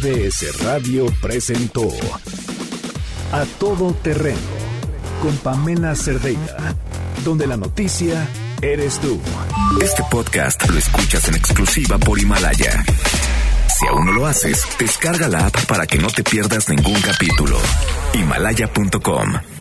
MBS 0.00 0.62
Radio 0.64 1.06
presentó 1.20 1.86
A 3.32 3.44
Todo 3.58 3.92
Terreno 3.92 4.38
con 5.20 5.36
Pamela 5.38 5.94
Cerdeira, 5.94 6.74
donde 7.22 7.46
la 7.46 7.58
noticia 7.58 8.26
eres 8.62 8.98
tú. 9.00 9.20
Este 9.82 10.02
podcast 10.10 10.66
lo 10.70 10.78
escuchas 10.78 11.28
en 11.28 11.34
exclusiva 11.34 11.98
por 11.98 12.18
Himalaya. 12.18 12.82
Si 13.78 13.86
aún 13.88 14.06
no 14.06 14.12
lo 14.12 14.26
haces, 14.26 14.64
descarga 14.78 15.28
la 15.28 15.46
app 15.46 15.66
para 15.66 15.86
que 15.86 15.98
no 15.98 16.08
te 16.08 16.24
pierdas 16.24 16.70
ningún 16.70 16.98
capítulo. 17.02 17.58
Himalaya.com 18.14 19.59